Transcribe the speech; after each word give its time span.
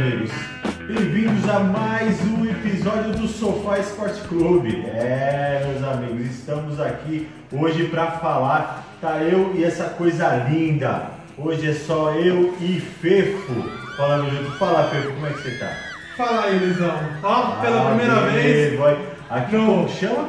Amigos. 0.00 0.30
Bem-vindos 0.86 1.46
a 1.48 1.60
mais 1.60 2.18
um 2.22 2.46
episódio 2.46 3.12
do 3.12 3.28
Sofá 3.28 3.78
Esporte 3.78 4.20
Clube. 4.28 4.82
É, 4.86 5.62
meus 5.66 5.86
amigos, 5.86 6.26
estamos 6.26 6.80
aqui 6.80 7.28
hoje 7.52 7.84
para 7.88 8.12
falar. 8.12 8.86
Tá 8.98 9.18
eu 9.18 9.52
e 9.54 9.62
essa 9.62 9.84
coisa 9.90 10.36
linda. 10.48 11.02
Hoje 11.36 11.68
é 11.70 11.74
só 11.74 12.12
eu 12.12 12.54
e 12.62 12.80
Fefo 12.80 13.52
falando 13.98 14.30
junto. 14.30 14.52
Fala, 14.52 14.84
Fefo, 14.88 15.12
como 15.12 15.26
é 15.26 15.30
que 15.30 15.42
você 15.42 15.50
tá? 15.58 15.70
Fala 16.16 16.44
aí, 16.44 16.58
Luizão. 16.58 16.98
Ó, 17.22 17.60
pela 17.60 17.82
Ah, 17.82 17.94
primeira 17.94 18.20
vez, 18.30 18.78
boy. 18.78 18.96
Aqui 19.28 19.56
No- 19.56 19.66
como 19.66 19.88
chama? 19.90 20.28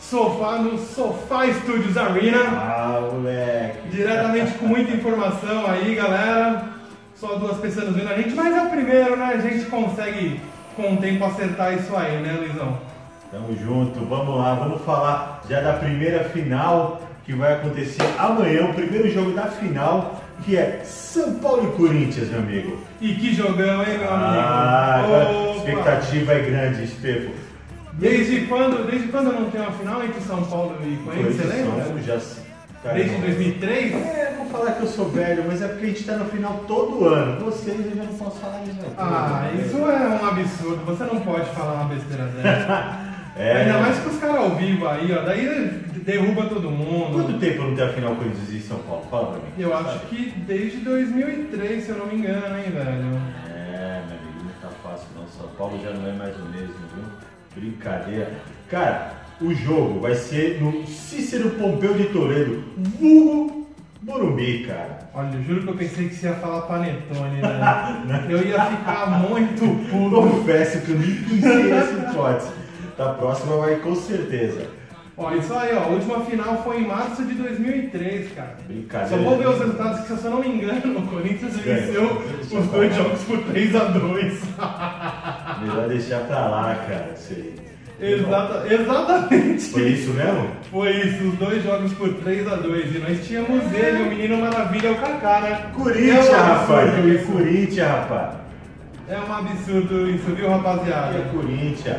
sofá 0.00 0.58
no 0.58 0.76
Sofá 0.76 1.46
Studios 1.52 1.96
Arena. 1.96 2.40
Ah, 2.50 3.00
moleque. 3.12 3.88
Diretamente 3.90 4.58
com 4.58 4.66
muita 4.66 4.90
informação 4.92 5.66
aí, 5.70 5.94
galera. 5.94 6.73
Só 7.16 7.36
duas 7.36 7.56
pessoas 7.58 7.94
vendo 7.94 8.08
a 8.08 8.16
gente, 8.16 8.34
mas 8.34 8.54
é 8.54 8.62
o 8.62 8.70
primeiro, 8.70 9.16
né? 9.16 9.24
A 9.34 9.38
gente 9.38 9.64
consegue 9.66 10.40
com 10.76 10.94
o 10.94 10.96
tempo 10.96 11.24
acertar 11.24 11.74
isso 11.74 11.94
aí, 11.96 12.18
né, 12.20 12.36
Luizão? 12.40 12.78
Tamo 13.30 13.56
junto, 13.56 14.00
vamos 14.04 14.36
lá, 14.36 14.54
vamos 14.54 14.82
falar 14.82 15.42
já 15.48 15.60
da 15.60 15.74
primeira 15.74 16.24
final 16.24 17.00
que 17.24 17.32
vai 17.32 17.54
acontecer 17.54 18.02
amanhã, 18.18 18.66
o 18.66 18.74
primeiro 18.74 19.10
jogo 19.10 19.32
da 19.32 19.46
final, 19.46 20.20
que 20.44 20.56
é 20.56 20.82
São 20.84 21.34
Paulo 21.36 21.68
e 21.72 21.76
Corinthians, 21.76 22.28
meu 22.28 22.40
amigo. 22.40 22.78
E 23.00 23.14
que 23.14 23.34
jogão, 23.34 23.82
hein, 23.82 23.98
meu 23.98 24.10
Ah, 24.10 24.94
amigo? 24.96 25.14
agora 25.14 25.28
a 25.28 25.56
expectativa 25.56 26.32
é 26.34 26.38
grande, 26.40 26.84
Estefo. 26.84 27.30
Desde 27.94 28.40
quando, 28.46 28.84
desde 28.90 29.08
quando 29.08 29.32
não 29.32 29.50
tem 29.50 29.60
uma 29.60 29.70
final 29.72 30.04
entre 30.04 30.20
São 30.20 30.42
Paulo 30.44 30.76
e 30.82 30.96
Corinthians, 30.96 31.36
você 31.36 31.44
lembra? 31.46 31.84
São- 31.84 32.02
já 32.02 32.18
Desde 32.92 33.12
não- 33.12 33.20
2003? 33.20 33.94
É, 33.94 34.34
vou 34.36 34.46
falar 34.46 34.72
que 34.72 34.82
eu 34.82 34.86
sou 34.88 35.08
velho, 35.08 35.44
mas 35.46 35.62
é 35.62 35.68
porque 35.68 35.84
a 35.86 35.88
gente 35.88 36.04
tá 36.04 36.16
no 36.16 36.24
final 36.26 36.64
todo 36.66 37.04
ano. 37.06 37.40
Vocês 37.44 37.86
eu 37.86 37.96
já 37.96 38.02
não 38.04 38.14
posso 38.14 38.38
falar 38.40 38.62
isso, 38.62 38.76
não. 38.82 38.92
Ah, 38.98 39.50
isso 39.58 39.76
é 39.78 40.08
um 40.22 40.26
absurdo. 40.28 40.84
Você 40.84 41.04
não 41.04 41.20
pode 41.20 41.46
falar 41.50 41.74
uma 41.74 41.94
besteira 41.94 42.24
dessa. 42.26 43.04
É. 43.36 43.62
Ainda 43.62 43.78
mais 43.80 43.98
com 43.98 44.10
os 44.10 44.18
caras 44.18 44.36
ao 44.36 44.50
vivo 44.54 44.86
aí, 44.86 45.12
ó. 45.12 45.22
Daí 45.24 45.82
derruba 46.04 46.46
todo 46.46 46.70
mundo. 46.70 47.14
Quanto 47.24 47.36
tempo 47.40 47.62
não 47.64 47.74
tem 47.74 47.84
a 47.84 47.88
final 47.92 48.14
Corinthians 48.14 48.48
e 48.48 48.60
São 48.60 48.78
Paulo? 48.78 49.04
Fala 49.10 49.26
pra 49.32 49.38
mim. 49.38 49.48
Eu 49.58 49.76
acho 49.76 49.98
que 50.06 50.32
desde 50.46 50.76
2003, 50.78 51.82
se 51.82 51.90
eu 51.90 51.96
não 51.98 52.06
me 52.06 52.14
engano, 52.14 52.56
hein, 52.56 52.70
velho. 52.70 53.20
É, 53.52 54.02
meu 54.06 54.18
amigo, 54.18 54.44
não 54.44 54.52
tá 54.62 54.68
fácil 54.84 55.08
não. 55.16 55.26
São 55.26 55.48
Paulo 55.58 55.80
já 55.82 55.90
não 55.90 56.08
é 56.08 56.12
mais 56.12 56.36
o 56.36 56.44
mesmo, 56.44 56.74
viu? 56.94 57.04
Brincadeira. 57.56 58.30
Cara, 58.70 59.10
o 59.40 59.54
jogo 59.54 60.00
vai 60.00 60.14
ser 60.14 60.60
no 60.60 60.86
Cícero 60.86 61.50
Pompeu 61.50 61.94
de 61.94 62.04
Toledo, 62.04 62.64
vulgo 62.76 63.64
Morumbi, 64.02 64.64
cara. 64.66 65.08
Olha, 65.14 65.34
eu 65.34 65.42
juro 65.42 65.62
que 65.62 65.68
eu 65.68 65.74
pensei 65.76 66.08
que 66.08 66.14
você 66.14 66.26
ia 66.26 66.34
falar 66.34 66.62
panetone, 66.62 67.40
velho. 67.40 68.30
Eu 68.30 68.46
ia 68.46 68.62
ficar 68.66 69.06
muito 69.28 69.64
puto. 69.88 70.28
Confesso 70.28 70.82
que 70.82 70.90
eu 70.90 70.98
nem 70.98 71.14
pensei 71.14 71.64
nessa 71.64 72.10
hipótese. 72.10 72.50
Da 72.98 73.14
próxima 73.14 73.56
vai 73.56 73.76
com 73.76 73.94
certeza. 73.94 74.68
Ó, 75.16 75.32
isso 75.32 75.54
aí, 75.54 75.74
ó. 75.74 75.84
A 75.84 75.86
última 75.86 76.20
final 76.20 76.62
foi 76.62 76.82
em 76.82 76.86
março 76.86 77.24
de 77.24 77.34
2003, 77.34 78.32
cara. 78.32 78.56
Brincadeira. 78.66 79.16
Só 79.16 79.28
vou 79.28 79.38
ver 79.38 79.48
os 79.48 79.58
resultados 79.58 80.00
que, 80.00 80.16
se 80.16 80.24
eu 80.24 80.30
não 80.30 80.40
me 80.40 80.48
engano, 80.48 80.98
o 80.98 81.06
Corinthians 81.06 81.56
venceu 81.56 82.22
os 82.42 82.66
dois 82.66 82.94
jogos 82.94 83.22
por 83.22 83.38
3x2. 83.38 84.34
Melhor 85.62 85.88
deixar 85.88 86.20
pra 86.26 86.48
lá, 86.48 86.74
cara. 86.74 87.14
Isso 87.16 87.32
aí. 87.32 87.54
Exata, 88.00 88.66
exatamente. 88.74 89.62
Foi 89.70 89.82
isso 89.88 90.10
mesmo? 90.12 90.50
Foi 90.70 90.90
isso, 90.90 91.28
os 91.28 91.34
dois 91.38 91.62
jogos 91.62 91.92
por 91.92 92.08
3x2. 92.08 92.96
E 92.96 92.98
nós 92.98 93.26
tínhamos 93.26 93.72
ele, 93.72 94.02
o 94.02 94.06
menino 94.06 94.38
maravilha, 94.38 94.92
o 94.92 94.96
Kaká, 94.96 95.40
né? 95.40 95.70
Corinthians, 95.74 96.26
É 96.28 96.30
um 96.30 96.42
rapaz. 96.42 96.90
É. 96.90 97.24
Corinthians, 97.24 97.88
rapaz. 97.88 98.34
É 99.08 99.18
um 99.18 99.32
absurdo 99.32 100.10
isso, 100.10 100.34
viu, 100.34 100.46
É 100.46 100.50
rapaziada? 100.50 101.18
Corinthians. 101.32 101.98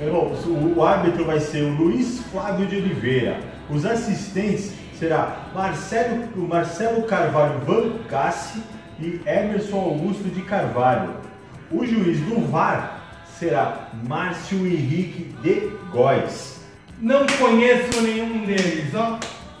Irmão, 0.00 0.32
o 0.46 0.74
o 0.76 0.84
árbitro 0.84 1.24
vai 1.24 1.40
ser 1.40 1.62
o 1.62 1.74
Luiz 1.74 2.20
Flávio 2.30 2.66
de 2.66 2.76
Oliveira. 2.76 3.38
Os 3.70 3.86
assistentes 3.86 4.72
será 4.98 5.48
Marcelo, 5.54 6.24
o 6.36 6.40
Marcelo 6.40 7.02
Carvalho 7.04 7.60
Van 7.66 7.92
Cassi 8.08 8.62
e 9.00 9.20
Emerson 9.26 9.76
Augusto 9.76 10.24
de 10.24 10.42
Carvalho. 10.42 11.10
O 11.70 11.84
juiz 11.84 12.18
do 12.20 12.40
VAR 12.50 12.93
será 13.38 13.88
Márcio 14.08 14.58
Henrique 14.66 15.34
de 15.42 15.70
Góes. 15.90 16.60
Não 17.00 17.26
conheço 17.38 18.00
nenhum 18.02 18.44
deles, 18.44 18.94
ó. 18.94 19.18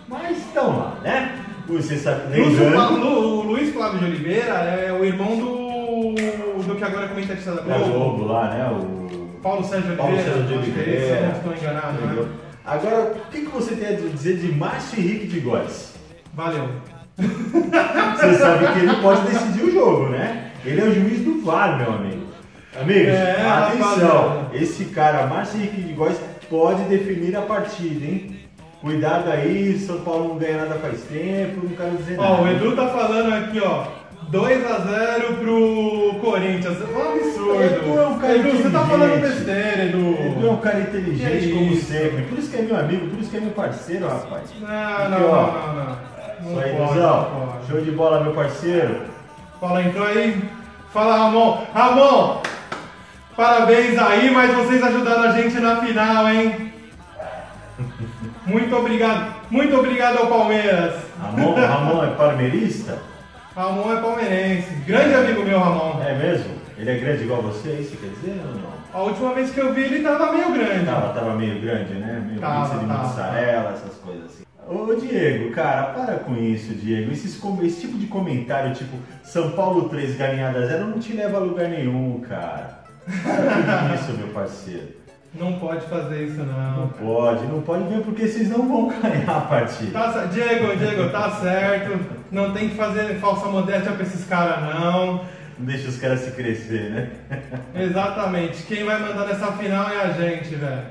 Mas 0.08 0.38
estão 0.38 0.78
lá, 0.78 0.98
né? 1.02 1.38
Você 1.66 1.96
sabe, 1.96 2.36
lembrando, 2.38 2.98
Lu- 3.00 3.40
o 3.40 3.42
Luiz 3.42 3.72
Flávio 3.72 3.98
de 3.98 4.04
Oliveira 4.04 4.52
é 4.52 4.92
o 4.92 5.04
irmão 5.04 5.36
do. 5.38 6.14
do 6.62 6.74
que 6.76 6.84
agora 6.84 7.06
é 7.06 7.08
comentarista 7.08 7.52
da 7.54 7.62
da 7.62 7.78
Globo. 7.78 7.92
Globo 7.92 8.24
lá, 8.26 8.50
né? 8.50 8.66
O 8.70 9.38
Paulo 9.42 9.64
Sérgio 9.64 9.96
Paulo 9.96 10.12
Oliveira. 10.12 10.36
Sérgio 10.36 10.46
de 10.48 10.54
é 10.54 10.58
Oliveira. 10.58 11.16
se 11.16 11.22
não 11.22 11.32
estou 11.32 11.52
enganado, 11.70 12.00
né? 12.06 12.28
Agora, 12.66 13.12
o 13.16 13.30
que, 13.30 13.40
que 13.42 13.50
você 13.50 13.74
tem 13.76 13.88
a 13.88 13.98
dizer 13.98 14.36
de 14.38 14.52
Márcio 14.52 14.98
Henrique 15.00 15.26
de 15.26 15.40
Góes? 15.40 15.94
Valeu. 16.34 16.68
Você 17.16 18.34
sabe 18.34 18.66
que 18.72 18.78
ele 18.80 18.94
pode 19.02 19.22
decidir 19.22 19.64
o 19.64 19.72
jogo, 19.72 20.08
né? 20.10 20.50
Ele 20.64 20.80
é 20.80 20.84
o 20.84 20.94
juiz 20.94 21.20
do 21.20 21.40
VAR, 21.42 21.78
meu 21.78 21.92
amigo. 21.92 22.23
Amigos, 22.80 23.12
É, 23.12 23.32
atenção. 23.46 23.84
rapaziada. 23.88 24.40
Esse 24.54 24.84
cara, 24.86 25.26
Márcio 25.26 25.58
Henrique 25.60 25.80
de 25.82 25.92
Góes, 25.92 26.16
pode 26.50 26.82
definir 26.84 27.36
a 27.36 27.42
partida, 27.42 28.04
hein? 28.04 28.36
Cuidado 28.80 29.30
aí, 29.30 29.78
São 29.78 30.00
Paulo 30.00 30.28
não 30.28 30.36
ganha 30.38 30.58
nada 30.58 30.74
faz 30.80 31.00
tempo, 31.04 31.60
não 31.66 31.76
quero 31.76 31.96
dizer 31.96 32.18
Ó, 32.18 32.22
nada. 32.22 32.42
o 32.42 32.48
Edu 32.48 32.76
tá 32.76 32.88
falando 32.88 33.32
aqui, 33.32 33.60
ó. 33.64 33.84
2x0 34.30 35.38
pro 35.38 36.14
Corinthians. 36.20 36.76
É 36.80 36.84
um 36.98 37.12
absurdo. 37.12 37.62
Edu 37.62 37.98
é 37.98 38.06
um 38.06 38.18
cara 38.18 38.34
Edu, 38.36 38.50
você 38.50 38.70
tá 38.70 38.80
falando 38.80 39.20
besteira, 39.20 39.84
Edu. 39.84 40.16
Edu 40.26 40.46
é 40.46 40.50
um 40.50 40.56
cara 40.56 40.80
inteligente, 40.80 41.52
como 41.52 41.76
sempre. 41.76 42.22
Por 42.22 42.38
isso 42.38 42.50
que 42.50 42.56
é 42.56 42.62
meu 42.62 42.76
amigo, 42.76 43.08
por 43.08 43.18
isso 43.20 43.30
que 43.30 43.36
é 43.36 43.40
meu 43.40 43.50
parceiro, 43.52 44.08
rapaz. 44.08 44.42
Não, 44.60 45.10
não, 45.10 45.30
ó. 45.30 45.46
não, 45.52 45.74
não, 45.74 45.84
não. 45.84 46.50
Isso 46.50 46.60
aí, 46.60 46.76
pode, 46.76 46.94
Duzão. 46.94 47.16
não 47.16 47.46
pode. 47.46 47.66
Show 47.70 47.80
de 47.80 47.90
bola, 47.92 48.20
meu 48.22 48.32
parceiro. 48.32 48.96
Fala, 49.60 49.82
entrou 49.82 50.06
aí. 50.06 50.42
Fala, 50.92 51.16
Ramon. 51.16 51.62
Ramon, 51.72 52.42
parabéns 53.36 53.98
aí, 53.98 54.30
mas 54.30 54.54
vocês 54.54 54.82
ajudaram 54.82 55.22
a 55.24 55.32
gente 55.32 55.58
na 55.60 55.76
final, 55.76 56.28
hein? 56.28 56.72
Muito 58.46 58.76
obrigado. 58.76 59.34
Muito 59.50 59.76
obrigado 59.76 60.18
ao 60.18 60.26
Palmeiras. 60.26 60.94
Ramon, 61.20 61.54
Ramon 61.54 62.04
é 62.04 62.10
palmeirista? 62.10 62.98
Ramon 63.56 63.92
é 63.92 64.00
palmeirense. 64.00 64.70
Grande 64.86 65.14
amigo 65.14 65.42
meu, 65.42 65.58
Ramon. 65.58 66.02
É 66.02 66.14
mesmo? 66.14 66.54
Ele 66.76 66.90
é 66.90 66.98
grande 66.98 67.22
igual 67.22 67.40
você, 67.40 67.70
é 67.70 67.74
isso 67.74 67.92
que 67.92 67.98
quer 67.98 68.14
dizer 68.14 68.42
ou 68.46 68.54
não? 68.54 68.74
A 68.92 69.02
última 69.02 69.32
vez 69.32 69.50
que 69.50 69.60
eu 69.60 69.72
vi 69.72 69.82
ele 69.82 70.02
tava 70.02 70.32
meio 70.32 70.52
grande. 70.52 70.84
Tava, 70.84 71.14
tava 71.14 71.34
meio 71.34 71.60
grande, 71.60 71.94
né? 71.94 72.22
Meio 72.26 72.40
Tava, 72.40 72.62
pizza 72.62 72.78
de 72.78 72.86
tava. 72.86 73.08
mussarela, 73.08 73.70
essas 73.72 73.94
coisas 73.96 74.24
assim. 74.26 74.44
Ô 74.68 74.94
Diego, 74.94 75.50
cara, 75.52 75.92
para 75.92 76.14
com 76.18 76.36
isso, 76.36 76.74
Diego. 76.74 77.12
Esses 77.12 77.40
esse 77.62 77.80
tipo 77.82 77.98
de 77.98 78.06
comentário, 78.06 78.74
tipo, 78.74 78.96
São 79.22 79.50
Paulo 79.52 79.88
3 79.88 80.16
ganhada 80.16 80.66
0, 80.66 80.86
não 80.86 80.98
te 80.98 81.12
leva 81.12 81.36
a 81.36 81.40
lugar 81.40 81.68
nenhum, 81.68 82.20
cara. 82.20 82.83
Isso, 83.08 84.12
meu 84.18 84.28
parceiro. 84.28 84.88
Não 85.34 85.54
pode 85.58 85.84
fazer 85.86 86.26
isso, 86.26 86.38
Não 86.38 86.76
não. 86.76 86.88
pode, 86.88 87.44
não 87.46 87.60
pode 87.60 87.84
ver 87.92 88.02
porque 88.02 88.26
vocês 88.28 88.48
não 88.50 88.68
vão 88.68 88.88
ganhar 89.00 89.36
a 89.36 89.40
partida. 89.40 89.90
Tá, 89.92 90.26
Diego, 90.26 90.76
Diego, 90.76 91.10
tá 91.10 91.28
certo. 91.32 91.98
Não 92.30 92.52
tem 92.52 92.68
que 92.68 92.76
fazer 92.76 93.14
falsa 93.18 93.46
modéstia 93.48 93.92
pra 93.92 94.02
esses 94.04 94.24
caras, 94.26 94.62
não. 94.62 95.24
Não 95.58 95.66
deixa 95.66 95.88
os 95.88 95.98
caras 95.98 96.20
se 96.20 96.30
crescer, 96.32 96.90
né? 96.90 97.10
Exatamente. 97.74 98.62
Quem 98.62 98.84
vai 98.84 99.00
mandar 99.00 99.26
nessa 99.26 99.52
final 99.52 99.88
é 99.88 100.02
a 100.02 100.10
gente, 100.12 100.54
velho. 100.54 100.82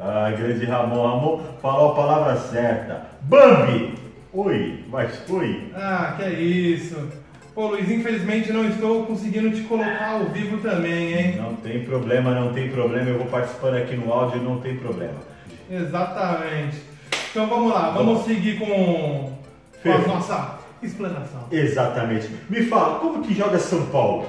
Ah, 0.00 0.32
grande 0.36 0.64
Ramon. 0.66 1.06
Ramon 1.06 1.40
falou 1.60 1.92
a 1.92 1.94
palavra 1.94 2.36
certa. 2.36 3.02
Bambi! 3.22 3.94
Oi, 4.32 4.84
mas 4.88 5.22
oi. 5.30 5.70
Ah, 5.76 6.14
que 6.16 6.22
é 6.24 6.32
isso. 6.32 7.08
Pô, 7.54 7.66
Luiz, 7.66 7.90
infelizmente 7.90 8.50
não 8.50 8.66
estou 8.66 9.04
conseguindo 9.04 9.50
te 9.50 9.60
colocar 9.62 10.12
ao 10.12 10.24
vivo 10.26 10.56
também, 10.58 11.12
hein? 11.12 11.36
Não 11.36 11.54
tem 11.56 11.84
problema, 11.84 12.34
não 12.34 12.50
tem 12.52 12.70
problema. 12.70 13.10
Eu 13.10 13.18
vou 13.18 13.26
participando 13.26 13.74
aqui 13.74 13.94
no 13.94 14.10
áudio, 14.10 14.42
não 14.42 14.58
tem 14.58 14.76
problema. 14.76 15.18
Exatamente. 15.70 16.78
Então 17.30 17.46
vamos 17.46 17.72
lá, 17.72 17.90
vamos 17.90 18.24
seguir 18.24 18.58
com, 18.58 19.32
com 19.82 19.92
a 19.92 19.98
nossa 19.98 20.58
explanação. 20.82 21.46
Exatamente. 21.50 22.30
Me 22.48 22.62
fala, 22.64 22.98
como 23.00 23.22
que 23.22 23.34
joga 23.34 23.58
São 23.58 23.84
Paulo? 23.86 24.28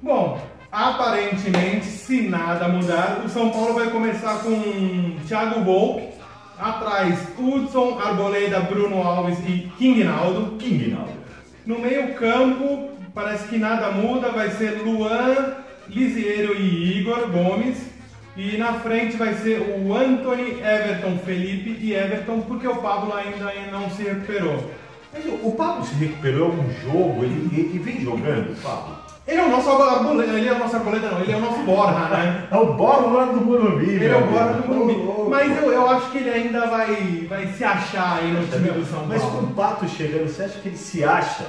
Bom, 0.00 0.40
aparentemente, 0.70 1.86
se 1.86 2.22
nada 2.22 2.68
mudar, 2.68 3.22
o 3.24 3.28
São 3.28 3.50
Paulo 3.50 3.74
vai 3.74 3.90
começar 3.90 4.44
com 4.44 5.16
Thiago 5.26 5.64
Volpe, 5.64 6.08
atrás 6.56 7.18
Hudson, 7.36 7.98
Arboleda, 7.98 8.60
Bruno 8.60 9.02
Alves 9.02 9.38
e 9.40 9.70
King 9.76 10.04
Naldo. 10.04 10.56
King 10.56 10.90
Naldo. 10.90 11.19
No 11.66 11.78
meio 11.78 12.14
campo, 12.14 12.90
parece 13.14 13.48
que 13.48 13.58
nada 13.58 13.90
muda, 13.90 14.30
vai 14.30 14.50
ser 14.50 14.82
Luan, 14.82 15.56
Lisieiro 15.88 16.54
e 16.56 16.98
Igor 16.98 17.28
Gomes. 17.30 17.90
E 18.36 18.56
na 18.56 18.74
frente 18.74 19.16
vai 19.16 19.34
ser 19.34 19.60
o 19.60 19.94
Anthony, 19.94 20.60
Everton, 20.60 21.18
Felipe 21.24 21.76
e 21.80 21.94
Everton, 21.94 22.40
porque 22.42 22.66
o 22.66 22.76
Pablo 22.76 23.12
ainda 23.12 23.52
não 23.70 23.90
se 23.90 24.04
recuperou. 24.04 24.70
Mas 25.12 25.24
o, 25.26 25.50
Pablo 25.52 25.84
se 25.84 25.94
recuperou 25.94 26.52
um 26.52 26.70
jogo, 26.82 27.24
ele, 27.24 27.50
ele 27.52 27.78
vem 27.80 28.00
jogando, 28.00 28.56
Pablo. 28.62 29.09
Ele 29.30 29.40
é 29.40 29.44
o 29.44 29.48
nosso 29.50 29.70
arboleda, 29.70 30.32
ele 30.32 30.48
é 30.48 30.52
o 30.52 30.58
nosso 30.58 30.76
arboleda 30.76 31.08
não, 31.10 31.20
ele 31.20 31.32
é 31.32 31.36
o 31.36 31.40
nosso 31.40 31.58
Borja, 31.60 32.08
né? 32.08 32.48
É 32.50 32.56
o 32.56 32.74
Borja 32.74 33.06
lá 33.06 33.24
do 33.26 33.40
Morumbi, 33.40 33.90
Ele 33.90 34.06
é 34.06 34.14
o 34.14 34.38
amigo. 34.38 34.62
do 34.62 34.68
Morumbi. 34.74 35.30
Mas 35.30 35.56
eu, 35.62 35.72
eu 35.72 35.88
acho 35.90 36.10
que 36.10 36.18
ele 36.18 36.30
ainda 36.30 36.66
vai, 36.66 37.26
vai 37.28 37.46
se 37.46 37.62
achar 37.62 38.18
aí 38.18 38.32
no 38.32 38.46
time 38.46 38.70
do 38.70 38.84
São 38.84 39.06
Mas 39.06 39.22
com 39.22 39.30
Paulo. 39.30 39.46
o 39.46 39.54
Pato 39.54 39.88
chegando, 39.88 40.26
você 40.28 40.42
acha 40.42 40.58
que 40.58 40.68
ele 40.68 40.76
se 40.76 41.04
acha? 41.04 41.44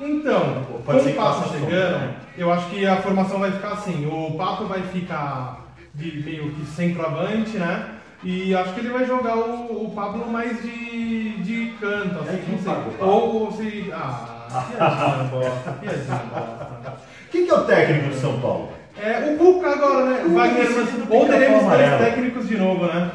Então, 0.00 0.64
Pode 0.86 1.02
com 1.02 1.10
o 1.10 1.14
Pato 1.14 1.48
chegando, 1.50 2.14
eu 2.36 2.52
acho 2.52 2.66
que 2.70 2.86
a 2.86 2.96
formação 3.02 3.40
vai 3.40 3.50
ficar 3.52 3.72
assim. 3.72 4.06
O 4.06 4.36
Pato 4.38 4.64
vai 4.66 4.80
ficar 4.82 5.66
de 5.94 6.22
meio 6.24 6.50
que 6.52 6.64
centroavante, 6.66 7.56
né? 7.58 7.90
E 8.24 8.54
acho 8.54 8.72
que 8.74 8.80
ele 8.80 8.90
vai 8.90 9.04
jogar 9.04 9.36
o, 9.36 9.86
o 9.86 9.92
Pablo 9.94 10.26
mais 10.30 10.60
de, 10.62 11.38
de 11.42 11.72
canto, 11.80 12.18
assim, 12.20 12.36
É, 12.36 12.50
não 12.50 12.58
sei. 12.58 13.06
ou 13.06 13.52
se. 13.52 13.92
Ah, 13.92 14.64
piadinha 14.76 15.24
bosta, 15.30 15.70
piadinha 15.80 16.22
bosta. 16.32 16.97
Quem 17.30 17.44
que 17.44 17.50
é 17.50 17.54
o 17.54 17.64
técnico 17.64 18.08
do 18.08 18.14
São 18.20 18.40
Paulo? 18.40 18.70
É, 19.00 19.32
o 19.32 19.36
Cuca 19.38 19.68
agora, 19.70 20.04
né? 20.06 20.24
O 20.26 20.34
Wagner 20.34 20.70
Mancini. 20.70 21.04
Ou 21.08 21.26
teremos 21.26 21.62
dois 21.64 21.98
técnicos 21.98 22.48
de 22.48 22.56
novo, 22.56 22.86
né? 22.86 23.10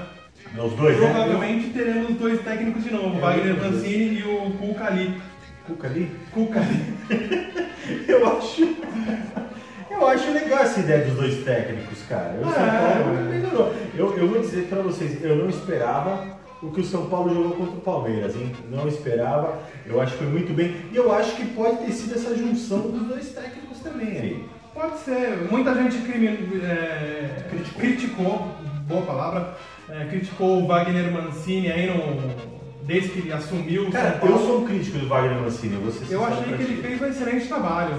Os 0.58 0.74
dois, 0.74 1.00
né? 1.00 1.08
Provavelmente 1.10 1.70
teremos 1.70 2.16
dois 2.16 2.42
técnicos 2.42 2.84
de 2.84 2.94
novo, 2.94 3.18
o 3.18 3.20
Wagner 3.20 3.58
Mancini 3.58 4.20
e 4.20 4.24
o 4.24 4.52
Cuca 4.52 4.86
ali. 4.86 5.20
Cuca 5.68 5.88
ali? 5.88 6.12
Cuca 6.34 6.60
ali. 6.60 6.94
Eu 8.08 8.38
acho. 8.38 8.76
Eu 9.92 10.08
acho 10.08 10.32
legal 10.32 10.60
essa 10.60 10.80
ideia 10.80 11.06
dos 11.06 11.16
dois 11.16 11.44
técnicos, 11.44 12.00
cara. 12.08 12.36
O 12.42 12.44
São 12.44 12.66
É, 12.66 13.02
Paulo 13.04 13.74
é. 13.74 14.00
Eu, 14.00 14.18
eu 14.18 14.28
vou 14.28 14.40
dizer 14.42 14.64
pra 14.68 14.82
vocês, 14.82 15.22
eu 15.24 15.36
não 15.36 15.50
esperava 15.50 16.38
o 16.62 16.72
que 16.72 16.82
o 16.82 16.84
São 16.84 17.08
Paulo 17.08 17.34
jogou 17.34 17.52
contra 17.52 17.74
o 17.76 17.82
Palmeiras, 17.82 18.36
hein? 18.36 18.52
Não 18.72 18.88
esperava. 18.88 19.60
Eu 19.86 20.00
acho 20.02 20.14
que 20.14 20.20
foi 20.20 20.28
muito 20.28 20.54
bem. 20.54 20.76
E 20.92 20.96
eu 20.96 21.12
acho 21.14 21.36
que 21.36 21.46
pode 21.48 21.78
ter 21.78 21.92
sido 21.92 22.16
essa 22.16 22.36
junção 22.36 22.80
dos 22.80 23.04
dois 23.08 23.30
técnicos 23.30 23.73
também 23.84 24.18
aí. 24.18 24.46
Pode 24.74 24.98
ser. 25.00 25.48
Muita 25.52 25.76
gente 25.76 25.98
crime, 26.00 26.28
é, 26.64 27.46
Criticou. 27.50 27.80
criticou. 27.82 28.48
boa 28.88 29.02
palavra, 29.04 29.56
é, 29.90 30.06
criticou 30.06 30.64
o 30.64 30.68
Wagner 30.68 31.12
Mancini 31.12 31.72
aí 31.72 31.86
no, 31.88 32.22
desde 32.84 33.10
que 33.10 33.20
ele 33.20 33.32
assumiu 33.34 33.90
Cara, 33.92 34.20
eu 34.22 34.38
sou 34.40 34.62
um 34.62 34.66
crítico 34.66 34.98
do 34.98 35.08
Wagner 35.08 35.40
Mancini, 35.40 35.78
ser 35.92 36.14
Eu 36.14 36.26
achei 36.26 36.54
que 36.58 36.64
ele 36.64 36.82
fez 36.82 37.02
um 37.02 37.06
excelente 37.06 37.48
trabalho. 37.48 37.96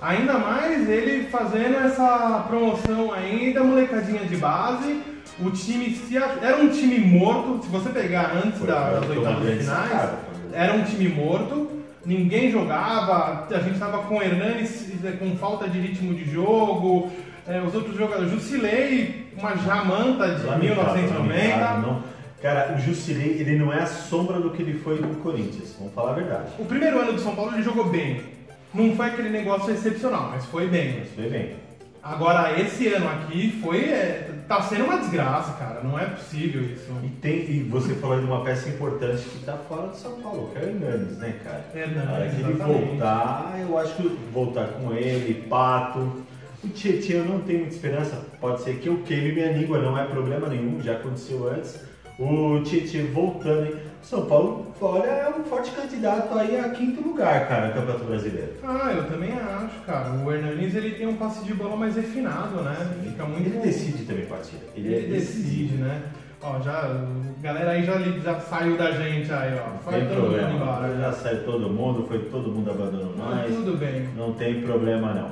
Ainda 0.00 0.34
mais 0.38 0.88
ele 0.88 1.28
fazendo 1.28 1.76
essa 1.76 2.44
promoção 2.48 3.12
aí 3.12 3.52
da 3.54 3.62
molecadinha 3.64 4.24
de 4.24 4.36
base. 4.36 5.00
O 5.40 5.50
time 5.50 5.90
se 5.94 6.16
era 6.16 6.56
um 6.62 6.68
time 6.68 6.98
morto. 6.98 7.62
Se 7.62 7.68
você 7.70 7.90
pegar 7.90 8.32
antes 8.42 8.58
Foi, 8.58 8.66
da- 8.66 8.90
foi, 8.90 9.00
das 9.00 9.08
oitavas 9.10 9.48
finais, 9.58 9.64
sacada. 9.90 10.18
era 10.52 10.72
um 10.74 10.82
time 10.84 11.08
morto. 11.10 11.70
Ninguém 12.06 12.50
jogava. 12.52 13.46
A 13.50 13.58
gente 13.60 13.74
estava 13.74 13.98
com 14.04 14.16
o 14.16 14.22
Hernanes 14.22 14.88
eh, 15.04 15.10
com 15.18 15.36
falta 15.36 15.68
de 15.68 15.78
ritmo 15.80 16.14
de 16.14 16.24
jogo. 16.30 17.10
eh, 17.48 17.60
os 17.66 17.74
outros 17.74 17.96
jogadores, 17.96 18.30
Jusilei, 18.30 19.26
uma 19.36 19.56
jamanta 19.56 20.34
de 20.36 20.46
Lamentável, 20.46 20.94
1990. 20.94 21.18
lamentável, 21.18 21.82
não. 21.82 22.02
Cara, 22.40 22.76
o 22.76 22.80
Jusilei, 22.80 23.38
ele 23.40 23.58
não 23.58 23.72
é 23.72 23.82
a 23.82 23.86
sombra 23.86 24.38
do 24.40 24.50
que 24.50 24.62
ele 24.62 24.78
foi 24.78 25.00
no 25.00 25.16
Corinthians, 25.16 25.74
vamos 25.78 25.92
falar 25.94 26.12
a 26.12 26.14
verdade. 26.14 26.44
O 26.58 26.64
primeiro 26.64 27.00
ano 27.00 27.12
do 27.14 27.20
São 27.20 27.34
Paulo 27.34 27.52
ele 27.54 27.62
jogou 27.62 27.88
bem. 27.88 28.20
Não 28.72 28.94
foi 28.94 29.06
aquele 29.06 29.30
negócio 29.30 29.72
excepcional, 29.72 30.30
mas 30.32 30.44
foi 30.46 30.68
bem. 30.68 30.96
Mas 31.00 31.08
foi 31.14 31.28
bem. 31.28 31.54
Agora, 32.02 32.60
esse 32.60 32.86
ano 32.88 33.08
aqui 33.08 33.58
foi. 33.60 33.84
é, 33.86 34.25
tá 34.46 34.62
sendo 34.62 34.84
uma 34.84 34.98
desgraça, 34.98 35.52
cara. 35.52 35.80
Não 35.82 35.98
é 35.98 36.06
possível 36.06 36.62
isso. 36.62 36.90
E, 37.02 37.08
tem, 37.08 37.50
e 37.50 37.62
você 37.62 37.94
falou 37.94 38.18
de 38.18 38.24
uma 38.24 38.42
peça 38.42 38.68
importante 38.68 39.22
que 39.22 39.44
tá 39.44 39.56
fora 39.68 39.88
do 39.88 39.96
São 39.96 40.20
Paulo, 40.20 40.50
que 40.52 40.58
é 40.58 40.62
o 40.62 40.64
Hernanes, 40.64 41.18
né, 41.18 41.40
cara? 41.42 41.64
Hernanes, 41.74 42.10
hora 42.10 42.28
que 42.28 42.40
ele 42.40 42.52
voltar, 42.52 43.56
eu 43.60 43.78
acho 43.78 43.94
que 43.94 44.08
voltar 44.32 44.68
com 44.68 44.92
ele, 44.92 45.46
Pato. 45.48 46.24
O 46.64 46.68
Tietchan 46.68 47.18
eu 47.18 47.24
não 47.24 47.40
tenho 47.40 47.60
muita 47.60 47.74
esperança. 47.74 48.24
Pode 48.40 48.62
ser 48.62 48.78
que 48.78 48.88
eu 48.88 49.02
queime 49.02 49.32
minha 49.32 49.52
língua, 49.52 49.78
não 49.78 49.96
é 49.96 50.04
problema 50.04 50.48
nenhum, 50.48 50.80
já 50.80 50.92
aconteceu 50.94 51.48
antes. 51.48 51.80
O 52.18 52.60
Tietchan 52.64 53.12
voltando, 53.12 53.66
hein? 53.66 53.74
São 54.02 54.24
Paulo, 54.24 54.72
olha, 54.80 55.04
é 55.04 55.28
um 55.36 55.44
forte 55.44 55.70
candidato 55.72 56.32
aí 56.38 56.58
a 56.58 56.68
quinto 56.70 57.06
lugar, 57.06 57.46
cara, 57.48 57.68
no 57.68 57.74
Campeonato 57.74 58.04
Brasileiro. 58.04 58.52
Ah, 58.62 58.92
eu 58.96 59.04
também 59.04 59.32
acho, 59.32 59.80
cara. 59.84 60.12
O 60.12 60.32
Hernanes 60.32 60.74
ele 60.74 60.92
tem 60.92 61.06
um 61.08 61.16
passe 61.16 61.44
de 61.44 61.52
bola 61.52 61.76
mais 61.76 61.96
refinado, 61.96 62.62
né? 62.62 62.74
Fica 63.02 63.24
muito. 63.24 63.48
Ele 63.48 63.58
decide 63.58 64.04
também 64.04 64.24
partida. 64.26 64.62
Ele, 64.74 64.94
é 64.94 65.00
decide, 65.08 65.74
né? 65.74 66.02
Ó, 66.40 66.60
já. 66.60 66.72
a 66.84 67.42
Galera 67.42 67.72
aí 67.72 67.84
já, 67.84 67.98
já 67.98 68.40
saiu 68.40 68.76
da 68.78 68.92
gente 68.92 69.30
aí, 69.32 69.58
ó. 69.58 69.70
Não 69.72 69.78
Foi 69.80 69.94
tem 69.94 70.06
todo 70.06 70.16
mundo 70.16 70.26
problema. 70.28 70.52
embora. 70.54 70.96
Já 70.98 71.12
saiu 71.12 71.44
todo 71.44 71.68
mundo, 71.68 72.06
foi 72.06 72.18
todo 72.20 72.48
mundo 72.50 72.70
abandonou 72.70 73.12
Mas 73.18 73.50
nós. 73.50 73.56
tudo 73.56 73.76
bem. 73.76 74.08
Não 74.16 74.32
tem 74.34 74.62
problema 74.62 75.12
não. 75.12 75.30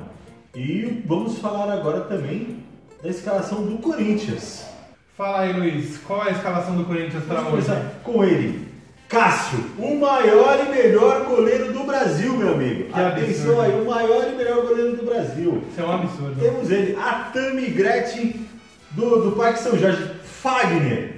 E 0.53 1.01
vamos 1.05 1.39
falar 1.39 1.71
agora 1.73 2.01
também 2.01 2.57
da 3.01 3.09
escalação 3.09 3.63
do 3.65 3.77
Corinthians. 3.77 4.74
Fala 5.17 5.41
aí, 5.41 5.53
Luiz. 5.53 5.97
Qual 6.05 6.25
é 6.25 6.29
a 6.29 6.31
escalação 6.33 6.75
do 6.75 6.83
Corinthians 6.83 7.23
Vamos 7.25 7.67
hoje? 7.69 7.81
com 8.03 8.23
ele. 8.23 8.65
Cássio, 9.07 9.59
o 9.77 9.95
maior 9.99 10.65
e 10.65 10.69
melhor 10.69 11.25
goleiro 11.25 11.71
do 11.71 11.83
Brasil, 11.83 12.35
meu 12.35 12.53
amigo. 12.55 12.85
Que 12.91 12.99
Atenção 12.99 13.51
absurdo. 13.51 13.61
aí, 13.61 13.81
o 13.81 13.85
maior 13.85 14.27
e 14.27 14.35
melhor 14.35 14.65
goleiro 14.65 14.97
do 14.97 15.05
Brasil. 15.05 15.63
Isso 15.71 15.79
é 15.79 15.83
um 15.85 15.91
absurdo. 15.91 16.41
Temos 16.41 16.71
ele, 16.71 16.95
a 16.99 17.29
Tami 17.31 17.67
Gretchen 17.67 18.47
do, 18.91 19.21
do 19.21 19.31
Parque 19.35 19.59
São 19.59 19.77
Jorge, 19.77 20.09
Fagner. 20.23 21.13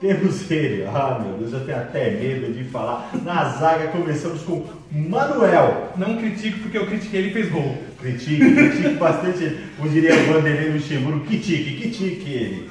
Temos 0.00 0.50
ele, 0.50 0.84
ah 0.84 1.18
meu 1.22 1.38
Deus, 1.38 1.52
eu 1.52 1.64
tenho 1.66 1.78
até 1.78 2.10
medo 2.10 2.52
de 2.52 2.64
falar. 2.64 3.10
Na 3.22 3.50
zaga 3.50 3.88
começamos 3.88 4.42
com 4.42 4.64
Manuel. 4.92 5.92
Não 5.96 6.16
critico 6.18 6.60
porque 6.60 6.78
eu 6.78 6.86
critiquei, 6.86 7.20
ele 7.20 7.32
fez 7.32 7.50
gol. 7.50 7.76
Critique, 8.00 8.54
critique 8.54 8.94
bastante 8.94 9.44
ele. 9.44 9.66
Como 9.76 9.90
diria 9.90 10.14
o 10.14 10.32
Vanderlei 10.32 10.70
Luxemburgo, 10.72 11.20
critique, 11.26 11.80
critique 11.80 12.30
ele. 12.32 12.70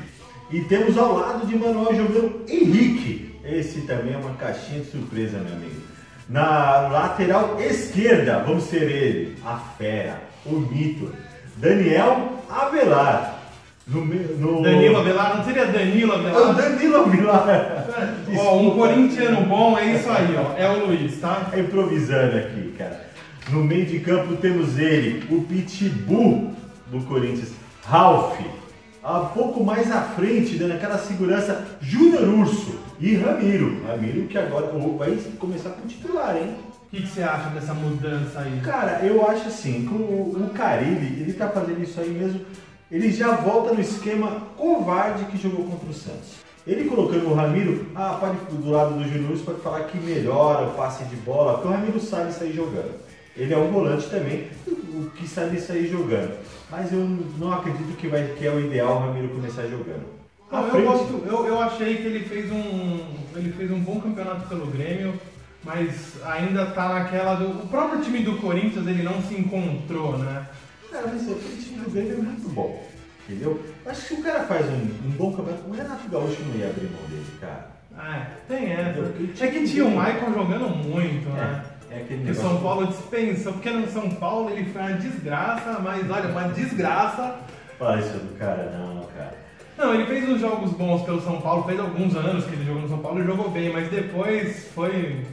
E 0.52 0.62
temos 0.62 0.98
ao 0.98 1.18
lado 1.18 1.46
de 1.46 1.56
Manuel 1.56 1.96
jogando 1.96 2.44
Henrique. 2.48 3.36
Esse 3.44 3.82
também 3.82 4.14
é 4.14 4.18
uma 4.18 4.34
caixinha 4.34 4.82
de 4.82 4.90
surpresa, 4.90 5.38
meu 5.38 5.54
amigo. 5.54 5.82
Na 6.28 6.88
lateral 6.88 7.60
esquerda, 7.60 8.44
vamos 8.46 8.66
ser 8.66 8.84
ele, 8.84 9.36
a 9.44 9.58
fera, 9.58 10.22
o 10.46 10.60
mito, 10.60 11.12
Daniel 11.58 12.44
Avelar. 12.50 13.40
No, 13.88 14.06
no... 14.06 14.62
Danilo 14.62 14.98
Avelar, 14.98 15.38
não 15.38 15.44
seria 15.44 15.66
Danilo 15.66 16.14
É 16.14 16.16
o 16.16 16.20
Avelar? 16.20 16.54
Danilo 16.54 16.96
Avelar. 16.98 17.88
Ó, 18.38 18.60
um 18.60 18.72
corintiano 18.78 19.42
bom 19.48 19.78
é 19.78 19.96
isso 19.96 20.10
aí, 20.12 20.36
ó. 20.36 20.56
É 20.56 20.70
o 20.70 20.86
Luiz, 20.86 21.20
tá? 21.20 21.48
Tá 21.50 21.60
improvisando 21.60 22.38
aqui, 22.38 22.76
cara. 22.78 23.10
No 23.50 23.64
meio 23.64 23.88
de 23.88 24.00
campo 24.00 24.36
temos 24.36 24.78
ele, 24.78 25.26
o 25.32 25.42
Pitbull 25.42 26.54
do 26.92 27.02
Corinthians, 27.06 27.52
Ralph. 27.84 28.40
Um 29.04 29.26
pouco 29.28 29.64
mais 29.64 29.90
à 29.92 30.02
frente, 30.02 30.58
dando 30.58 30.74
aquela 30.74 30.98
segurança, 30.98 31.66
Júnior 31.82 32.24
Urso 32.24 32.76
e 33.00 33.16
Ramiro. 33.16 33.82
Ramiro 33.88 34.28
que 34.28 34.38
agora 34.38 34.68
vai 34.98 35.18
começar 35.40 35.70
com 35.70 35.88
titular, 35.88 36.36
hein? 36.36 36.56
O 36.86 36.90
que, 36.90 37.04
que 37.04 37.08
você 37.08 37.24
acha 37.24 37.50
dessa 37.52 37.74
mudança 37.74 38.40
aí? 38.40 38.60
Cara, 38.62 39.06
eu 39.06 39.26
acho 39.30 39.48
assim, 39.48 39.86
que 39.88 39.94
o, 39.94 40.46
o 40.46 40.50
Carilli, 40.54 41.22
ele 41.22 41.34
tá 41.34 41.48
fazendo 41.48 41.82
isso 41.82 42.00
aí 42.00 42.10
mesmo, 42.10 42.42
ele 42.92 43.12
já 43.12 43.36
volta 43.36 43.74
no 43.74 43.80
esquema 43.80 44.42
covarde 44.58 45.26
que 45.26 45.38
jogou 45.38 45.66
contra 45.66 45.90
o 45.90 45.94
Santos. 45.94 46.40
Ele 46.68 46.90
colocando 46.90 47.30
o 47.30 47.34
Ramiro, 47.34 47.86
ah, 47.96 48.18
pode 48.20 48.38
do 48.52 48.70
lado 48.70 48.96
do 48.96 49.04
Júnior 49.04 49.32
Urso, 49.32 49.44
pode 49.44 49.62
falar 49.62 49.84
que 49.84 49.98
melhora 49.98 50.68
o 50.68 50.74
passe 50.74 51.04
de 51.06 51.16
bola, 51.18 51.54
porque 51.54 51.68
o 51.68 51.72
Ramiro 51.72 52.00
sabe 52.00 52.34
sair 52.34 52.54
jogando. 52.54 53.00
Ele 53.38 53.54
é 53.54 53.58
um 53.58 53.72
volante 53.72 54.10
também, 54.10 54.48
o 55.00 55.10
que 55.12 55.28
sabe 55.28 55.60
sair 55.60 55.88
jogando. 55.88 56.38
Mas 56.70 56.92
eu 56.92 57.00
não 57.38 57.52
acredito 57.52 57.98
que, 57.98 58.08
vai, 58.08 58.28
que 58.38 58.46
é 58.46 58.52
o 58.52 58.60
ideal 58.60 58.98
o 58.98 59.00
Ramiro 59.00 59.30
começar 59.30 59.64
jogando. 59.64 60.20
Não, 60.52 60.68
eu, 60.68 60.84
gosto, 60.84 61.24
eu, 61.26 61.46
eu 61.46 61.60
achei 61.60 61.98
que 61.98 62.08
ele 62.08 62.26
fez 62.26 62.52
um. 62.52 63.00
Ele 63.36 63.52
fez 63.52 63.72
um 63.72 63.80
bom 63.80 64.02
campeonato 64.02 64.48
pelo 64.48 64.66
Grêmio, 64.68 65.14
mas 65.64 66.16
ainda 66.26 66.66
tá 66.68 66.90
naquela 66.90 67.36
do. 67.36 67.64
O 67.64 67.68
próprio 67.68 68.02
time 68.02 68.20
do 68.20 68.38
Corinthians 68.38 68.88
ele 68.88 69.04
não 69.04 69.22
se 69.22 69.36
encontrou, 69.36 70.18
né? 70.18 70.48
Cara, 70.92 71.08
mas 71.08 71.28
o 71.28 71.36
time 71.36 71.82
do 71.84 71.92
Grêmio 71.92 72.14
é 72.14 72.22
muito 72.22 72.50
bom, 72.50 72.84
entendeu? 73.28 73.62
Acho 73.86 74.02
que 74.02 74.08
se 74.08 74.14
o 74.16 74.24
cara 74.24 74.44
faz 74.44 74.66
um, 74.66 75.08
um 75.08 75.12
bom 75.12 75.32
campeonato, 75.34 75.70
o 75.70 75.72
Renato 75.72 76.10
Gaúcho 76.10 76.42
não 76.42 76.56
ia 76.56 76.70
abrir 76.70 76.90
mão 76.90 77.08
dele, 77.10 77.26
cara. 77.40 77.80
É, 78.00 78.26
tem 78.48 78.72
essa. 78.72 79.00
Entendeu? 79.00 79.34
É 79.40 79.48
que 79.48 79.68
tinha 79.68 79.86
o 79.86 79.90
Michael 79.92 80.34
jogando 80.34 80.70
muito, 80.70 81.30
né? 81.30 81.64
É, 81.64 81.69
é 81.92 82.00
Que 82.00 82.32
o. 82.32 82.36
São 82.36 82.58
Paulo 82.62 82.88
dispensa, 82.88 83.52
porque 83.52 83.70
no 83.70 83.88
São 83.88 84.10
Paulo 84.12 84.50
ele 84.50 84.66
foi 84.72 84.82
uma 84.82 84.94
desgraça, 84.94 85.80
mas 85.84 86.10
olha, 86.10 86.30
uma 86.30 86.50
desgraça. 86.50 87.36
Fala 87.78 88.00
isso 88.00 88.18
do 88.18 88.38
cara, 88.38 88.72
não, 88.78 89.04
cara. 89.04 89.38
Não, 89.78 89.94
ele 89.94 90.06
fez 90.06 90.28
uns 90.28 90.42
jogos 90.42 90.72
bons 90.72 91.04
pelo 91.04 91.22
São 91.22 91.40
Paulo, 91.40 91.64
fez 91.64 91.80
alguns 91.80 92.16
anos 92.16 92.46
que 92.46 92.54
ele 92.54 92.66
jogou 92.66 92.82
no 92.82 92.90
São 92.90 92.98
Paulo 93.00 93.22
e 93.22 93.26
jogou 93.26 93.50
bem, 93.50 93.72
mas 93.72 93.90
depois 93.90 94.68
foi. 94.76 95.24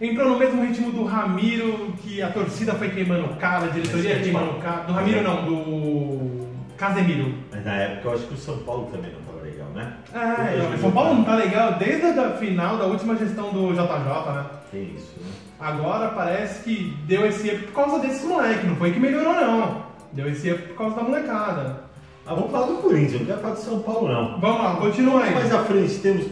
Entrou 0.00 0.28
no 0.28 0.38
mesmo 0.38 0.62
ritmo 0.62 0.92
do 0.92 1.04
Ramiro, 1.04 1.94
que 2.02 2.22
a 2.22 2.30
torcida 2.30 2.74
foi 2.74 2.90
queimando 2.90 3.24
o 3.24 3.36
cara, 3.36 3.64
a 3.64 3.68
diretoria 3.68 4.14
Mas, 4.14 4.22
queimando 4.22 4.50
o 4.50 4.60
cara. 4.60 4.82
Do 4.82 4.92
Ramiro 4.92 5.22
não, 5.22 5.44
do. 5.44 6.46
Casemiro. 6.76 7.34
Mas 7.50 7.64
na 7.64 7.74
época 7.74 8.08
eu 8.08 8.14
acho 8.14 8.26
que 8.26 8.34
o 8.34 8.36
São 8.36 8.58
Paulo 8.58 8.88
também 8.92 9.10
não 9.10 9.20
tava 9.22 9.42
legal, 9.42 9.68
né? 9.70 9.96
É, 10.12 10.74
o 10.74 10.78
São 10.78 10.92
Paulo 10.92 11.14
não 11.14 11.24
tá 11.24 11.34
legal 11.34 11.72
desde 11.74 12.06
a 12.06 12.30
final 12.32 12.76
da 12.76 12.84
última 12.84 13.16
gestão 13.16 13.50
do 13.50 13.72
JJ, 13.72 14.32
né? 14.34 14.46
Tem 14.70 14.82
isso, 14.94 15.14
né? 15.20 15.25
Agora 15.58 16.10
parece 16.10 16.62
que 16.62 16.96
deu 17.06 17.26
esse 17.26 17.48
up 17.48 17.58
por 17.66 17.72
causa 17.72 17.98
desses 18.00 18.24
moleques, 18.24 18.64
não 18.64 18.76
foi 18.76 18.92
que 18.92 19.00
melhorou 19.00 19.34
não. 19.34 19.82
Deu 20.12 20.28
esse 20.28 20.50
up 20.50 20.62
por 20.62 20.76
causa 20.76 20.96
da 20.96 21.02
molecada. 21.02 21.84
Ah, 22.26 22.34
vamos 22.34 22.50
falar 22.50 22.66
do 22.66 22.78
Corinthians, 22.78 23.20
não 23.20 23.26
quero 23.26 23.40
falar 23.40 23.54
de 23.54 23.60
São 23.60 23.80
Paulo 23.80 24.08
não. 24.08 24.40
Vamos 24.40 24.62
lá, 24.62 24.76
continua 24.76 25.22
aí. 25.22 25.34
Mais 25.34 25.54
à 25.54 25.64
frente 25.64 25.98
temos 26.00 26.26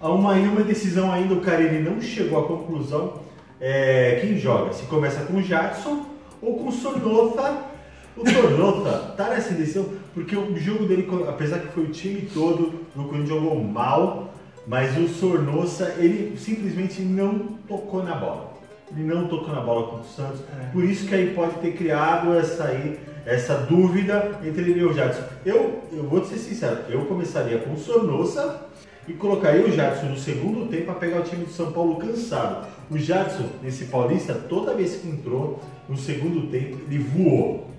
uma, 0.00 0.32
uma 0.32 0.62
decisão 0.62 1.12
ainda, 1.12 1.34
o 1.34 1.40
Carilli 1.40 1.82
não 1.82 2.00
chegou 2.00 2.38
à 2.38 2.46
conclusão. 2.46 3.14
É, 3.60 4.18
quem 4.22 4.38
joga? 4.38 4.72
Se 4.72 4.84
começa 4.84 5.24
com 5.24 5.34
o 5.34 5.42
Jadson 5.42 6.06
ou 6.40 6.58
com 6.58 6.68
o 6.68 6.72
Sornotha. 6.72 7.70
O 8.16 8.28
Sornotha 8.28 9.12
tá 9.16 9.28
nessa 9.28 9.52
decisão 9.52 9.86
porque 10.14 10.36
o 10.36 10.56
jogo 10.56 10.86
dele, 10.86 11.06
apesar 11.28 11.58
que 11.58 11.68
foi 11.68 11.84
o 11.84 11.90
time 11.90 12.22
todo, 12.32 12.80
o 12.96 13.04
Corinthians 13.04 13.28
jogou 13.28 13.62
mal, 13.62 14.32
mas 14.66 14.96
o 14.96 15.06
Sornosa 15.08 15.94
ele 15.98 16.36
simplesmente 16.38 17.02
não 17.02 17.38
tocou 17.68 18.02
na 18.02 18.14
bola. 18.14 18.49
Ele 18.92 19.04
não 19.04 19.28
tocou 19.28 19.54
na 19.54 19.60
bola 19.60 19.86
contra 19.86 20.00
o 20.00 20.04
Santos. 20.04 20.40
É. 20.60 20.66
Por 20.72 20.84
isso 20.84 21.06
que 21.06 21.14
aí 21.14 21.32
pode 21.34 21.54
ter 21.60 21.72
criado 21.72 22.34
essa 22.34 22.64
aí, 22.64 22.98
essa 23.24 23.54
dúvida 23.54 24.38
entre 24.44 24.62
ele 24.62 24.80
e 24.80 24.84
o 24.84 24.92
Jadson. 24.92 25.22
Eu, 25.44 25.82
eu 25.92 26.04
vou 26.04 26.20
te 26.20 26.28
ser 26.28 26.38
sincero, 26.38 26.78
eu 26.88 27.04
começaria 27.06 27.58
com 27.58 27.72
o 27.72 27.78
Sornosa 27.78 28.62
e 29.06 29.12
colocaria 29.12 29.64
o 29.64 29.70
Jadson 29.70 30.06
no 30.06 30.18
segundo 30.18 30.68
tempo 30.68 30.86
para 30.86 30.94
pegar 30.94 31.20
o 31.20 31.22
time 31.22 31.44
do 31.44 31.52
São 31.52 31.72
Paulo 31.72 31.96
cansado. 31.96 32.66
O 32.90 32.98
Jadson, 32.98 33.48
nesse 33.62 33.84
Paulista, 33.86 34.34
toda 34.34 34.74
vez 34.74 34.96
que 34.96 35.08
entrou 35.08 35.60
no 35.88 35.96
segundo 35.96 36.50
tempo, 36.50 36.78
ele 36.88 36.98
voou. 36.98 37.70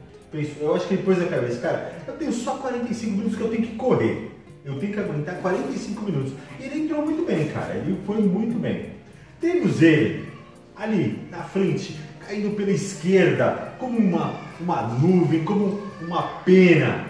Eu 0.62 0.76
acho 0.76 0.88
que 0.88 0.94
ele 0.94 1.04
pôs 1.04 1.18
na 1.18 1.26
cabeça, 1.26 1.60
cara, 1.60 1.94
eu 2.08 2.14
tenho 2.14 2.32
só 2.32 2.56
45 2.56 3.12
minutos 3.12 3.38
que 3.38 3.44
eu 3.44 3.50
tenho 3.50 3.64
que 3.64 3.76
correr. 3.76 4.32
Eu 4.64 4.80
tenho 4.80 4.94
que 4.94 5.00
aguentar 5.00 5.36
45 5.42 6.04
minutos. 6.04 6.34
E 6.60 6.64
ele 6.64 6.84
entrou 6.84 7.04
muito 7.04 7.26
bem, 7.26 7.48
cara. 7.48 7.76
Ele 7.76 7.98
foi 8.06 8.22
muito 8.22 8.60
bem. 8.60 8.92
Temos 9.40 9.82
ele 9.82 10.31
ali 10.82 11.28
na 11.30 11.44
frente, 11.44 12.00
caindo 12.26 12.56
pela 12.56 12.72
esquerda, 12.72 13.74
como 13.78 13.98
uma, 13.98 14.34
uma 14.60 14.82
nuvem, 14.82 15.44
como 15.44 15.82
uma 16.02 16.24
pena. 16.44 17.06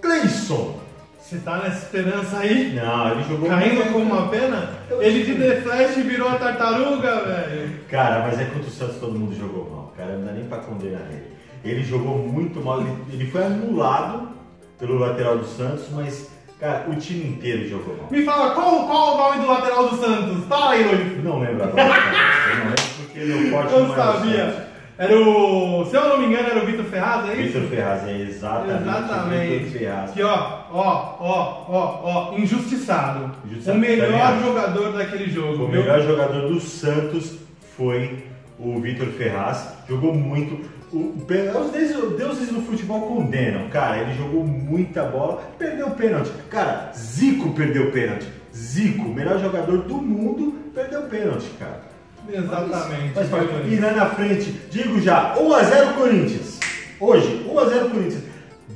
Cleison. 0.00 0.80
Você 1.20 1.36
tá 1.38 1.58
nessa 1.58 1.84
esperança 1.84 2.38
aí? 2.38 2.74
Não, 2.74 3.12
ele 3.12 3.22
jogou. 3.24 3.48
Caindo 3.48 3.92
como 3.92 4.04
uma 4.04 4.28
pena? 4.28 4.70
Ele 4.98 5.22
de 5.22 5.34
The 5.36 5.60
Flash 5.60 5.96
virou 5.96 6.28
a 6.28 6.36
tartaruga, 6.36 7.24
velho. 7.24 7.80
Cara, 7.88 8.26
mas 8.26 8.40
é 8.40 8.46
contra 8.46 8.66
o 8.66 8.70
Santos 8.70 8.96
todo 8.96 9.18
mundo 9.18 9.36
jogou 9.36 9.70
mal. 9.70 9.94
Cara, 9.96 10.16
não 10.16 10.26
dá 10.26 10.32
nem 10.32 10.46
pra 10.46 10.58
condenar 10.58 11.02
ele. 11.10 11.26
Ele 11.62 11.84
jogou 11.84 12.18
muito 12.18 12.60
mal. 12.60 12.80
Ele, 12.80 12.96
ele 13.12 13.30
foi 13.30 13.44
anulado 13.44 14.30
pelo 14.78 14.98
lateral 14.98 15.38
do 15.38 15.44
Santos, 15.44 15.84
mas 15.92 16.28
Cara, 16.60 16.84
o 16.90 16.94
time 16.94 17.26
inteiro 17.26 17.66
jogou 17.66 17.96
mal. 17.96 18.08
Me 18.10 18.22
fala, 18.22 18.50
qual, 18.54 18.86
qual 18.86 19.14
o 19.14 19.16
nome 19.16 19.40
do 19.40 19.50
lateral 19.50 19.88
do 19.88 19.96
Santos? 19.96 20.44
Fala 20.44 20.72
aí, 20.72 20.84
Luiz. 20.84 21.24
Não 21.24 21.40
lembro 21.40 21.64
agora. 21.64 21.80
eu 21.80 22.58
não 22.58 22.64
lembro 22.66 22.79
porque 23.20 23.24
meu 23.24 23.50
forte 23.50 23.72
Eu 23.72 23.94
sabia. 23.94 24.70
Era 24.98 25.18
o. 25.18 25.86
Se 25.86 25.96
eu 25.96 26.08
não 26.08 26.18
me 26.18 26.26
engano, 26.26 26.48
era 26.48 26.62
o 26.62 26.66
Vitor 26.66 26.84
Ferraz, 26.84 27.30
é 27.30 27.34
isso? 27.40 27.58
Vitor 27.58 27.70
Ferraz, 27.70 28.06
é 28.06 28.20
exatamente. 28.20 28.82
Exatamente. 28.82 29.58
Vitor 29.64 29.78
Ferraz. 29.78 30.10
Que 30.10 30.22
ó, 30.22 30.58
ó, 30.70 31.16
ó, 31.20 31.64
ó, 31.68 32.00
ó, 32.02 32.38
injustiçado. 32.38 33.32
injustiçado. 33.46 33.78
O 33.78 33.80
melhor 33.80 34.38
jogador 34.42 34.92
daquele 34.92 35.30
jogo. 35.30 35.64
O 35.64 35.68
meu... 35.68 35.80
melhor 35.80 36.02
jogador 36.02 36.48
do 36.48 36.60
Santos 36.60 37.38
foi 37.76 38.24
o 38.58 38.78
Vitor 38.78 39.06
Ferraz. 39.08 39.74
Jogou 39.88 40.14
muito. 40.14 40.68
O, 40.92 41.14
os 41.16 41.70
deuses, 41.70 42.16
deuses 42.18 42.48
do 42.48 42.60
futebol 42.60 43.00
condenam, 43.02 43.68
cara. 43.68 44.02
Ele 44.02 44.14
jogou 44.18 44.44
muita 44.44 45.04
bola, 45.04 45.42
perdeu 45.58 45.86
o 45.86 45.92
pênalti. 45.92 46.30
Cara, 46.50 46.92
Zico 46.94 47.54
perdeu 47.54 47.84
o 47.84 47.90
pênalti. 47.90 48.26
Zico, 48.54 49.08
melhor 49.08 49.38
jogador 49.38 49.78
do 49.78 49.96
mundo, 49.96 50.58
perdeu 50.74 51.00
o 51.00 51.08
pênalti, 51.08 51.48
cara. 51.58 51.89
Exatamente. 52.32 53.12
Mas, 53.14 53.30
mas, 53.30 53.72
e 53.72 53.76
lá 53.76 53.90
na 53.92 54.06
frente, 54.06 54.60
digo 54.70 55.00
já, 55.00 55.34
1x0 55.34 55.94
Corinthians. 55.94 56.60
Hoje, 56.98 57.46
1x0 57.48 57.90
Corinthians. 57.90 58.24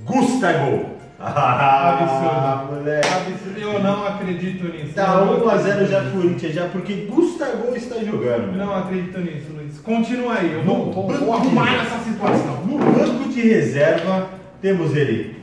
Gustavo. 0.05 0.95
Ah, 1.27 2.67
moleque. 2.69 3.09
Absurdo. 3.09 3.59
Eu 3.59 3.83
não 3.83 4.07
acredito 4.07 4.65
nisso. 4.65 4.93
Tá 4.95 5.23
1x0 5.23 5.87
já 5.87 6.11
Corinthians, 6.11 6.55
já 6.55 6.67
porque 6.67 7.07
Gustavo 7.09 7.75
está 7.75 7.97
jogando. 8.05 8.55
Não 8.55 8.77
acredito 8.77 9.19
nisso, 9.21 9.47
Luiz. 9.55 9.79
Continua 9.79 10.35
aí. 10.35 10.53
Eu 10.53 10.63
vou, 10.65 10.93
vou, 10.93 11.09
vou 11.09 11.33
arrumar 11.33 11.75
essa 11.77 11.99
situação. 12.01 12.57
No 12.67 12.79
banco 12.79 13.29
de 13.31 13.41
reserva 13.41 14.29
temos 14.61 14.95
ele. 14.95 15.37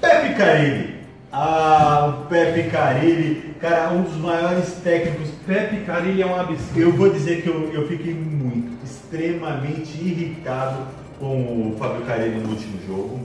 Pepe 0.00 0.34
Carilli. 0.34 1.01
Ah, 1.34 2.14
o 2.14 2.26
Pepe 2.26 2.68
Carilli, 2.68 3.54
cara, 3.58 3.90
um 3.90 4.02
dos 4.02 4.18
maiores 4.18 4.74
técnicos. 4.84 5.30
Pepe 5.46 5.78
Carilli 5.86 6.20
é 6.20 6.26
um 6.26 6.38
absurdo. 6.38 6.78
Eu 6.78 6.92
vou 6.92 7.08
dizer 7.08 7.40
que 7.40 7.48
eu, 7.48 7.72
eu 7.72 7.88
fiquei 7.88 8.12
muito, 8.12 8.84
extremamente 8.84 9.96
irritado 9.96 10.88
com 11.18 11.70
o 11.70 11.76
Fábio 11.78 12.04
Carilli 12.04 12.38
no 12.38 12.50
último 12.50 12.78
jogo. 12.86 13.20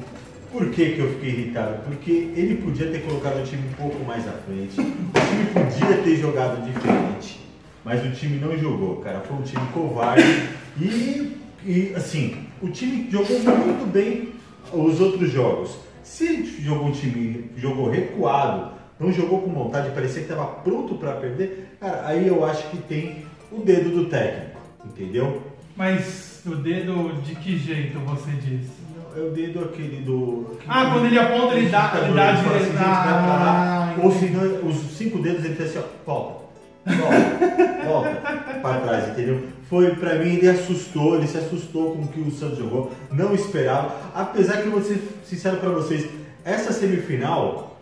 Por 0.54 0.70
que, 0.70 0.92
que 0.92 1.00
eu 1.00 1.10
fiquei 1.16 1.32
irritado? 1.32 1.84
Porque 1.84 2.32
ele 2.34 2.62
podia 2.64 2.90
ter 2.90 3.00
colocado 3.00 3.42
o 3.42 3.44
time 3.44 3.64
um 3.68 3.74
pouco 3.74 4.06
mais 4.06 4.26
à 4.26 4.32
frente, 4.32 4.80
o 4.80 4.84
time 4.86 5.46
podia 5.54 5.98
ter 5.98 6.16
jogado 6.16 6.64
diferente, 6.64 7.42
mas 7.84 8.06
o 8.06 8.12
time 8.12 8.40
não 8.40 8.58
jogou, 8.58 9.02
cara. 9.02 9.20
Foi 9.20 9.36
um 9.36 9.42
time 9.42 9.66
covarde 9.74 10.48
e, 10.80 11.38
e 11.66 11.94
assim, 11.94 12.38
o 12.62 12.70
time 12.70 13.12
jogou 13.12 13.38
muito 13.38 13.92
bem 13.92 14.30
os 14.72 15.02
outros 15.02 15.30
jogos. 15.30 15.87
Se 16.08 16.62
jogou 16.62 16.88
um 16.88 16.92
time 16.92 17.52
jogou 17.58 17.90
recuado, 17.90 18.72
não 19.00 19.12
jogou 19.12 19.42
com 19.42 19.52
vontade, 19.52 19.92
parecia 19.92 20.24
que 20.24 20.32
estava 20.32 20.48
pronto 20.62 20.96
para 20.96 21.14
perder, 21.14 21.78
cara, 21.80 22.08
aí 22.08 22.28
eu 22.28 22.44
acho 22.46 22.70
que 22.70 22.78
tem 22.78 23.26
o 23.52 23.60
dedo 23.60 23.90
do 23.90 24.06
técnico, 24.06 24.60
entendeu? 24.86 25.44
Mas 25.76 26.42
o 26.46 26.56
dedo 26.56 27.22
de 27.22 27.36
que 27.36 27.58
jeito 27.58 28.00
você 28.00 28.32
disse? 28.32 28.88
é 29.16 29.22
o 29.22 29.32
dedo 29.32 29.64
aquele 29.66 30.02
do. 30.02 30.58
Ah, 30.68 30.92
quando 30.92 31.08
ele 31.08 31.20
aponta, 31.20 31.56
ele 31.56 31.70
dá, 31.70 31.92
ele 32.04 32.14
dá 32.14 32.32
de 32.34 32.40
assim, 32.40 32.74
ah, 32.78 33.96
Ou 34.04 34.12
se 34.12 34.26
não, 34.28 34.68
os 34.68 34.78
cinco 34.96 35.20
dedos 35.20 35.44
ele 35.44 35.56
fez 35.56 35.76
assim, 35.76 35.80
ó, 35.80 36.06
volta. 36.06 36.47
Volta, 36.88 37.86
volta 37.86 38.60
para 38.62 38.82
trás, 38.82 39.10
entendeu? 39.10 39.44
Foi 39.70 39.96
pra 39.96 40.16
mim, 40.16 40.36
ele 40.36 40.50
assustou, 40.50 41.16
ele 41.16 41.28
se 41.28 41.38
assustou 41.38 41.94
com 41.94 42.04
o 42.04 42.08
que 42.08 42.22
o 42.22 42.32
Santos 42.32 42.58
jogou, 42.58 42.92
não 43.12 43.34
esperava. 43.34 43.94
Apesar 44.16 44.62
que 44.62 44.68
eu 44.68 44.72
vou 44.72 44.82
ser 44.82 45.02
sincero 45.26 45.58
pra 45.58 45.70
vocês, 45.70 46.10
essa 46.46 46.72
semifinal 46.72 47.78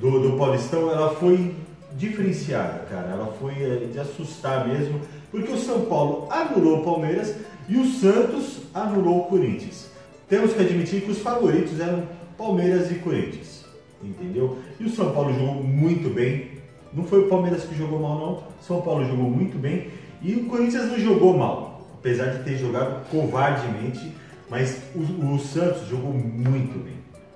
do, 0.00 0.20
do 0.20 0.38
Paulistão, 0.38 0.90
ela 0.90 1.14
foi 1.14 1.54
diferenciada, 1.92 2.86
cara. 2.90 3.08
Ela 3.12 3.34
foi 3.38 3.52
é, 3.62 3.86
de 3.92 3.98
assustar 3.98 4.66
mesmo, 4.66 5.00
porque 5.30 5.52
o 5.52 5.58
São 5.58 5.82
Paulo 5.82 6.28
anulou 6.30 6.80
o 6.80 6.84
Palmeiras 6.84 7.34
e 7.68 7.76
o 7.76 7.84
Santos 7.84 8.60
anulou 8.74 9.20
o 9.20 9.24
Corinthians 9.24 9.96
temos 10.28 10.52
que 10.52 10.60
admitir 10.60 11.02
que 11.02 11.10
os 11.10 11.18
favoritos 11.18 11.78
eram 11.80 12.02
Palmeiras 12.36 12.90
e 12.90 12.96
Corinthians, 12.96 13.64
entendeu? 14.02 14.58
E 14.78 14.84
o 14.84 14.90
São 14.90 15.12
Paulo 15.12 15.32
jogou 15.32 15.54
muito 15.62 16.12
bem. 16.12 16.55
Não 16.96 17.04
foi 17.04 17.20
o 17.20 17.28
Palmeiras 17.28 17.64
que 17.64 17.76
jogou 17.76 18.00
mal, 18.00 18.18
não. 18.18 18.42
São 18.62 18.80
Paulo 18.80 19.04
jogou 19.04 19.30
muito 19.30 19.58
bem 19.58 19.88
e 20.22 20.34
o 20.34 20.46
Corinthians 20.46 20.90
não 20.90 20.98
jogou 20.98 21.36
mal, 21.36 21.86
apesar 21.98 22.30
de 22.30 22.42
ter 22.42 22.56
jogado 22.56 23.06
covardemente. 23.10 24.14
Mas 24.48 24.80
o, 24.94 25.34
o 25.34 25.38
Santos 25.38 25.86
jogou 25.88 26.10
muito 26.10 26.82
bem. 26.82 26.94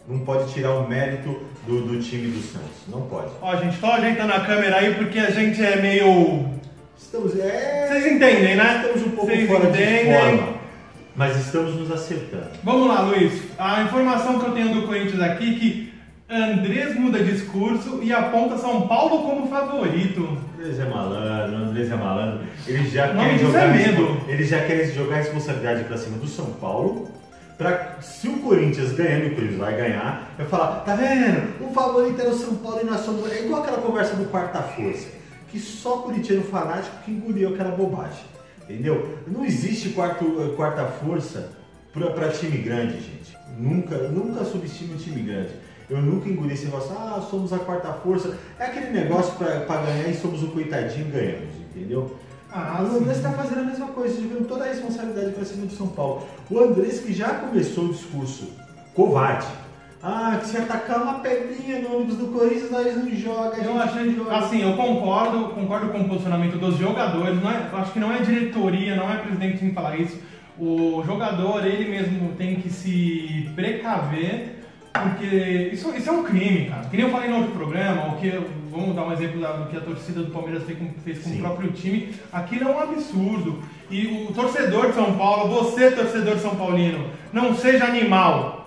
Não 0.08 0.20
pode 0.20 0.50
tirar 0.52 0.74
o 0.76 0.88
mérito 0.88 1.40
do, 1.66 1.82
do 1.82 2.00
time 2.00 2.28
do 2.28 2.40
Santos. 2.40 2.88
Não 2.88 3.02
pode. 3.02 3.32
Ó, 3.42 3.54
gente, 3.56 3.78
tô 3.78 3.86
ajeitando 3.86 4.32
a 4.32 4.40
câmera 4.40 4.76
aí 4.76 4.94
porque 4.94 5.18
a 5.18 5.30
gente 5.30 5.62
é 5.62 5.76
meio. 5.76 6.48
Estamos. 6.98 7.38
É... 7.38 7.86
Vocês 7.86 8.06
entendem, 8.06 8.56
né? 8.56 8.82
Estamos 8.82 9.06
um 9.06 9.10
pouco 9.10 9.26
Vocês 9.26 9.46
fora 9.46 9.68
entendem. 9.68 10.04
de 10.04 10.20
forma 10.20 10.60
mas 11.20 11.36
estamos 11.36 11.74
nos 11.74 11.90
acertando. 11.90 12.48
Vamos 12.62 12.88
lá, 12.88 13.02
Luiz. 13.02 13.42
A 13.58 13.82
informação 13.82 14.38
que 14.38 14.46
eu 14.46 14.52
tenho 14.52 14.74
do 14.74 14.86
Corinthians 14.86 15.20
aqui 15.20 15.54
é 15.54 15.58
que 15.58 15.89
Andrés 16.30 16.94
muda 16.94 17.18
discurso 17.24 17.98
e 18.04 18.12
aponta 18.12 18.56
São 18.56 18.86
Paulo 18.86 19.22
como 19.22 19.48
favorito. 19.48 20.38
Andrés 20.56 20.78
é 20.78 20.84
malandro, 20.84 21.56
Andrés 21.56 21.90
é 21.90 21.96
malandro. 21.96 22.46
Eles 22.68 22.92
já 22.92 23.12
querem 23.12 23.38
jogar, 23.38 23.64
é 23.64 23.72
medo. 23.72 24.20
Eles 24.28 24.48
já 24.48 24.64
querem 24.64 24.92
jogar 24.92 25.16
a 25.16 25.18
responsabilidade 25.18 25.82
para 25.84 25.98
cima 25.98 26.18
do 26.18 26.28
São 26.28 26.46
Paulo. 26.52 27.08
Pra, 27.58 27.96
se 28.00 28.28
o 28.28 28.38
Corinthians 28.38 28.92
ganhando, 28.92 29.26
o 29.26 29.34
Corinthians 29.34 29.58
vai 29.58 29.76
ganhar, 29.76 30.32
vai 30.38 30.46
falar, 30.46 30.80
tá 30.82 30.94
vendo? 30.94 31.64
O 31.68 31.74
favorito 31.74 32.20
era 32.20 32.30
o 32.30 32.38
São 32.38 32.54
Paulo 32.54 32.78
e 32.80 32.84
nós 32.84 33.00
somos. 33.00 33.30
É 33.32 33.44
igual 33.44 33.62
aquela 33.62 33.78
conversa 33.78 34.14
do 34.14 34.30
quarta 34.30 34.62
força, 34.62 35.08
que 35.50 35.58
só 35.58 35.96
corintiano 35.98 36.44
fanático 36.44 36.96
que 37.04 37.10
engoliu 37.10 37.52
aquela 37.52 37.72
bobagem. 37.72 38.24
Entendeu? 38.62 39.18
Não 39.26 39.44
existe 39.44 39.88
quarto, 39.88 40.24
eh, 40.24 40.54
quarta 40.54 40.84
força 40.84 41.50
para 41.92 42.28
time 42.28 42.58
grande, 42.58 42.94
gente. 42.94 43.36
Nunca, 43.58 43.98
nunca 44.08 44.44
subestime 44.44 44.94
um 44.94 44.96
time 44.96 45.22
grande. 45.22 45.50
Eu 45.90 46.00
nunca 46.00 46.28
engoli 46.28 46.54
esse 46.54 46.66
negócio, 46.66 46.92
ah, 46.92 47.20
somos 47.28 47.52
a 47.52 47.58
quarta 47.58 47.92
força. 47.94 48.38
É 48.58 48.66
aquele 48.66 48.90
negócio 48.90 49.34
para 49.34 49.82
ganhar 49.82 50.08
e 50.08 50.14
somos 50.14 50.42
o 50.42 50.48
coitadinho 50.48 51.08
e 51.08 51.10
ganhamos, 51.10 51.54
entendeu? 51.74 52.16
Ah, 52.52 52.80
o 52.82 52.96
Andrés 52.96 53.18
está 53.18 53.30
fazendo 53.32 53.60
a 53.60 53.64
mesma 53.64 53.88
coisa, 53.88 54.20
jogando 54.20 54.48
toda 54.48 54.64
a 54.64 54.68
responsabilidade 54.68 55.32
para 55.32 55.44
cima 55.44 55.66
do 55.66 55.72
São 55.72 55.88
Paulo. 55.88 56.26
O 56.50 56.58
Andrés 56.58 57.00
que 57.00 57.12
já 57.12 57.28
começou 57.34 57.84
o 57.86 57.92
discurso 57.92 58.48
covarde, 58.94 59.46
Ah, 60.02 60.38
que 60.40 60.46
se 60.46 60.56
atacar 60.56 61.02
uma 61.02 61.18
pedrinha 61.20 61.80
no 61.80 61.96
ônibus 61.96 62.16
do 62.16 62.28
Corinthians, 62.28 62.70
nós 62.70 62.96
não 62.96 63.10
joga. 63.10 63.56
Eu 63.62 63.78
achei, 63.78 64.14
joga. 64.14 64.34
assim, 64.38 64.62
eu 64.62 64.74
concordo, 64.74 65.50
concordo 65.50 65.88
com 65.90 66.00
o 66.00 66.08
posicionamento 66.08 66.56
dos 66.58 66.78
jogadores. 66.78 67.40
Não 67.42 67.50
é, 67.50 67.68
acho 67.70 67.92
que 67.92 68.00
não 68.00 68.10
é 68.10 68.20
diretoria, 68.20 68.96
não 68.96 69.12
é 69.12 69.18
presidente 69.18 69.52
que 69.54 69.58
tem 69.58 69.68
que 69.68 69.74
falar 69.74 69.96
isso. 69.96 70.18
O 70.58 71.02
jogador, 71.04 71.66
ele 71.66 71.90
mesmo 71.90 72.32
tem 72.36 72.56
que 72.56 72.70
se 72.70 73.50
precaver, 73.54 74.59
porque 74.92 75.70
isso, 75.72 75.94
isso 75.94 76.08
é 76.08 76.12
um 76.12 76.24
crime, 76.24 76.68
cara. 76.68 76.86
Que 76.86 76.96
nem 76.96 77.06
eu 77.06 77.12
falei 77.12 77.30
no 77.30 77.36
outro 77.36 77.52
programa, 77.52 78.14
o 78.14 78.16
que, 78.18 78.30
vamos 78.70 78.94
dar 78.94 79.06
um 79.06 79.12
exemplo 79.12 79.40
do 79.40 79.70
que 79.70 79.76
a 79.76 79.80
torcida 79.80 80.22
do 80.22 80.30
Palmeiras 80.30 80.64
fez 80.64 80.78
com, 80.78 80.90
fez 81.04 81.18
com 81.22 81.30
o 81.30 81.38
próprio 81.38 81.72
time. 81.72 82.14
Aquilo 82.32 82.68
é 82.68 82.74
um 82.74 82.80
absurdo. 82.80 83.62
E 83.90 84.26
o 84.28 84.32
torcedor 84.32 84.88
de 84.88 84.94
São 84.94 85.16
Paulo, 85.16 85.48
você, 85.62 85.90
torcedor 85.90 86.36
de 86.36 86.42
São 86.42 86.56
Paulino, 86.56 87.10
não 87.32 87.54
seja 87.54 87.84
animal 87.84 88.60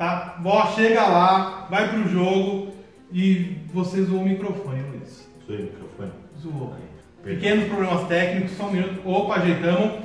tá? 0.00 0.38
Vó, 0.40 0.72
chega 0.74 1.06
lá, 1.06 1.66
vai 1.68 1.90
pro 1.90 2.08
jogo 2.08 2.72
e 3.12 3.58
você 3.70 4.02
zoou 4.02 4.22
o 4.22 4.24
microfone, 4.24 4.82
Luiz. 4.90 5.28
Zoei 5.46 5.58
o 5.58 5.62
microfone? 5.64 6.12
Zoou. 6.40 6.74
Pequenos 7.22 7.68
problemas 7.68 8.08
técnicos, 8.08 8.56
só 8.56 8.64
um 8.64 8.72
minuto. 8.72 9.06
Opa, 9.06 9.34
ajeitamos. 9.34 10.00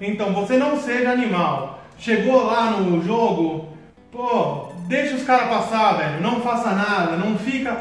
Então, 0.00 0.32
você 0.32 0.56
não 0.56 0.76
seja 0.76 1.12
animal. 1.12 1.80
Chegou 1.96 2.44
lá 2.44 2.72
no 2.72 3.00
jogo, 3.04 3.68
pô, 4.10 4.65
deixa 4.86 5.14
os 5.14 5.24
caras 5.24 5.48
passar, 5.48 5.98
velho. 5.98 6.22
Não 6.22 6.40
faça 6.40 6.70
nada, 6.70 7.16
não 7.16 7.38
fica 7.38 7.76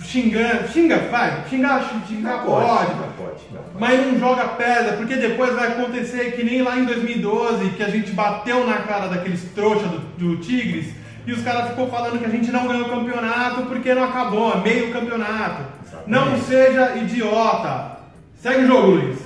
xingando. 0.00 0.68
Xinga, 0.68 0.98
vai, 1.10 1.44
xingar, 1.48 1.82
xingar 2.06 2.44
pode, 2.44 2.66
pode, 2.66 3.12
pode, 3.16 3.42
Mas 3.78 4.06
não 4.06 4.18
joga 4.18 4.48
pedra, 4.48 4.96
porque 4.96 5.16
depois 5.16 5.54
vai 5.54 5.68
acontecer 5.68 6.32
que 6.32 6.44
nem 6.44 6.62
lá 6.62 6.76
em 6.78 6.84
2012, 6.84 7.70
que 7.70 7.82
a 7.82 7.88
gente 7.88 8.10
bateu 8.12 8.66
na 8.66 8.78
cara 8.78 9.08
daqueles 9.08 9.44
trouxa 9.54 9.86
do, 9.86 9.98
do 10.18 10.36
Tigres 10.38 10.94
e 11.26 11.32
os 11.32 11.42
caras 11.42 11.70
ficou 11.70 11.88
falando 11.88 12.20
que 12.20 12.24
a 12.24 12.28
gente 12.28 12.52
não 12.52 12.68
ganhou 12.68 12.86
o 12.86 12.90
campeonato 12.90 13.62
porque 13.62 13.92
não 13.92 14.04
acabou, 14.04 14.54
é 14.54 14.60
meio 14.60 14.92
campeonato. 14.92 15.62
Exatamente. 15.84 16.08
Não 16.08 16.38
seja 16.38 16.96
idiota. 16.96 17.96
Segue 18.36 18.62
o 18.62 18.66
jogo, 18.68 18.86
Luiz. 18.92 19.25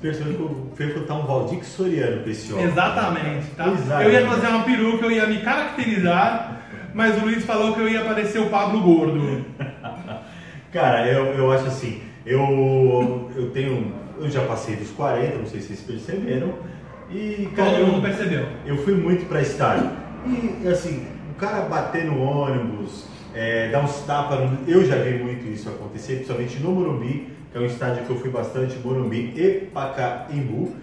Perceberam 0.00 0.36
que 0.36 0.42
o 0.42 0.72
Fefo 0.76 1.00
tá 1.00 1.14
um 1.14 1.26
Valdir 1.26 1.64
Soriano 1.64 2.22
com 2.22 2.30
esse 2.30 2.52
homem. 2.52 2.66
Exatamente, 2.66 3.46
tá? 3.56 3.68
Exatamente. 3.68 4.14
Eu 4.14 4.20
ia 4.20 4.26
fazer 4.26 4.46
uma 4.46 4.62
peruca, 4.62 5.04
eu 5.06 5.10
ia 5.10 5.26
me 5.26 5.38
caracterizar, 5.38 6.62
mas 6.94 7.16
o 7.20 7.24
Luiz 7.24 7.44
falou 7.44 7.74
que 7.74 7.80
eu 7.80 7.88
ia 7.88 8.04
parecer 8.04 8.38
o 8.38 8.48
Pablo 8.48 8.80
Gordo. 8.80 9.44
Cara, 10.72 11.06
eu, 11.08 11.26
eu 11.34 11.50
acho 11.50 11.66
assim, 11.66 12.02
eu, 12.24 13.30
eu 13.34 13.50
tenho. 13.50 13.92
Eu 14.18 14.30
já 14.30 14.44
passei 14.44 14.76
dos 14.76 14.90
40, 14.90 15.38
não 15.38 15.46
sei 15.46 15.60
se 15.60 15.68
vocês 15.68 15.80
perceberam. 15.80 16.54
E, 17.10 17.48
cara, 17.56 17.70
Todo 17.70 17.86
mundo 17.86 18.02
percebeu. 18.02 18.46
Eu 18.66 18.76
fui 18.78 18.94
muito 18.94 19.26
pra 19.26 19.40
estádio. 19.40 19.90
E 20.26 20.68
assim, 20.68 21.06
o 21.30 21.34
cara 21.34 21.62
bater 21.62 22.04
no 22.04 22.20
ônibus, 22.20 23.06
é, 23.34 23.70
dar 23.70 23.82
uns 23.82 24.00
tapas, 24.00 24.40
no... 24.40 24.58
eu 24.66 24.84
já 24.84 24.96
vi 24.96 25.22
muito 25.22 25.46
isso 25.46 25.68
acontecer, 25.68 26.16
principalmente 26.16 26.58
no 26.58 26.72
Morumbi, 26.72 27.32
é 27.58 27.60
um 27.62 27.66
estádio 27.66 28.04
que 28.04 28.10
eu 28.10 28.18
fui 28.18 28.30
bastante, 28.30 28.78
Morumbi 28.78 29.32
e 29.36 29.68
Pacaembu. 29.72 30.74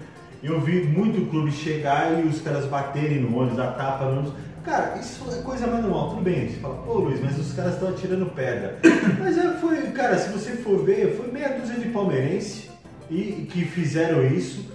Eu 0.43 0.59
vi 0.59 0.83
muito 0.83 1.29
clube 1.29 1.51
chegar 1.51 2.19
e 2.19 2.27
os 2.27 2.41
caras 2.41 2.65
baterem 2.65 3.21
no 3.21 3.37
ônibus, 3.37 3.57
dar 3.57 3.71
tapa 3.71 4.05
no 4.05 4.19
ônibus. 4.19 4.33
Cara, 4.63 4.97
isso 4.99 5.23
é 5.31 5.41
coisa 5.41 5.67
mais 5.67 5.81
normal, 5.83 6.09
tudo 6.09 6.21
bem. 6.21 6.49
Você 6.49 6.57
fala, 6.57 6.75
pô 6.75 6.93
Luiz, 6.93 7.21
mas 7.21 7.39
os 7.39 7.53
caras 7.53 7.73
estão 7.73 7.89
atirando 7.89 8.25
pedra. 8.27 8.77
mas 9.19 9.37
é, 9.37 9.53
foi, 9.53 9.77
cara, 9.91 10.17
se 10.17 10.29
você 10.29 10.51
for 10.51 10.83
ver, 10.83 11.15
foi 11.15 11.31
meia 11.31 11.49
dúzia 11.49 11.75
de 11.75 11.89
palmeirense 11.89 12.69
e, 13.09 13.47
que 13.49 13.63
fizeram 13.65 14.25
isso. 14.25 14.65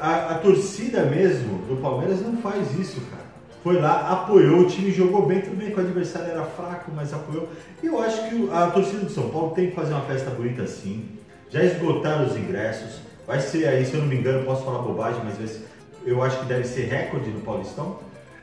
A, 0.00 0.34
a 0.34 0.38
torcida 0.38 1.04
mesmo 1.04 1.58
do 1.66 1.76
Palmeiras 1.76 2.22
não 2.22 2.38
faz 2.38 2.78
isso, 2.78 3.00
cara 3.10 3.24
foi 3.64 3.80
lá, 3.80 4.10
apoiou, 4.10 4.60
o 4.60 4.66
time 4.66 4.92
jogou 4.92 5.24
bem, 5.24 5.40
tudo 5.40 5.56
bem 5.56 5.70
que 5.70 5.76
o 5.78 5.80
adversário 5.80 6.30
era 6.30 6.44
fraco, 6.44 6.92
mas 6.94 7.14
apoiou. 7.14 7.48
E 7.82 7.86
eu 7.86 7.98
acho 7.98 8.28
que 8.28 8.50
a 8.52 8.66
torcida 8.66 9.06
do 9.06 9.10
São 9.10 9.30
Paulo 9.30 9.54
tem 9.54 9.70
que 9.70 9.74
fazer 9.74 9.94
uma 9.94 10.02
festa 10.02 10.28
bonita 10.28 10.64
assim. 10.64 11.08
Já 11.54 11.62
esgotaram 11.62 12.26
os 12.26 12.36
ingressos. 12.36 12.98
Vai 13.24 13.38
ser 13.38 13.68
aí, 13.68 13.86
se 13.86 13.94
eu 13.94 14.00
não 14.00 14.08
me 14.08 14.16
engano, 14.16 14.44
posso 14.44 14.64
falar 14.64 14.80
bobagem, 14.80 15.20
mas 15.24 15.62
eu 16.04 16.20
acho 16.20 16.40
que 16.40 16.46
deve 16.46 16.64
ser 16.64 16.86
recorde 16.88 17.30
no 17.30 17.42
Paulistão. 17.42 18.00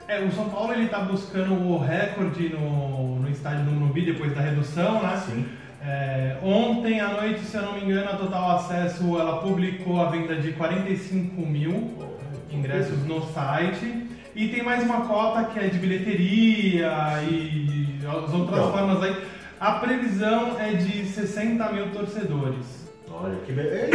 É, 0.08 0.22
o 0.22 0.32
São 0.32 0.50
Paulo 0.50 0.72
ele 0.72 0.88
tá 0.88 1.00
buscando 1.00 1.54
o 1.54 1.78
recorde 1.78 2.48
no, 2.48 3.20
no 3.20 3.30
estádio 3.30 3.66
do 3.66 3.72
Morumbi 3.72 4.06
depois 4.06 4.34
da 4.34 4.40
redução, 4.40 5.04
né? 5.04 5.22
Sim. 5.26 5.46
É, 5.86 6.38
ontem 6.42 7.02
à 7.02 7.10
noite, 7.10 7.42
se 7.42 7.58
eu 7.58 7.64
não 7.64 7.74
me 7.74 7.82
engano, 7.84 8.12
a 8.12 8.16
Total 8.16 8.52
Acesso 8.52 9.04
ela 9.20 9.42
publicou 9.42 10.00
a 10.00 10.10
venda 10.10 10.38
de 10.38 10.54
45 10.54 11.42
mil 11.42 11.94
ingressos 12.50 13.06
no 13.06 13.22
site. 13.34 14.08
E 14.34 14.48
tem 14.48 14.64
mais 14.64 14.84
uma 14.84 15.02
cota 15.02 15.44
que 15.52 15.60
é 15.60 15.68
de 15.68 15.78
bilheteria 15.78 16.94
e 17.30 18.00
as 18.08 18.34
outras 18.34 18.60
então. 18.60 18.72
formas 18.72 19.04
aí. 19.04 19.22
A 19.60 19.74
previsão 19.74 20.58
é 20.58 20.72
de 20.76 21.06
60 21.08 21.72
mil 21.74 21.92
torcedores. 21.92 22.81
Olha 23.24 23.36
que 23.46 23.52
beleza. 23.52 23.92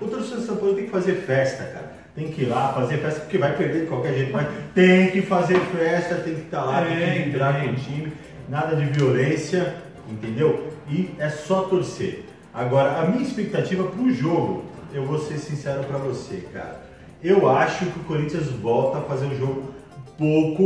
o 0.00 0.06
torcedor 0.06 0.40
de 0.40 0.46
São 0.46 0.56
Paulo 0.56 0.74
tem 0.74 0.84
que 0.84 0.90
fazer 0.90 1.14
festa, 1.14 1.64
cara. 1.64 1.92
Tem 2.14 2.28
que 2.32 2.42
ir 2.42 2.46
lá 2.46 2.72
fazer 2.72 2.98
festa, 2.98 3.20
porque 3.20 3.38
vai 3.38 3.56
perder 3.56 3.82
de 3.82 3.86
qualquer 3.86 4.14
jeito, 4.14 4.32
mas 4.32 4.48
tem 4.74 5.10
que 5.10 5.22
fazer 5.22 5.60
festa, 5.60 6.16
tem 6.16 6.34
que 6.34 6.40
estar 6.42 6.60
tá 6.60 6.64
lá, 6.64 6.80
é, 6.80 6.96
tem 6.96 7.22
que 7.22 7.28
entrar 7.30 7.60
com 7.60 7.70
o 7.70 7.74
time. 7.76 8.12
Nada 8.48 8.74
de 8.74 8.84
violência, 8.86 9.76
entendeu? 10.10 10.72
E 10.88 11.10
é 11.18 11.28
só 11.28 11.62
torcer. 11.62 12.24
Agora, 12.52 13.00
a 13.00 13.06
minha 13.06 13.22
expectativa 13.22 13.84
para 13.84 14.02
o 14.02 14.12
jogo, 14.12 14.64
eu 14.92 15.04
vou 15.04 15.18
ser 15.18 15.38
sincero 15.38 15.84
para 15.84 15.98
você, 15.98 16.42
cara 16.52 16.88
eu 17.22 17.48
acho 17.50 17.86
que 17.86 17.98
o 17.98 18.04
Corinthians 18.04 18.46
volta 18.46 18.98
a 18.98 19.02
fazer 19.02 19.26
um 19.26 19.36
jogo 19.36 19.74
pouco, 20.16 20.62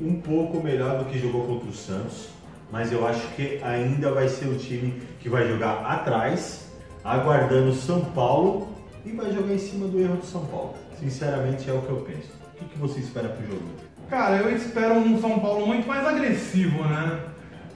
um 0.00 0.20
pouco 0.20 0.62
melhor 0.62 0.98
do 0.98 1.06
que 1.06 1.18
jogou 1.18 1.44
contra 1.44 1.68
o 1.68 1.72
Santos, 1.72 2.28
mas 2.70 2.92
eu 2.92 3.06
acho 3.06 3.26
que 3.34 3.60
ainda 3.62 4.12
vai 4.12 4.28
ser 4.28 4.46
o 4.46 4.56
time 4.56 5.02
que 5.18 5.28
vai 5.28 5.48
jogar 5.48 5.84
atrás, 5.84 6.69
aguardando 7.04 7.70
o 7.70 7.74
São 7.74 8.04
Paulo 8.06 8.68
e 9.04 9.12
vai 9.12 9.32
jogar 9.32 9.54
em 9.54 9.58
cima 9.58 9.86
do 9.86 9.98
erro 9.98 10.16
do 10.16 10.26
São 10.26 10.44
Paulo. 10.46 10.74
Sinceramente 10.98 11.68
é 11.68 11.72
o 11.72 11.80
que 11.80 11.90
eu 11.90 11.96
penso. 11.96 12.40
O 12.60 12.64
que, 12.64 12.78
você 12.78 13.00
espera 13.00 13.28
pro 13.28 13.46
jogo? 13.46 13.68
Cara, 14.08 14.36
eu 14.36 14.54
espero 14.54 14.94
um 14.94 15.20
São 15.20 15.38
Paulo 15.38 15.66
muito 15.66 15.88
mais 15.88 16.06
agressivo, 16.06 16.84
né? 16.84 17.20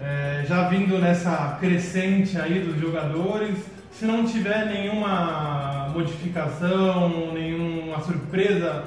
É, 0.00 0.44
já 0.46 0.68
vindo 0.68 0.98
nessa 0.98 1.56
crescente 1.58 2.38
aí 2.38 2.60
dos 2.60 2.78
jogadores, 2.78 3.56
se 3.92 4.04
não 4.04 4.26
tiver 4.26 4.66
nenhuma 4.66 5.88
modificação, 5.94 7.32
nenhuma 7.32 8.00
surpresa 8.02 8.84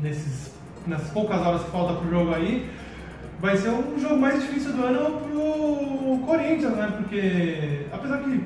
nesses, 0.00 0.52
nessas 0.86 1.10
poucas 1.10 1.40
horas 1.40 1.62
que 1.64 1.70
falta 1.70 1.94
pro 1.94 2.08
jogo 2.08 2.34
aí, 2.34 2.70
vai 3.40 3.56
ser 3.56 3.68
um 3.70 3.98
jogo 3.98 4.16
mais 4.16 4.40
difícil 4.40 4.72
do 4.72 4.84
ano 4.84 5.20
pro 5.20 6.26
Corinthians, 6.26 6.72
né? 6.72 6.94
Porque 6.96 7.86
apesar 7.92 8.18
que 8.22 8.44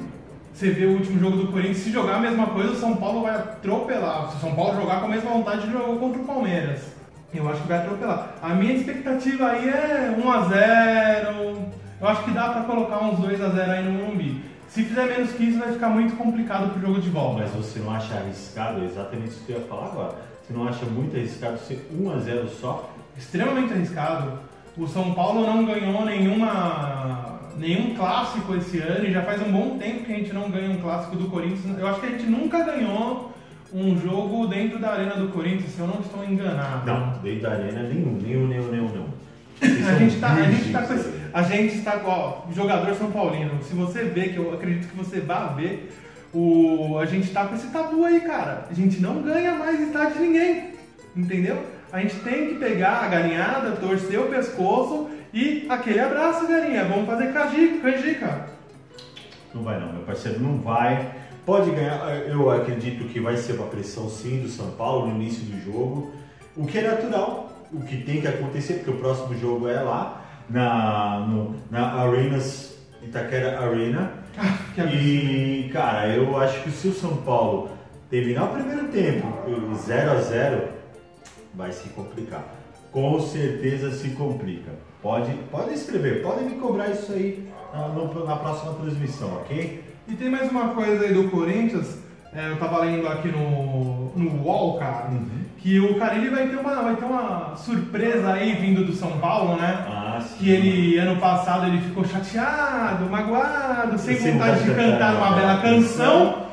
você 0.58 0.70
vê 0.70 0.86
o 0.86 0.94
último 0.94 1.20
jogo 1.20 1.36
do 1.36 1.52
Corinthians, 1.52 1.76
se 1.76 1.92
jogar 1.92 2.16
a 2.16 2.18
mesma 2.18 2.48
coisa, 2.48 2.72
o 2.72 2.76
São 2.76 2.96
Paulo 2.96 3.22
vai 3.22 3.32
atropelar. 3.32 4.28
Se 4.30 4.38
o 4.38 4.40
São 4.40 4.56
Paulo 4.56 4.74
jogar 4.80 4.98
com 4.98 5.06
a 5.06 5.08
mesma 5.08 5.30
vontade 5.30 5.60
de 5.62 5.70
jogar 5.70 5.96
contra 6.00 6.20
o 6.20 6.24
Palmeiras, 6.24 6.80
eu 7.32 7.48
acho 7.48 7.62
que 7.62 7.68
vai 7.68 7.78
atropelar. 7.78 8.34
A 8.42 8.48
minha 8.48 8.74
expectativa 8.74 9.50
aí 9.50 9.68
é 9.68 10.16
1x0. 10.18 11.62
Eu 12.00 12.08
acho 12.08 12.24
que 12.24 12.32
dá 12.32 12.48
pra 12.48 12.62
colocar 12.62 13.04
uns 13.04 13.20
2x0 13.20 13.70
aí 13.70 13.84
no 13.84 13.92
Morumbi. 13.92 14.42
Se 14.66 14.82
fizer 14.82 15.04
menos 15.04 15.30
que 15.30 15.44
isso, 15.44 15.60
vai 15.60 15.72
ficar 15.72 15.90
muito 15.90 16.16
complicado 16.16 16.72
pro 16.72 16.80
jogo 16.80 17.00
de 17.00 17.08
volta. 17.08 17.42
Mas 17.42 17.50
você 17.52 17.78
não 17.78 17.92
acha 17.92 18.14
arriscado? 18.16 18.80
É 18.80 18.86
exatamente 18.86 19.28
isso 19.28 19.44
que 19.46 19.52
eu 19.52 19.60
ia 19.60 19.64
falar 19.64 19.86
agora. 19.86 20.14
Você 20.42 20.52
não 20.52 20.66
acha 20.66 20.84
muito 20.86 21.16
arriscado 21.16 21.56
ser 21.60 21.88
1 21.92 22.10
a 22.10 22.18
0 22.18 22.48
só? 22.48 22.90
Extremamente 23.16 23.72
arriscado. 23.72 24.40
O 24.76 24.88
São 24.88 25.14
Paulo 25.14 25.46
não 25.46 25.64
ganhou 25.64 26.04
nenhuma 26.04 27.37
nenhum 27.58 27.94
clássico 27.94 28.54
esse 28.56 28.78
ano 28.78 29.06
e 29.06 29.12
já 29.12 29.22
faz 29.22 29.42
um 29.42 29.50
bom 29.50 29.78
tempo 29.78 30.04
que 30.04 30.12
a 30.12 30.16
gente 30.16 30.32
não 30.32 30.50
ganha 30.50 30.70
um 30.70 30.80
clássico 30.80 31.16
do 31.16 31.28
Corinthians. 31.28 31.78
Eu 31.78 31.86
acho 31.86 32.00
que 32.00 32.06
a 32.06 32.10
gente 32.10 32.26
nunca 32.26 32.62
ganhou 32.62 33.32
um 33.72 33.98
jogo 33.98 34.46
dentro 34.46 34.78
da 34.78 34.92
arena 34.92 35.14
do 35.14 35.28
Corinthians, 35.28 35.70
se 35.72 35.78
eu 35.78 35.86
não 35.86 36.00
estou 36.00 36.24
enganado. 36.24 36.86
Não, 36.86 37.18
dentro 37.22 37.42
da 37.42 37.50
arena 37.50 37.82
nenhum, 37.82 38.18
nenhum, 38.22 38.46
nenhum, 38.46 38.68
nenhum, 38.70 38.88
nenhum. 38.88 39.08
A 39.60 39.98
gente, 39.98 40.20
tá, 40.20 40.32
a 40.34 40.50
gente 40.50 40.72
tá 40.72 40.82
com 40.82 40.94
esse, 40.94 41.12
a 41.32 41.42
gente 41.42 41.74
está 41.78 41.92
com 41.98 42.10
ó, 42.10 42.42
jogador 42.54 42.94
São 42.94 43.10
Paulino. 43.10 43.62
Se 43.62 43.74
você 43.74 44.04
vê, 44.04 44.28
que 44.28 44.36
eu 44.36 44.54
acredito 44.54 44.88
que 44.88 44.96
você 44.96 45.20
vai 45.20 45.54
ver, 45.54 45.92
o, 46.32 46.98
a 46.98 47.06
gente 47.06 47.30
tá 47.30 47.46
com 47.46 47.56
esse 47.56 47.68
tabu 47.68 48.04
aí, 48.04 48.20
cara. 48.20 48.66
A 48.70 48.74
gente 48.74 49.00
não 49.00 49.20
ganha 49.22 49.54
mais 49.54 49.80
estádio 49.80 50.14
de 50.14 50.20
ninguém. 50.20 50.74
Entendeu? 51.16 51.64
A 51.92 52.00
gente 52.00 52.16
tem 52.16 52.48
que 52.48 52.54
pegar 52.54 53.04
a 53.04 53.08
galinhada, 53.08 53.72
torcer 53.72 54.20
o 54.20 54.28
pescoço 54.28 55.08
e 55.32 55.66
aquele 55.68 56.00
abraço, 56.00 56.46
galinha. 56.46 56.84
Vamos 56.84 57.06
fazer 57.06 57.32
canjica. 57.32 58.46
Não 59.54 59.62
vai 59.62 59.80
não, 59.80 59.92
meu 59.92 60.02
parceiro, 60.02 60.40
não 60.40 60.58
vai. 60.58 61.12
Pode 61.44 61.70
ganhar, 61.70 62.28
eu 62.28 62.50
acredito 62.50 63.08
que 63.08 63.20
vai 63.20 63.36
ser 63.36 63.54
uma 63.54 63.66
pressão 63.66 64.08
sim 64.08 64.40
do 64.40 64.48
São 64.48 64.70
Paulo 64.72 65.06
no 65.06 65.14
início 65.14 65.44
do 65.44 65.58
jogo, 65.64 66.12
o 66.54 66.66
que 66.66 66.78
é 66.78 66.82
natural, 66.82 67.50
o 67.72 67.80
que 67.80 68.02
tem 68.02 68.20
que 68.20 68.28
acontecer, 68.28 68.74
porque 68.74 68.90
o 68.90 68.98
próximo 68.98 69.34
jogo 69.34 69.66
é 69.66 69.80
lá 69.80 70.26
na, 70.48 71.20
no, 71.20 71.56
na 71.70 72.02
Arenas, 72.02 72.76
Itaquera 73.02 73.60
Arena. 73.60 74.12
Ah, 74.36 74.84
e, 74.92 75.70
cara, 75.72 76.08
eu 76.08 76.36
acho 76.36 76.62
que 76.62 76.70
se 76.70 76.88
o 76.88 76.92
São 76.92 77.16
Paulo 77.16 77.70
terminar 78.10 78.44
o 78.44 78.48
primeiro 78.48 78.88
tempo 78.88 79.26
0 79.74 80.10
a 80.10 80.20
0 80.20 80.68
vai 81.54 81.72
se 81.72 81.88
complicar. 81.90 82.44
com 82.92 83.20
certeza 83.20 83.90
se 83.90 84.10
complica. 84.10 84.72
Pode, 85.02 85.30
pode 85.50 85.74
escrever, 85.74 86.22
podem 86.22 86.46
me 86.46 86.54
cobrar 86.56 86.88
isso 86.88 87.12
aí 87.12 87.48
na, 87.72 87.88
no- 87.88 88.24
na 88.26 88.36
próxima 88.36 88.74
transmissão, 88.74 89.28
ok? 89.42 89.84
E 90.08 90.14
tem 90.14 90.28
mais 90.30 90.50
uma 90.50 90.68
coisa 90.70 91.04
aí 91.04 91.12
do 91.14 91.28
Corinthians, 91.30 91.98
é, 92.34 92.50
eu 92.50 92.56
tava 92.58 92.80
lendo 92.80 93.06
aqui 93.06 93.28
no, 93.28 94.10
no 94.16 94.42
UOL, 94.42 94.78
cara, 94.78 95.10
que 95.58 95.78
o 95.78 95.98
Carilli 95.98 96.30
vai 96.30 96.48
ter, 96.48 96.56
uma, 96.56 96.82
vai 96.82 96.96
ter 96.96 97.04
uma 97.04 97.54
surpresa 97.56 98.32
aí 98.32 98.52
vindo 98.54 98.84
do 98.84 98.92
São 98.92 99.18
Paulo, 99.18 99.56
né? 99.56 99.84
Ah, 99.88 100.20
sim. 100.20 100.36
Que 100.38 100.50
ele, 100.50 100.98
ano 100.98 101.20
passado, 101.20 101.66
ele 101.66 101.80
ficou 101.80 102.04
chateado, 102.04 103.04
magoado, 103.06 103.98
sem 103.98 104.16
vontade 104.16 104.64
de 104.64 104.74
cantar 104.74 105.14
uma 105.16 105.30
bela 105.36 105.52
uma 105.54 105.62
canção, 105.62 106.47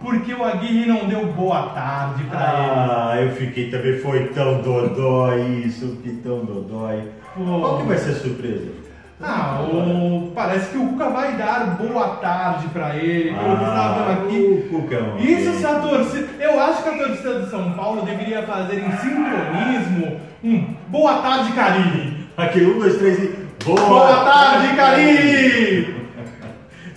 porque 0.00 0.34
o 0.34 0.44
Aguirre 0.44 0.86
não 0.86 1.06
deu 1.06 1.26
boa 1.32 1.70
tarde 1.70 2.24
pra 2.24 2.38
Ah, 2.40 3.16
eu 3.20 3.30
fiquei 3.32 3.70
também, 3.70 3.98
foi 3.98 4.28
tão 4.28 4.60
dodói 4.60 5.62
isso, 5.66 5.98
que 6.02 6.10
tão 6.22 6.44
dodói. 6.44 7.02
Pô. 7.34 7.44
Qual 7.44 7.78
que 7.78 7.86
vai 7.88 7.98
ser 7.98 8.10
a 8.10 8.14
surpresa? 8.14 8.62
ele. 8.62 8.86
Ah, 9.22 9.62
o, 9.62 10.30
parece 10.34 10.70
que 10.70 10.76
o 10.76 10.88
Cuca 10.88 11.08
vai 11.08 11.36
dar 11.36 11.78
boa 11.78 12.16
tarde 12.16 12.68
pra 12.68 12.96
ele, 12.96 13.30
vendo 13.30 14.10
aqui. 14.12 14.36
o 14.36 14.68
Cucão. 14.68 15.16
Isso 15.18 15.58
se 15.58 15.64
a 15.64 15.76
torcida. 15.76 16.28
Eu 16.38 16.60
acho 16.60 16.82
que 16.82 16.88
a 16.90 16.98
torcida 16.98 17.38
do 17.40 17.50
São 17.50 17.72
Paulo 17.72 18.02
deveria 18.02 18.42
fazer 18.42 18.78
em 18.78 18.90
sincronismo 18.98 20.20
um 20.44 20.76
Boa 20.88 21.14
tarde, 21.22 21.52
Carilli! 21.52 22.26
Aquele 22.36 22.66
um, 22.66 22.78
dois, 22.78 22.98
três 22.98 23.18
e. 23.18 23.46
Boa, 23.64 23.80
Boa 23.80 24.24
tarde, 24.24 24.76
Carilli! 24.76 25.95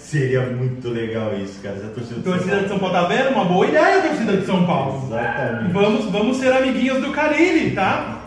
Seria 0.10 0.41
muito 0.41 0.89
legal 0.89 1.38
isso, 1.38 1.62
cara. 1.62 1.76
A 1.76 1.89
torcida 1.89 2.19
Torcida 2.24 2.62
de 2.62 2.67
São 2.67 2.80
Paulo 2.80 2.95
tá 2.95 3.04
vendo? 3.04 3.30
Uma 3.30 3.45
boa 3.45 3.67
ideia, 3.67 4.02
torcida 4.02 4.38
de 4.38 4.43
São 4.43 4.65
Paulo. 4.65 5.06
Exatamente. 5.06 5.72
Vamos, 5.72 6.06
vamos 6.06 6.38
ser 6.38 6.52
amiguinhos 6.52 7.00
do 7.00 7.12
Carilli, 7.12 7.76
tá? 7.76 8.24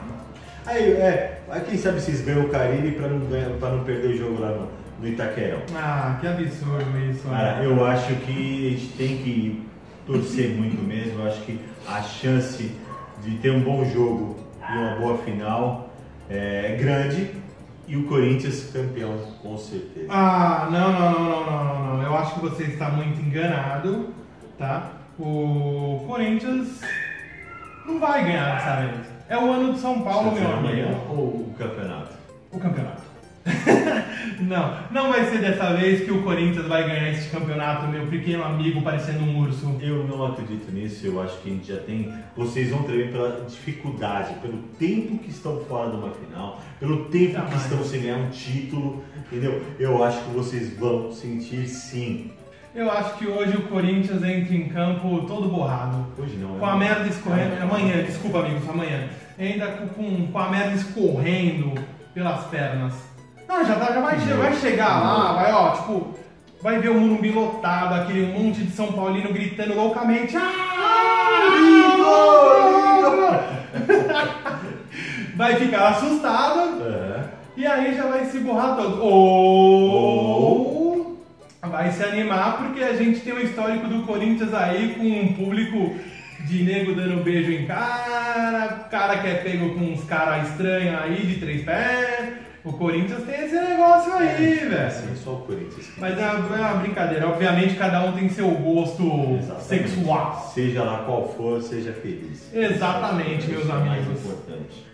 Aí, 0.64 0.92
é, 0.92 1.40
aí 1.51 1.61
quem 1.62 1.77
sabe 1.77 2.01
vocês 2.01 2.21
ganham 2.21 2.42
o 2.42 2.51
Carilli 2.51 2.92
pra 2.92 3.09
não, 3.09 3.18
ganhar, 3.27 3.51
pra 3.59 3.71
não 3.71 3.83
perder 3.83 4.11
o 4.11 4.16
jogo 4.16 4.40
lá 4.40 4.51
no, 4.51 4.68
no 5.01 5.09
Itaquerão. 5.09 5.59
Ah, 5.75 6.18
que 6.21 6.29
absurdo 6.29 6.99
isso. 7.11 7.29
Cara, 7.29 7.57
né? 7.57 7.66
eu 7.66 7.85
acho 7.85 8.14
que 8.14 8.68
a 8.68 8.71
gente 8.71 8.92
tem 8.97 9.16
que 9.16 9.66
torcer 10.07 10.51
muito 10.51 10.81
mesmo. 10.87 11.21
Eu 11.21 11.27
acho 11.27 11.40
que 11.40 11.59
a 11.88 12.01
chance 12.01 12.71
de 13.25 13.38
ter 13.38 13.51
um 13.51 13.61
bom 13.61 13.85
jogo 13.87 14.38
e 14.73 14.79
uma 14.79 14.95
boa 15.01 15.18
final 15.18 15.90
é 16.31 16.77
grande. 16.79 17.41
E 17.87 17.97
o 17.97 18.05
Corinthians 18.07 18.71
campeão, 18.73 19.18
com 19.42 19.59
certeza. 19.59 20.07
Ah, 20.09 20.68
não, 20.71 20.92
não, 20.92 21.12
não, 21.12 21.21
não, 21.21 21.45
não, 21.45 21.64
não, 21.64 21.97
não. 21.97 22.03
Eu 22.03 22.16
acho 22.16 22.35
que 22.35 22.40
você 22.40 22.64
está 22.64 22.88
muito 22.90 23.21
enganado, 23.21 24.11
tá? 24.59 24.92
O 25.18 26.05
Corinthians 26.07 26.81
não 27.87 27.99
vai 27.99 28.25
ganhar 28.25 28.55
dessa 28.55 28.77
vez. 28.87 29.07
É 29.29 29.37
o 29.37 29.51
ano 29.51 29.73
de 29.73 29.79
São 29.81 30.03
Paulo, 30.03 30.33
meu 30.33 30.53
amanhã 30.53 30.87
amigo. 30.87 31.07
ou 31.11 31.25
o 31.27 31.55
campeonato? 31.59 32.12
O 32.51 32.59
campeonato. 32.59 33.03
não, 34.40 34.76
não 34.90 35.11
vai 35.11 35.24
ser 35.31 35.38
dessa 35.38 35.74
vez 35.74 36.05
que 36.05 36.11
o 36.11 36.22
Corinthians 36.22 36.66
vai 36.66 36.87
ganhar 36.87 37.11
este 37.11 37.31
campeonato, 37.31 37.88
meu 37.88 38.07
pequeno 38.07 38.44
amigo 38.44 38.83
parecendo 38.83 39.20
um 39.20 39.40
urso. 39.40 39.76
Eu 39.81 40.07
não 40.07 40.26
acredito 40.26 40.70
nisso, 40.72 41.07
eu 41.07 41.20
acho 41.20 41.38
que 41.38 41.50
a 41.50 41.52
gente 41.52 41.68
já 41.68 41.78
tem. 41.78 42.12
Vocês 42.37 42.70
vão 42.70 42.83
tremer 42.85 43.11
pela 43.11 43.44
dificuldade, 43.44 44.35
pelo 44.40 44.59
tempo 44.78 45.18
que 45.18 45.31
estão 45.31 45.61
fora 45.64 45.90
de 45.90 45.96
uma 45.96 46.11
final, 46.11 46.61
pelo 46.78 47.07
tempo 47.07 47.42
que 47.42 47.57
estão 47.57 47.83
sem 47.85 48.02
ganhar 48.02 48.18
um 48.18 48.31
título, 48.31 49.02
entendeu? 49.16 49.62
Eu 49.78 50.02
acho 50.05 50.22
que 50.22 50.31
vocês 50.31 50.76
vão 50.78 51.11
sentir 51.11 51.66
sim. 51.68 52.31
Eu 52.74 52.90
acho 52.90 53.18
que 53.18 53.26
hoje 53.26 53.55
o 53.55 53.62
Corinthians 53.68 54.22
entra 54.22 54.55
em 54.55 54.68
campo 54.68 55.26
todo 55.26 55.48
borrado. 55.48 56.07
Hoje 56.16 56.37
não, 56.37 56.59
Com 56.59 56.66
é 56.66 56.70
a 56.70 56.76
merda 56.76 57.07
escorrendo. 57.07 57.55
É. 57.57 57.61
Amanhã, 57.61 58.02
desculpa 58.02 58.38
amigos, 58.38 58.66
amanhã. 58.66 59.09
Ainda 59.38 59.66
com, 59.66 60.26
com 60.28 60.38
a 60.38 60.48
merda 60.48 60.74
escorrendo 60.74 61.74
pelas 62.14 62.46
pernas. 62.46 63.12
Não, 63.53 63.65
já, 63.67 63.75
tá, 63.77 63.93
já 63.93 64.01
vai, 64.01 64.19
che- 64.19 64.33
vai 64.33 64.55
chegar 64.55 65.03
lá, 65.03 65.33
vai, 65.35 65.53
ó, 65.53 65.71
tipo, 65.73 66.15
vai 66.62 66.79
ver 66.79 66.88
o 66.91 66.95
Morumbi 66.95 67.31
lotado, 67.31 67.95
aquele 68.01 68.33
monte 68.33 68.62
de 68.62 68.71
São 68.73 68.93
Paulino 68.93 69.31
gritando 69.33 69.75
loucamente. 69.75 70.35
"Ah, 70.37 70.43
Vai 75.37 75.57
ficar 75.57 75.88
assustado 75.88 76.83
É. 76.87 77.25
e 77.57 77.67
aí 77.67 77.95
já 77.97 78.05
vai 78.07 78.25
se 78.27 78.38
borrar 78.38 78.77
todo. 78.77 79.03
Ou 79.03 81.21
vai 81.62 81.91
se 81.91 82.05
animar 82.05 82.59
porque 82.59 82.83
a 82.83 82.93
gente 82.95 83.21
tem 83.21 83.33
um 83.35 83.38
histórico 83.41 83.87
do 83.88 84.03
Corinthians 84.03 84.53
aí 84.55 84.95
com 84.99 85.05
um 85.05 85.33
público 85.35 85.97
de 86.47 86.62
nego 86.65 86.95
dando 86.95 87.23
beijo 87.25 87.51
em 87.53 87.67
cara, 87.67 88.87
cara 88.91 89.19
que 89.19 89.27
é 89.29 89.35
pego 89.35 89.75
com 89.75 89.81
uns 89.93 90.05
caras 90.05 90.49
estranhos 90.51 91.01
aí 91.03 91.27
de 91.27 91.35
três 91.37 91.65
pés. 91.65 92.33
O 92.64 92.72
Corinthians 92.75 93.25
tem 93.25 93.44
esse 93.44 93.55
negócio 93.57 94.12
aí, 94.14 94.55
velho. 94.68 94.87
Assim, 94.87 95.16
só 95.16 95.33
o 95.33 95.40
Corinthians. 95.40 95.90
Mas 95.98 96.16
é 96.16 96.31
uma, 96.31 96.57
é 96.57 96.61
uma 96.61 96.75
brincadeira. 96.75 97.29
Obviamente 97.29 97.75
cada 97.75 98.05
um 98.05 98.12
tem 98.12 98.29
seu 98.29 98.48
gosto 98.53 99.03
Exatamente. 99.38 99.64
sexual. 99.64 100.53
Seja 100.55 100.85
lá 100.85 100.98
qual 101.05 101.29
for, 101.37 101.61
seja 101.61 101.92
feliz. 101.92 102.48
Exatamente, 102.55 103.48
meus 103.48 103.64
Isso 103.64 103.72
é 103.72 103.75
mais 103.75 103.90
amigos. 104.07 104.20
importante. 104.25 104.87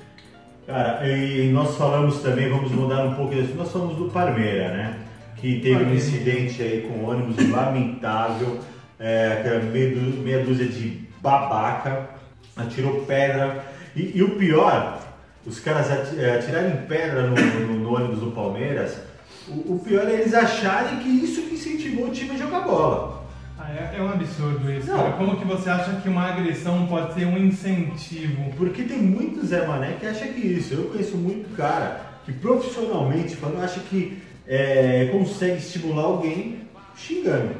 Cara, 0.67 1.07
e 1.09 1.51
nós 1.51 1.77
falamos 1.77 2.21
também, 2.23 2.49
vamos 2.49 2.71
mudar 2.73 3.05
um 3.05 3.15
pouco 3.15 3.35
disso. 3.35 3.55
Nós 3.55 3.71
falamos 3.71 3.97
do 3.97 4.07
Parmeira, 4.11 4.69
né? 4.69 4.97
Que 5.37 5.61
teve 5.61 5.71
um 5.75 5.79
Parmeira. 5.79 5.97
incidente 5.97 6.63
aí 6.63 6.89
com 6.91 7.05
ônibus 7.05 7.51
lamentável, 7.51 8.59
é, 8.99 9.61
dú- 9.95 10.23
meia 10.23 10.43
dúzia 10.45 10.67
de 10.67 11.07
babaca, 11.21 12.09
atirou 12.57 13.03
pedra. 13.07 13.63
E, 13.97 14.13
e 14.19 14.23
o 14.23 14.31
pior, 14.37 14.98
os 15.49 15.59
caras 15.61 15.91
ati- 15.91 16.23
atirarem 16.25 16.77
pedra 16.89 17.23
no, 17.23 17.35
no- 17.35 17.79
no 17.79 17.95
ônibus 17.95 18.21
do 18.21 18.31
Palmeiras, 18.33 18.99
o, 19.49 19.75
o 19.75 19.79
pior 19.85 20.07
é 20.09 20.13
eles 20.13 20.35
acharem 20.35 20.99
que 20.99 21.09
isso 21.09 21.43
que 21.43 21.55
incentivou 21.55 22.07
o 22.09 22.11
time 22.11 22.33
a 22.35 22.37
jogar 22.39 22.61
bola. 22.61 23.19
Ah, 23.59 23.71
é, 23.73 23.97
é 23.99 24.03
um 24.03 24.11
absurdo 24.11 24.71
isso, 24.71 24.87
Não. 24.89 24.97
cara. 24.99 25.13
Como 25.13 25.37
que 25.37 25.45
você 25.45 25.69
acha 25.69 25.91
que 26.01 26.09
uma 26.09 26.27
agressão 26.29 26.87
pode 26.87 27.15
ser 27.15 27.27
um 27.27 27.37
incentivo? 27.39 28.53
Porque 28.57 28.83
tem 28.85 28.99
muito 28.99 29.45
Zé 29.45 29.67
Mané 29.67 29.97
que 29.99 30.07
acha 30.07 30.27
que 30.29 30.41
isso. 30.41 30.75
Eu 30.75 30.85
conheço 30.85 31.17
muito 31.17 31.57
cara 31.57 32.01
que 32.25 32.33
profissionalmente 32.33 33.35
falando 33.37 33.63
acha 33.65 33.81
que 33.81 34.23
é, 34.47 35.09
consegue 35.11 35.59
estimular 35.59 36.05
alguém 36.05 36.61
xingando. 36.97 37.51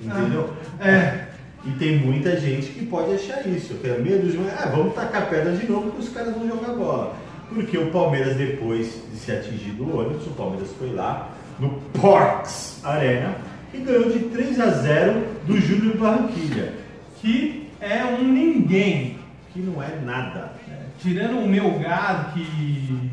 Entendeu? 0.00 0.50
É, 0.80 1.24
E 1.64 1.70
tem 1.72 1.98
muita 1.98 2.38
gente 2.38 2.68
que 2.68 2.84
pode 2.86 3.12
achar 3.14 3.44
isso. 3.48 3.74
Que 3.74 3.88
é 3.88 3.98
medo 3.98 4.30
de. 4.30 4.38
Ah, 4.56 4.70
vamos 4.74 4.94
tacar 4.94 5.28
pedra 5.28 5.52
de 5.56 5.66
novo 5.68 5.90
que 5.92 6.00
os 6.00 6.08
caras 6.10 6.34
vão 6.34 6.46
jogar 6.46 6.74
bola. 6.74 7.16
Porque 7.48 7.78
o 7.78 7.90
Palmeiras, 7.90 8.36
depois 8.36 9.00
de 9.10 9.18
ser 9.18 9.38
atingido 9.38 9.84
o 9.84 9.98
ônibus, 9.98 10.26
o 10.26 10.30
Palmeiras 10.30 10.70
foi 10.78 10.92
lá 10.92 11.30
no 11.58 11.70
Porks 12.00 12.84
Arena 12.84 13.36
e 13.72 13.78
ganhou 13.78 14.10
de 14.10 14.20
3 14.20 14.60
a 14.60 14.70
0 14.70 15.26
do 15.46 15.60
Júnior 15.60 15.96
Barranquilha. 15.96 16.74
que 17.20 17.68
é 17.80 18.04
um 18.04 18.22
ninguém. 18.22 19.18
Que 19.52 19.60
não 19.60 19.82
é 19.82 19.98
nada. 20.04 20.52
Tirando 21.00 21.38
o 21.38 21.48
meu 21.48 21.78
gado, 21.78 22.32
que 22.32 23.10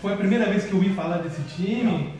foi 0.00 0.12
a 0.12 0.16
primeira 0.16 0.46
vez 0.46 0.64
que 0.64 0.72
eu 0.72 0.76
ouvi 0.76 0.90
falar 0.90 1.18
desse 1.18 1.40
time, 1.54 2.12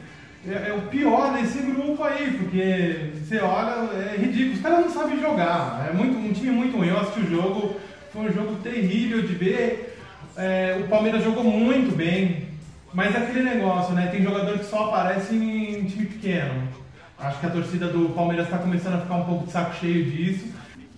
é, 0.48 0.70
é 0.70 0.72
o 0.72 0.82
pior 0.82 1.32
desse 1.32 1.58
grupo 1.58 2.02
aí, 2.02 2.38
porque 2.38 3.10
você 3.18 3.38
olha, 3.40 3.90
é 3.94 4.16
ridículo. 4.16 4.54
Os 4.54 4.60
caras 4.60 4.86
não 4.86 4.90
sabem 4.90 5.20
jogar. 5.20 5.88
É 5.90 5.92
muito, 5.92 6.16
um 6.16 6.32
time 6.32 6.50
muito 6.50 6.76
ruim. 6.76 6.88
Eu 6.88 7.00
assisti 7.00 7.20
o 7.20 7.30
jogo, 7.30 7.76
foi 8.12 8.26
um 8.26 8.32
jogo 8.32 8.54
terrível 8.62 9.22
de 9.22 9.34
ver. 9.34 9.95
É, 10.36 10.78
o 10.84 10.88
Palmeiras 10.88 11.24
jogou 11.24 11.42
muito 11.44 11.96
bem, 11.96 12.48
mas 12.92 13.14
é 13.14 13.18
aquele 13.18 13.42
negócio, 13.42 13.94
né? 13.94 14.08
Tem 14.08 14.22
jogador 14.22 14.58
que 14.58 14.66
só 14.66 14.88
aparece 14.88 15.34
em 15.34 15.84
time 15.84 16.06
pequeno. 16.06 16.68
Acho 17.18 17.40
que 17.40 17.46
a 17.46 17.50
torcida 17.50 17.88
do 17.88 18.10
Palmeiras 18.10 18.46
está 18.46 18.58
começando 18.58 18.94
a 18.94 19.00
ficar 19.00 19.14
um 19.14 19.24
pouco 19.24 19.46
de 19.46 19.52
saco 19.52 19.74
cheio 19.76 20.04
disso. 20.04 20.46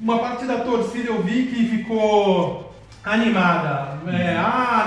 Uma 0.00 0.18
parte 0.18 0.44
da 0.44 0.58
torcida 0.58 1.08
eu 1.08 1.22
vi 1.22 1.44
que 1.46 1.68
ficou 1.68 2.74
animada. 3.04 3.98
É, 4.08 4.36
ah, 4.36 4.86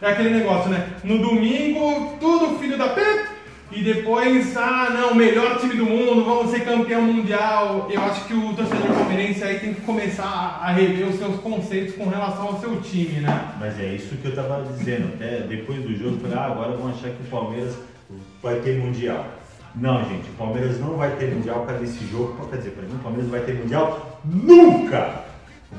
não. 0.00 0.08
É 0.08 0.12
aquele 0.12 0.30
negócio, 0.30 0.70
né? 0.70 0.88
No 1.04 1.18
domingo, 1.18 2.16
tudo 2.18 2.58
filho 2.58 2.76
da 2.76 2.88
P. 2.88 3.00
E 3.72 3.84
depois, 3.84 4.56
ah, 4.56 4.90
não, 4.90 5.14
melhor 5.14 5.60
time 5.60 5.74
do 5.74 5.84
mundo, 5.84 6.24
vamos 6.24 6.50
ser 6.50 6.64
campeão 6.64 7.02
mundial. 7.02 7.88
Eu 7.88 8.02
acho 8.02 8.24
que 8.26 8.34
o 8.34 8.52
torcedor 8.52 8.88
palmeirense 8.96 9.44
aí 9.44 9.60
tem 9.60 9.74
que 9.74 9.80
começar 9.82 10.60
a 10.60 10.72
rever 10.72 11.06
os 11.06 11.16
seus 11.16 11.36
conceitos 11.40 11.94
com 11.94 12.08
relação 12.08 12.48
ao 12.48 12.60
seu 12.60 12.80
time, 12.80 13.20
né? 13.20 13.54
Mas 13.60 13.78
é 13.78 13.94
isso 13.94 14.16
que 14.16 14.26
eu 14.26 14.34
tava 14.34 14.64
dizendo. 14.72 15.14
Até 15.14 15.42
depois 15.42 15.80
do 15.82 15.96
jogo, 15.96 16.16
eu 16.16 16.20
falei, 16.20 16.36
ah, 16.36 16.46
agora 16.46 16.76
vão 16.76 16.90
achar 16.90 17.10
que 17.10 17.22
o 17.22 17.30
Palmeiras 17.30 17.76
vai 18.42 18.56
ter 18.56 18.76
Mundial. 18.76 19.24
Não, 19.76 20.04
gente, 20.04 20.28
o 20.30 20.34
Palmeiras 20.36 20.80
não 20.80 20.96
vai 20.96 21.10
ter 21.14 21.32
Mundial 21.32 21.64
para 21.64 21.80
esse 21.80 22.04
jogo. 22.08 22.48
Quer 22.48 22.56
dizer, 22.56 22.70
para 22.70 22.82
mim, 22.82 22.94
o 22.96 22.98
Palmeiras 22.98 23.30
vai 23.30 23.40
ter 23.40 23.54
Mundial 23.54 24.20
nunca! 24.24 25.24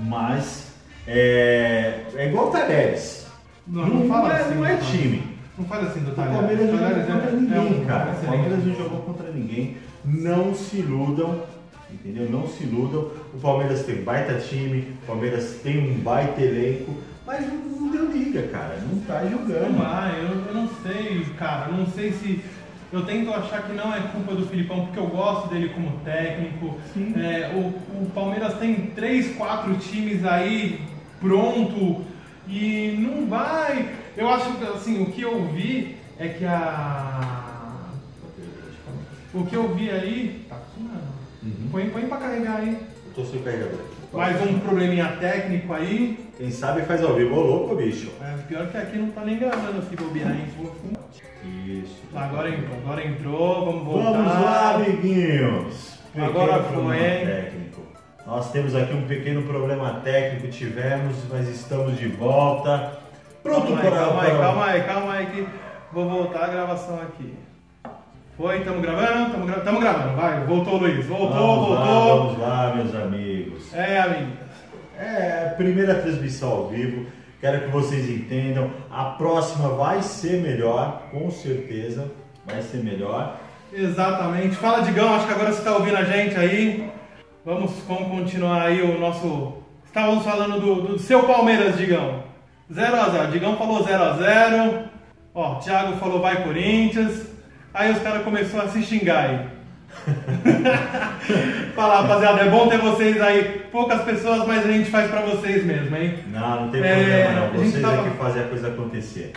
Mas 0.06 0.72
é, 1.06 2.06
é 2.16 2.28
igual 2.28 2.48
o 2.48 2.52
Talheres. 2.52 3.28
Não, 3.68 3.86
não 3.86 4.08
fala 4.08 4.34
é, 4.34 4.42
assim, 4.42 4.56
não 4.56 4.66
é 4.66 4.78
time. 4.78 5.31
Não 5.58 5.66
faz 5.66 5.88
assim 5.88 6.00
do 6.02 6.12
O 6.12 6.16
Talheres. 6.16 6.38
Palmeiras 6.40 6.70
não 6.72 6.78
jogou 6.78 7.06
contra 7.06 7.30
é- 7.30 7.34
ninguém, 7.36 7.86
cara. 7.86 8.12
O. 8.12 8.26
Palmeiras 8.26 8.66
não 8.66 8.76
jogou 8.76 9.00
contra 9.02 9.32
ninguém. 9.32 9.78
Não 10.04 10.56
se 10.56 10.78
iludam, 10.78 11.44
entendeu? 11.92 12.30
Não 12.30 12.48
se 12.48 12.64
iludam. 12.64 13.12
O 13.34 13.40
Palmeiras 13.42 13.84
tem 13.84 14.04
baita 14.04 14.36
time, 14.40 14.88
o 15.04 15.08
Palmeiras 15.08 15.60
tem 15.64 15.92
um 15.92 16.00
baita 16.00 16.42
elenco, 16.42 16.96
mas 17.26 17.46
não, 17.48 17.56
não 17.80 17.92
deu 17.92 18.12
liga, 18.12 18.44
cara. 18.48 18.80
Não 18.90 19.00
tá 19.02 19.22
Não 19.22 19.32
jogando. 19.32 19.78
vai, 19.78 20.20
eu, 20.22 20.48
eu 20.48 20.54
não 20.54 20.70
sei, 20.82 21.26
cara. 21.38 21.70
eu 21.70 21.78
Não 21.78 21.86
sei 21.88 22.12
se. 22.14 22.42
Eu 22.92 23.06
tento 23.06 23.32
achar 23.34 23.62
que 23.64 23.72
não 23.74 23.94
é 23.96 24.02
culpa 24.02 24.36
do 24.36 24.46
Filipão, 24.48 24.86
porque 24.88 25.00
eu 25.00 25.08
gosto 25.08 25.48
dele 25.48 25.70
como 25.70 25.92
técnico. 26.04 26.76
É, 27.16 27.50
o, 27.56 27.68
o 28.04 28.10
Palmeiras 28.14 28.56
tem 28.56 28.76
três, 28.94 29.34
quatro 29.38 29.74
times 29.76 30.26
aí 30.26 30.82
pronto 31.22 32.02
e 32.52 32.98
não 33.00 33.28
vai. 33.28 33.96
Eu 34.18 34.30
acho 34.30 34.52
que 34.54 34.66
assim, 34.66 35.02
o 35.02 35.06
que 35.06 35.22
eu 35.22 35.46
vi 35.48 35.98
é 36.20 36.28
que 36.28 36.46
a. 36.46 37.88
O 39.34 39.46
que 39.46 39.56
eu 39.56 39.74
vi 39.74 39.90
aí. 39.90 40.46
Tá 40.50 40.58
funcionando. 40.58 41.12
Uhum. 41.44 41.70
Põe, 41.72 41.90
põe 41.90 42.06
pra 42.08 42.18
carregar 42.18 42.58
aí. 42.58 42.78
Eu 43.08 43.14
tô 43.16 43.26
sem 43.26 43.42
carregador. 43.42 43.80
Mais 44.14 44.42
um 44.42 44.60
probleminha 44.60 45.08
técnico 45.20 45.74
aí. 45.74 46.20
Quem 46.38 46.52
sabe 46.52 46.82
faz 46.82 47.02
ao 47.02 47.16
vivo. 47.16 47.36
Ô 47.36 47.42
louco, 47.42 47.76
bicho. 47.76 48.12
É, 48.22 48.38
pior 48.48 48.68
que 48.68 48.78
aqui 48.78 48.98
não 48.98 49.10
tá 49.12 49.24
nem 49.24 49.40
gravando 49.40 49.82
se 49.88 49.96
bobear, 49.96 50.32
hein? 50.32 50.46
Isso. 51.66 51.96
Agora 52.14 52.50
entrou, 52.50 52.78
agora 52.78 53.08
entrou, 53.08 53.66
vamos 53.66 53.84
voltar. 53.86 54.12
Vamos 54.12 54.34
lá, 54.34 54.76
amiguinhos. 54.76 55.92
Agora 56.14 56.62
foi, 56.64 56.98
hein? 56.98 57.71
Nós 58.26 58.52
temos 58.52 58.76
aqui 58.76 58.94
um 58.94 59.08
pequeno 59.08 59.44
problema 59.44 60.02
técnico, 60.04 60.48
tivemos, 60.48 61.16
mas 61.30 61.48
estamos 61.50 61.98
de 61.98 62.08
volta. 62.08 62.94
Pronto 63.42 63.76
calma 63.76 63.82
aí, 63.82 63.90
para 63.90 64.00
calma 64.00 64.22
aí, 64.24 64.38
calma 64.38 64.66
aí, 64.66 64.84
calma 64.84 65.14
aí 65.14 65.26
que 65.28 65.48
vou 65.92 66.08
voltar 66.08 66.46
a 66.46 66.48
gravação 66.48 67.02
aqui. 67.02 67.34
Foi, 68.38 68.60
estamos 68.60 68.82
gravando? 68.82 69.28
Estamos 69.28 69.48
gra... 69.48 69.60
tamo 69.62 69.80
gravando, 69.80 70.16
vai, 70.16 70.44
voltou 70.46 70.78
Luiz, 70.78 71.06
voltou, 71.06 71.30
Vamos 71.30 71.70
lá, 71.70 71.86
voltou. 71.86 72.18
vamos 72.26 72.40
lá, 72.40 72.74
meus 72.76 72.96
amigos. 72.96 73.74
É, 73.74 74.00
amigas. 74.00 74.52
É, 74.98 75.54
primeira 75.58 75.96
transmissão 75.96 76.50
ao 76.50 76.68
vivo. 76.68 77.08
Quero 77.40 77.62
que 77.62 77.68
vocês 77.70 78.08
entendam. 78.08 78.70
A 78.92 79.06
próxima 79.06 79.70
vai 79.70 80.04
ser 80.04 80.42
melhor, 80.42 81.04
com 81.12 81.32
certeza. 81.32 82.12
Vai 82.46 82.62
ser 82.62 82.84
melhor. 82.84 83.38
Exatamente. 83.74 84.56
Fala, 84.56 84.84
Digão, 84.84 85.16
acho 85.16 85.26
que 85.26 85.34
agora 85.34 85.52
você 85.52 85.60
está 85.60 85.76
ouvindo 85.76 85.98
a 85.98 86.04
gente 86.04 86.36
aí. 86.36 86.92
Vamos, 87.46 87.72
vamos 87.88 88.08
continuar 88.10 88.62
aí 88.62 88.82
o 88.82 89.00
nosso. 89.00 89.54
Estávamos 89.86 90.24
falando 90.24 90.60
do, 90.60 90.76
do 90.84 91.00
seu 91.00 91.24
Palmeiras, 91.24 91.78
Digão. 91.78 92.24
0x0. 92.72 93.32
Digão 93.32 93.58
falou 93.58 93.84
0x0. 93.84 94.84
Ó, 95.34 95.56
Thiago 95.56 95.98
falou 95.98 96.22
vai 96.22 96.44
Corinthians. 96.44 97.28
Aí 97.74 97.92
os 97.92 98.00
caras 98.00 98.24
começaram 98.24 98.66
a 98.66 98.70
se 98.70 98.84
xingar 98.84 99.30
aí. 99.30 99.40
Fala, 101.76 102.02
rapaziada, 102.02 102.42
é 102.42 102.50
bom 102.50 102.68
ter 102.68 102.78
vocês 102.78 103.20
aí. 103.22 103.62
Poucas 103.72 104.02
pessoas, 104.04 104.46
mas 104.48 104.66
a 104.66 104.72
gente 104.72 104.90
faz 104.90 105.10
pra 105.10 105.22
vocês 105.22 105.66
mesmo, 105.66 105.96
hein? 105.96 106.16
Não, 106.32 106.62
não 106.62 106.70
tem 106.70 106.82
É, 106.84 106.96
problema 106.96 107.42
não. 107.42 107.54
Vocês 107.54 107.82
tava- 107.82 108.08
é 108.08 108.10
que 108.10 108.18
fazem 108.18 108.44
a 108.44 108.48
coisa 108.48 108.68
acontecer. 108.68 109.34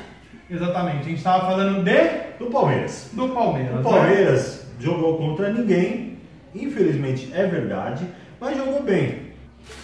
Exatamente. 0.50 0.98
A 1.00 1.02
gente 1.04 1.22
tava 1.22 1.46
falando 1.46 1.82
de. 1.82 2.10
Do 2.38 2.46
Palmeiras. 2.46 3.10
do 3.12 3.28
Palmeiras. 3.28 3.72
O 3.72 3.76
né? 3.76 3.82
Palmeiras 3.82 4.66
jogou 4.78 5.16
contra 5.16 5.52
ninguém, 5.52 6.13
infelizmente 6.54 7.30
é 7.34 7.46
verdade, 7.46 8.06
mas 8.40 8.56
jogou 8.56 8.82
bem. 8.82 9.32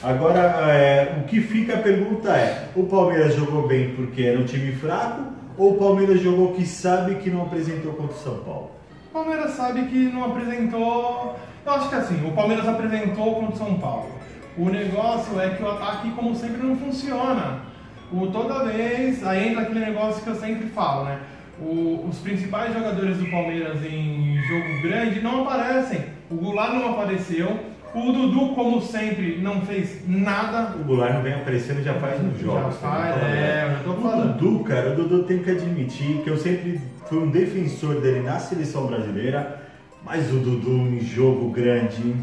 Agora, 0.02 0.40
é, 0.72 1.16
o 1.20 1.24
que 1.26 1.40
fica 1.40 1.74
a 1.74 1.78
pergunta 1.78 2.30
é: 2.36 2.68
o 2.76 2.84
Palmeiras 2.84 3.34
jogou 3.34 3.66
bem 3.66 3.94
porque 3.94 4.22
era 4.22 4.38
um 4.38 4.44
time 4.44 4.72
fraco 4.72 5.22
ou 5.56 5.74
o 5.74 5.78
Palmeiras 5.78 6.20
jogou 6.20 6.52
que 6.52 6.66
sabe 6.66 7.16
que 7.16 7.30
não 7.30 7.42
apresentou 7.42 7.92
contra 7.94 8.14
o 8.14 8.18
São 8.18 8.38
Paulo? 8.38 8.70
O 9.08 9.12
Palmeiras 9.12 9.52
sabe 9.52 9.82
que 9.86 9.96
não 10.12 10.24
apresentou. 10.26 11.36
Eu 11.64 11.72
acho 11.72 11.88
que 11.88 11.94
assim, 11.94 12.26
o 12.26 12.32
Palmeiras 12.32 12.66
apresentou 12.68 13.34
contra 13.36 13.54
o 13.54 13.58
São 13.58 13.74
Paulo. 13.78 14.10
O 14.56 14.68
negócio 14.68 15.40
é 15.40 15.50
que 15.50 15.62
o 15.62 15.70
ataque, 15.70 16.10
como 16.10 16.34
sempre, 16.34 16.62
não 16.62 16.76
funciona. 16.76 17.60
O, 18.12 18.26
toda 18.26 18.64
vez, 18.64 19.24
aí 19.26 19.48
entra 19.48 19.62
aquele 19.62 19.80
negócio 19.80 20.22
que 20.22 20.28
eu 20.28 20.34
sempre 20.34 20.66
falo, 20.68 21.04
né? 21.04 21.18
O- 21.60 22.06
os 22.08 22.18
principais 22.18 22.72
jogadores 22.74 23.16
do 23.18 23.30
Palmeiras 23.30 23.78
em 23.84 24.36
jogo 24.48 24.82
grande 24.82 25.20
não 25.20 25.42
aparecem. 25.42 26.04
O 26.30 26.36
Goulart 26.36 26.74
não 26.74 26.92
apareceu. 26.92 27.58
O 27.92 28.12
Dudu, 28.12 28.54
como 28.54 28.80
sempre, 28.80 29.38
não 29.38 29.62
fez 29.62 30.06
nada. 30.06 30.76
O 30.80 30.84
Goulart 30.84 31.14
não 31.14 31.22
vem 31.22 31.34
aparecendo 31.34 31.82
já 31.82 31.94
faz 31.94 32.20
Já 32.20 32.38
jogos. 32.40 32.76
faz, 32.76 33.20
tá 33.20 33.26
é, 33.28 33.64
eu 33.66 33.70
já 33.78 33.82
tô 33.82 33.90
O 33.92 34.02
falando. 34.02 34.38
Dudu, 34.38 34.64
cara, 34.64 34.92
o 34.92 34.94
Dudu 34.94 35.24
tem 35.24 35.40
que 35.42 35.50
admitir 35.50 36.18
que 36.22 36.30
eu 36.30 36.36
sempre 36.36 36.80
fui 37.08 37.18
um 37.18 37.30
defensor 37.30 38.00
dele 38.00 38.20
na 38.20 38.38
seleção 38.38 38.86
brasileira, 38.86 39.60
mas 40.04 40.30
o 40.32 40.36
Dudu 40.36 40.70
em 40.70 41.00
jogo 41.00 41.50
grande 41.50 42.14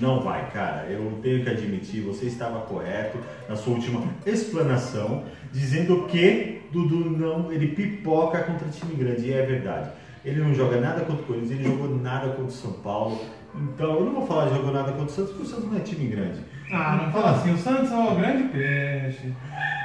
não 0.00 0.20
vai, 0.20 0.50
cara. 0.50 0.86
Eu 0.90 1.20
tenho 1.22 1.44
que 1.44 1.50
admitir, 1.50 2.00
você 2.00 2.26
estava 2.26 2.60
correto 2.62 3.16
na 3.48 3.54
sua 3.54 3.74
última 3.74 4.02
explanação, 4.26 5.22
dizendo 5.52 6.06
que 6.08 6.62
Dudu 6.72 7.10
não, 7.10 7.52
ele 7.52 7.68
pipoca 7.68 8.42
contra 8.42 8.66
time 8.68 8.96
grande, 8.96 9.28
e 9.28 9.32
é 9.32 9.42
verdade. 9.46 9.90
Ele 10.24 10.40
não 10.40 10.54
joga 10.54 10.80
nada 10.80 11.00
contra 11.00 11.22
o 11.22 11.26
Corinthians, 11.26 11.50
ele 11.52 11.64
jogou 11.64 11.88
nada 11.96 12.28
contra 12.28 12.44
o 12.44 12.50
São 12.50 12.72
Paulo. 12.72 13.20
Então, 13.54 13.96
eu 13.96 14.04
não 14.04 14.14
vou 14.14 14.26
falar 14.26 14.48
que 14.48 14.56
jogou 14.56 14.72
nada 14.72 14.92
contra 14.92 15.06
o 15.06 15.10
Santos, 15.10 15.30
porque 15.32 15.46
o 15.46 15.50
Santos 15.50 15.70
não 15.70 15.76
é 15.76 15.80
time 15.80 16.06
grande. 16.06 16.40
Ah, 16.72 17.00
não 17.02 17.12
fala 17.12 17.30
assim, 17.32 17.52
o 17.52 17.58
Santos 17.58 17.92
é 17.92 17.94
o 17.94 18.14
grande 18.14 18.44
peixe. 18.44 19.32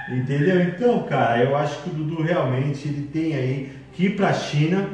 Entendeu? 0.10 0.62
Então, 0.62 1.04
cara, 1.04 1.44
eu 1.44 1.56
acho 1.56 1.84
que 1.84 1.90
o 1.90 1.94
Dudu 1.94 2.24
realmente 2.24 2.88
ele 2.88 3.08
tem 3.14 3.36
aí 3.36 3.78
que 3.94 4.06
ir 4.06 4.16
pra 4.16 4.34
China, 4.34 4.88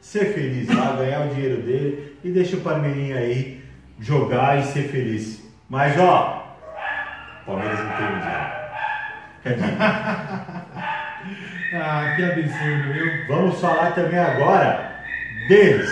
ser 0.00 0.34
feliz 0.34 0.68
lá, 0.68 0.96
ganhar 0.96 1.26
o 1.26 1.34
dinheiro 1.34 1.62
dele 1.62 2.16
e 2.22 2.30
deixa 2.30 2.56
o 2.56 2.60
Parmeirinho 2.60 3.16
aí 3.16 3.62
jogar 3.98 4.58
e 4.58 4.64
ser 4.64 4.88
feliz. 4.88 5.48
Mas 5.70 5.98
ó, 5.98 6.56
Palmeiras 7.46 7.78
não 7.78 7.96
tem 7.96 8.10
mundial. 8.10 8.50
Quer 9.42 9.54
dizer, 9.54 9.78
Ah, 11.72 12.14
que 12.16 12.24
absurdo, 12.24 12.92
viu? 12.92 13.26
Vamos 13.28 13.60
falar 13.60 13.92
também 13.92 14.18
agora 14.18 15.02
deles. 15.48 15.90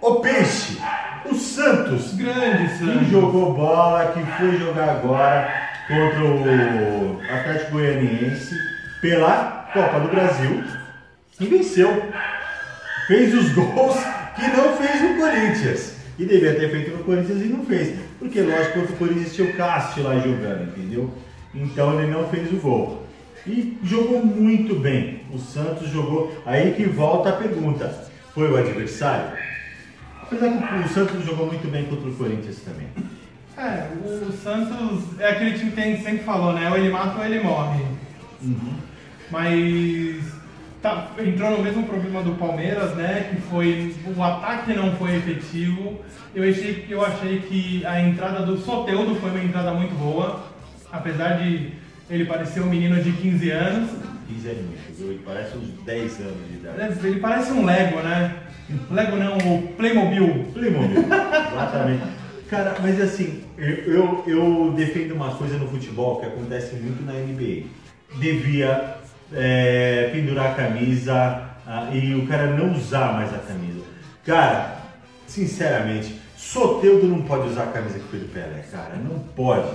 O 0.00 0.16
Peixe, 0.16 0.78
o 1.24 1.34
Santos, 1.34 2.14
Grande 2.14 2.68
que 2.68 2.78
Santos. 2.78 3.08
jogou 3.08 3.54
bola, 3.54 4.12
que 4.12 4.20
foi 4.38 4.58
jogar 4.58 4.90
agora 4.90 5.48
contra 5.86 6.24
o 6.24 7.20
Atlético 7.22 7.72
Goianiense 7.72 8.54
pela 9.00 9.68
Copa 9.72 10.00
do 10.00 10.08
Brasil 10.08 10.64
e 11.40 11.46
venceu. 11.46 12.10
Fez 13.06 13.34
os 13.34 13.50
gols 13.54 13.96
que 14.34 14.46
não 14.48 14.76
fez 14.76 15.00
no 15.00 15.16
Corinthians. 15.20 15.96
E 16.18 16.24
devia 16.24 16.54
ter 16.58 16.70
feito 16.70 16.96
no 16.96 17.04
Corinthians 17.04 17.42
e 17.42 17.48
não 17.48 17.64
fez. 17.64 17.98
Porque, 18.18 18.40
lógico, 18.40 18.80
contra 18.80 18.94
o 18.94 18.96
Corinthians 18.96 19.34
tinha 19.34 19.50
o 19.50 19.56
Cássio 19.56 20.02
lá 20.02 20.14
jogando, 20.18 20.62
entendeu? 20.70 21.12
Então 21.54 22.00
ele 22.00 22.10
não 22.10 22.26
fez 22.28 22.50
o 22.52 22.56
gol. 22.56 23.06
E 23.46 23.78
jogou 23.82 24.24
muito 24.24 24.74
bem. 24.74 25.20
O 25.32 25.38
Santos 25.38 25.88
jogou. 25.90 26.36
Aí 26.44 26.72
que 26.74 26.84
volta 26.84 27.28
a 27.30 27.32
pergunta: 27.32 28.08
foi 28.34 28.50
o 28.50 28.56
adversário? 28.56 29.38
Apesar 30.22 30.50
que 30.50 30.84
o 30.84 30.88
Santos 30.88 31.24
jogou 31.24 31.46
muito 31.46 31.68
bem 31.70 31.84
contra 31.84 32.08
o 32.08 32.14
Corinthians 32.14 32.60
também. 32.60 32.88
É, 33.56 33.88
o 34.04 34.32
Santos 34.32 35.18
é 35.20 35.30
aquele 35.30 35.56
time 35.56 35.70
que 35.70 35.80
a 35.80 35.84
gente 35.84 36.02
sempre 36.02 36.24
falou, 36.24 36.52
né? 36.52 36.68
Ou 36.68 36.76
ele 36.76 36.90
mata 36.90 37.18
ou 37.18 37.24
ele 37.24 37.40
morre. 37.40 37.84
Mas 39.30 40.24
tá, 40.82 41.12
entrou 41.18 41.52
no 41.52 41.62
mesmo 41.62 41.84
problema 41.84 42.22
do 42.22 42.32
Palmeiras, 42.32 42.94
né? 42.96 43.28
Que 43.30 43.40
foi 43.42 43.94
o 44.16 44.22
ataque 44.22 44.74
não 44.74 44.96
foi 44.96 45.14
efetivo. 45.14 46.00
Eu 46.34 46.48
achei, 46.48 46.86
eu 46.90 47.04
achei 47.04 47.40
que 47.40 47.86
a 47.86 48.00
entrada 48.00 48.44
do 48.44 48.58
Soteudo 48.58 49.14
foi 49.14 49.30
uma 49.30 49.42
entrada 49.42 49.72
muito 49.72 49.94
boa, 49.94 50.44
apesar 50.92 51.38
de 51.38 51.72
ele 52.08 52.24
parecer 52.24 52.60
um 52.60 52.66
menino 52.66 53.02
de 53.02 53.12
15 53.12 53.50
anos. 53.50 53.90
15 54.28 54.48
aninhos, 54.48 54.80
viu? 54.96 55.08
Ele 55.08 55.22
parece 55.24 55.56
uns 55.56 55.68
10 55.84 56.20
anos 56.20 56.48
de 56.48 56.54
idade. 56.54 57.06
Ele 57.06 57.20
parece 57.20 57.52
um 57.52 57.64
Lego, 57.64 58.00
né? 58.00 58.36
Lego 58.90 59.16
não, 59.16 59.38
o 59.38 59.68
Playmobil. 59.76 60.46
Playmobil, 60.52 61.02
exatamente. 61.52 62.02
Cara, 62.50 62.76
mas 62.80 63.00
assim, 63.00 63.42
eu, 63.58 63.76
eu, 63.86 64.24
eu 64.26 64.74
defendo 64.76 65.12
uma 65.12 65.34
coisa 65.34 65.56
no 65.58 65.68
futebol 65.68 66.20
que 66.20 66.26
acontece 66.26 66.76
muito 66.76 67.04
na 67.04 67.12
NBA. 67.12 67.66
Devia 68.20 68.96
é, 69.32 70.10
pendurar 70.12 70.52
a 70.52 70.54
camisa 70.54 71.46
ah, 71.66 71.90
e 71.92 72.14
o 72.14 72.26
cara 72.26 72.46
não 72.48 72.72
usar 72.72 73.14
mais 73.14 73.34
a 73.34 73.38
camisa. 73.38 73.82
Cara, 74.24 74.78
sinceramente, 75.26 76.14
Soteudo 76.36 77.06
não 77.06 77.22
pode 77.22 77.48
usar 77.48 77.64
a 77.64 77.72
camisa 77.72 77.98
que 77.98 78.08
foi 78.08 78.20
do 78.20 78.32
Pelé, 78.32 78.64
cara. 78.70 78.94
Não 78.96 79.18
pode. 79.18 79.68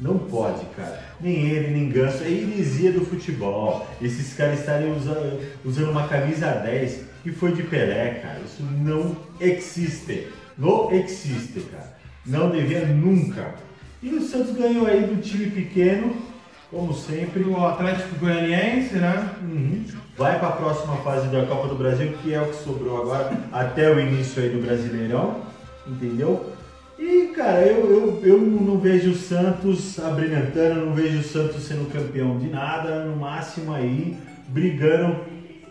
Não 0.00 0.18
pode, 0.18 0.64
cara. 0.76 1.02
Nem 1.20 1.48
ele, 1.48 1.68
nem 1.70 1.88
Ganso. 1.88 2.22
É 2.22 2.30
heresia 2.30 2.92
do 2.92 3.04
futebol. 3.04 3.86
Esses 4.00 4.34
caras 4.34 4.60
estarem 4.60 4.92
usando, 4.94 5.40
usando 5.64 5.90
uma 5.90 6.06
camisa 6.06 6.50
10 6.50 7.04
que 7.22 7.32
foi 7.32 7.52
de 7.52 7.62
Pelé, 7.62 8.20
cara. 8.22 8.40
Isso 8.44 8.62
não 8.62 9.16
existe. 9.40 10.28
Não 10.56 10.92
existe, 10.92 11.60
cara. 11.70 11.96
Não 12.24 12.50
devia 12.50 12.86
nunca. 12.86 13.54
E 14.02 14.10
o 14.10 14.20
Santos 14.20 14.54
ganhou 14.54 14.86
aí 14.86 15.06
do 15.06 15.20
time 15.20 15.50
pequeno, 15.50 16.14
como 16.70 16.92
sempre. 16.92 17.42
O 17.44 17.64
Atlético 17.64 18.18
Goianiense, 18.18 18.94
né? 18.96 19.30
Uhum. 19.42 19.84
Vai 20.16 20.38
para 20.38 20.48
a 20.48 20.52
próxima 20.52 20.96
fase 20.98 21.28
da 21.28 21.44
Copa 21.46 21.68
do 21.68 21.74
Brasil, 21.74 22.12
que 22.22 22.32
é 22.32 22.40
o 22.40 22.48
que 22.48 22.62
sobrou 22.62 23.02
agora 23.02 23.32
até 23.52 23.90
o 23.90 23.98
início 24.00 24.42
aí 24.42 24.50
do 24.50 24.64
Brasileirão, 24.64 25.42
entendeu? 25.86 26.55
E, 26.98 27.32
cara, 27.34 27.60
eu, 27.60 27.90
eu, 27.90 28.20
eu 28.24 28.40
não 28.40 28.78
vejo 28.78 29.10
o 29.10 29.14
Santos 29.14 29.98
abrilhantando, 29.98 30.86
não 30.86 30.94
vejo 30.94 31.18
o 31.18 31.22
Santos 31.22 31.62
sendo 31.64 31.92
campeão 31.92 32.38
de 32.38 32.48
nada, 32.48 33.04
no 33.04 33.16
máximo 33.16 33.74
aí 33.74 34.16
brigando 34.48 35.16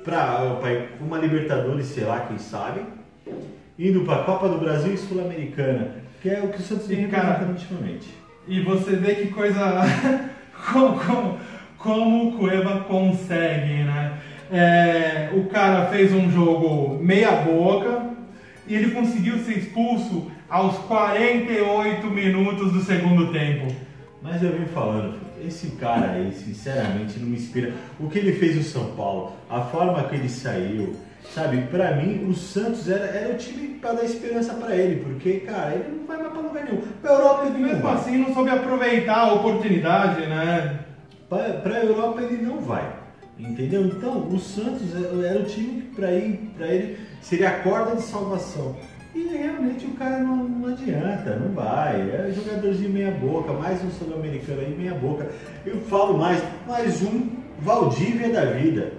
para 0.04 0.54
uma 1.02 1.18
Libertadores, 1.18 1.88
sei 1.88 2.04
lá, 2.04 2.20
quem 2.22 2.38
sabe, 2.38 2.82
indo 3.78 4.02
para 4.02 4.22
a 4.22 4.24
Copa 4.24 4.48
do 4.48 4.60
Brasil 4.60 4.94
e 4.94 4.98
Sul-Americana, 4.98 5.96
que 6.22 6.30
é 6.30 6.42
o 6.42 6.50
que 6.50 6.60
o 6.60 6.62
Santos 6.62 6.86
tem 6.86 6.98
representando 6.98 7.50
ultimamente. 7.50 8.08
E 8.48 8.62
você 8.62 8.96
vê 8.96 9.16
que 9.16 9.28
coisa. 9.30 9.82
como, 10.72 11.00
como, 11.00 11.40
como 11.78 12.30
o 12.30 12.38
Cueva 12.38 12.82
consegue, 12.82 13.84
né? 13.84 14.20
É, 14.52 15.30
o 15.34 15.46
cara 15.46 15.88
fez 15.88 16.14
um 16.14 16.30
jogo 16.30 17.04
meia 17.04 17.32
boca 17.32 18.12
e 18.68 18.76
ele 18.76 18.92
conseguiu 18.92 19.40
ser 19.40 19.58
expulso 19.58 20.32
aos 20.50 20.78
48 20.80 22.08
minutos 22.08 22.72
do 22.72 22.82
segundo 22.82 23.32
tempo. 23.32 23.74
Mas 24.22 24.42
eu 24.42 24.52
vim 24.52 24.66
falando, 24.66 25.20
esse 25.46 25.68
cara 25.72 26.12
aí, 26.12 26.34
sinceramente, 26.34 27.20
não 27.20 27.28
me 27.28 27.38
inspira. 27.38 27.74
O 28.00 28.10
que 28.10 28.18
ele 28.20 28.34
fez 28.34 28.56
no 28.56 28.64
São 28.64 28.96
Paulo, 28.96 29.34
a 29.50 29.62
forma 29.62 30.04
que 30.04 30.16
ele 30.16 30.30
saiu, 30.30 30.96
sabe? 31.34 31.62
Pra 31.64 31.96
mim, 31.96 32.26
o 32.28 32.34
Santos 32.34 32.90
era, 32.90 33.06
era 33.06 33.34
o 33.34 33.38
time 33.38 33.80
para 33.80 33.94
dar 33.94 34.06
esperança 34.06 34.54
para 34.56 34.76
ele, 34.76 35.04
porque, 35.04 35.42
cara, 35.42 35.76
ele 35.76 35.98
não 35.98 36.08
vai 36.08 36.18
mais 36.18 36.32
pra 36.32 36.42
lugar 36.42 36.64
nenhum. 36.66 36.82
Pra 37.02 37.12
Europa 37.12 37.46
ele 37.46 37.64
Mesmo 37.64 37.88
assim, 37.88 38.18
não 38.18 38.34
soube 38.34 38.50
aproveitar 38.50 39.20
a 39.20 39.34
oportunidade, 39.34 40.26
né? 40.26 40.80
Pra, 41.30 41.44
pra 41.54 41.84
Europa 41.84 42.22
ele 42.22 42.42
não 42.42 42.60
vai. 42.60 43.06
Entendeu? 43.38 43.86
Então, 43.86 44.28
o 44.30 44.40
Santos 44.40 44.88
era 45.24 45.40
o 45.40 45.44
time 45.44 45.82
que 45.82 45.96
para 45.96 46.12
ir, 46.14 46.52
para 46.58 46.68
ele 46.68 46.98
seria 47.22 47.50
a 47.50 47.60
corda 47.60 47.96
de 47.96 48.02
salvação. 48.02 48.76
E 49.16 49.30
realmente 49.30 49.86
o 49.86 49.92
cara 49.92 50.20
não, 50.20 50.44
não 50.44 50.74
adianta, 50.74 51.38
não 51.38 51.54
vai. 51.54 52.02
É 52.02 52.34
jogadorzinho 52.36 52.90
meia 52.90 53.12
boca, 53.12 53.54
mais 53.54 53.82
um 53.82 53.90
sul-americano 53.90 54.60
aí 54.60 54.76
meia 54.78 54.94
boca. 54.94 55.30
Eu 55.66 55.80
falo 55.84 56.18
mais, 56.18 56.44
mais 56.68 57.02
um 57.02 57.30
Valdívia 57.60 58.28
da 58.34 58.44
vida, 58.48 58.92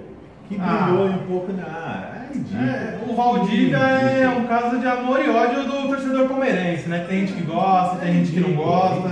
que 0.48 0.57
ah. 0.59 0.87
brilhou 0.87 1.07
um 1.07 1.18
pouco 1.26 1.52
na. 1.52 2.29
É, 2.33 2.64
é, 2.64 3.00
o 3.07 3.14
Valdívia 3.14 3.76
é 3.76 4.29
um 4.31 4.46
caso 4.46 4.79
de 4.79 4.87
amor 4.87 5.22
e 5.22 5.29
ódio 5.29 5.64
do 5.64 5.87
torcedor 5.87 6.26
palmeirense, 6.26 6.88
né? 6.88 7.05
Tem 7.07 7.20
gente 7.20 7.35
que 7.35 7.42
gosta, 7.42 7.96
tem 7.96 8.14
gente 8.14 8.33
que 8.33 8.40
não 8.40 8.55
gosta. 8.55 9.09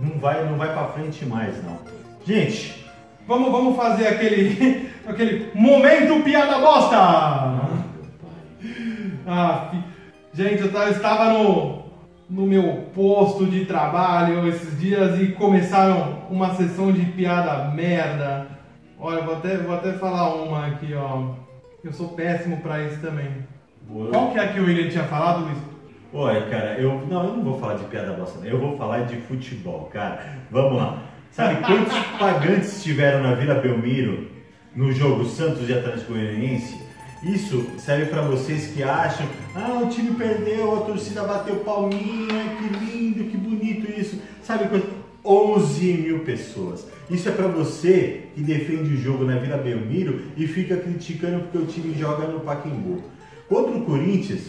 Não 0.00 0.18
vai, 0.18 0.42
não 0.48 0.56
vai 0.56 0.72
pra 0.72 0.88
frente 0.88 1.26
mais, 1.26 1.62
não. 1.62 1.78
Gente, 2.24 2.82
vamos, 3.26 3.52
vamos 3.52 3.76
fazer 3.76 4.08
aquele, 4.08 4.88
aquele 5.06 5.50
momento 5.54 6.24
piada 6.24 6.58
bosta! 6.58 6.96
Ah, 9.26 9.70
gente, 10.38 10.62
eu 10.62 10.90
estava 10.90 11.32
no, 11.32 11.82
no 12.30 12.46
meu 12.46 12.86
posto 12.94 13.44
de 13.44 13.64
trabalho 13.64 14.46
esses 14.48 14.78
dias 14.78 15.20
e 15.20 15.32
começaram 15.32 16.22
uma 16.30 16.54
sessão 16.54 16.92
de 16.92 17.04
piada 17.06 17.72
merda. 17.74 18.46
Olha, 19.00 19.22
vou 19.22 19.34
até, 19.34 19.56
vou 19.56 19.74
até 19.74 19.94
falar 19.94 20.34
uma 20.36 20.68
aqui, 20.68 20.94
ó. 20.94 21.34
Eu 21.82 21.92
sou 21.92 22.10
péssimo 22.10 22.58
pra 22.58 22.84
isso 22.84 23.00
também. 23.00 23.28
Boa. 23.82 24.10
Qual 24.10 24.30
que 24.30 24.38
é 24.38 24.44
a 24.44 24.52
que 24.52 24.60
o 24.60 24.64
William 24.64 24.88
tinha 24.88 25.04
falado, 25.04 25.44
Luiz? 25.44 25.58
Olha, 26.14 26.42
cara, 26.42 26.78
eu 26.78 27.04
não, 27.10 27.24
eu 27.24 27.36
não 27.36 27.42
vou 27.42 27.58
falar 27.58 27.74
de 27.74 27.84
piada 27.84 28.12
bosta, 28.12 28.46
eu 28.46 28.60
vou 28.60 28.76
falar 28.76 29.06
de 29.06 29.16
futebol, 29.16 29.90
cara. 29.92 30.24
Vamos 30.52 30.76
lá. 30.76 31.02
Sabe 31.32 31.64
quantos 31.66 31.92
pagantes 32.16 32.82
tiveram 32.82 33.22
na 33.24 33.34
Vila 33.34 33.56
Belmiro 33.56 34.28
no 34.74 34.92
jogo 34.92 35.24
Santos 35.24 35.68
e 35.68 35.72
Atlético 35.72 36.12
Goianiense? 36.12 36.87
Isso 37.22 37.66
serve 37.78 38.06
para 38.06 38.22
vocês 38.22 38.68
que 38.68 38.82
acham, 38.82 39.26
ah, 39.54 39.80
o 39.82 39.88
time 39.88 40.14
perdeu, 40.14 40.76
a 40.76 40.80
torcida 40.82 41.24
bateu 41.24 41.56
palminha, 41.56 42.56
que 42.58 42.84
lindo, 42.84 43.24
que 43.24 43.36
bonito 43.36 43.90
isso. 43.90 44.20
Sabe 44.42 44.68
quanto? 44.68 44.86
11 45.24 45.92
mil 45.94 46.20
pessoas. 46.20 46.86
Isso 47.10 47.28
é 47.28 47.32
para 47.32 47.48
você 47.48 48.28
que 48.34 48.40
defende 48.40 48.94
o 48.94 48.96
jogo 48.96 49.24
na 49.24 49.36
Vila 49.36 49.56
Belmiro 49.56 50.22
e 50.36 50.46
fica 50.46 50.76
criticando 50.76 51.40
porque 51.40 51.58
o 51.58 51.66
time 51.66 51.94
joga 51.98 52.26
no 52.28 52.40
Pacaembu. 52.40 53.02
Contra 53.48 53.76
o 53.76 53.84
Corinthians, 53.84 54.42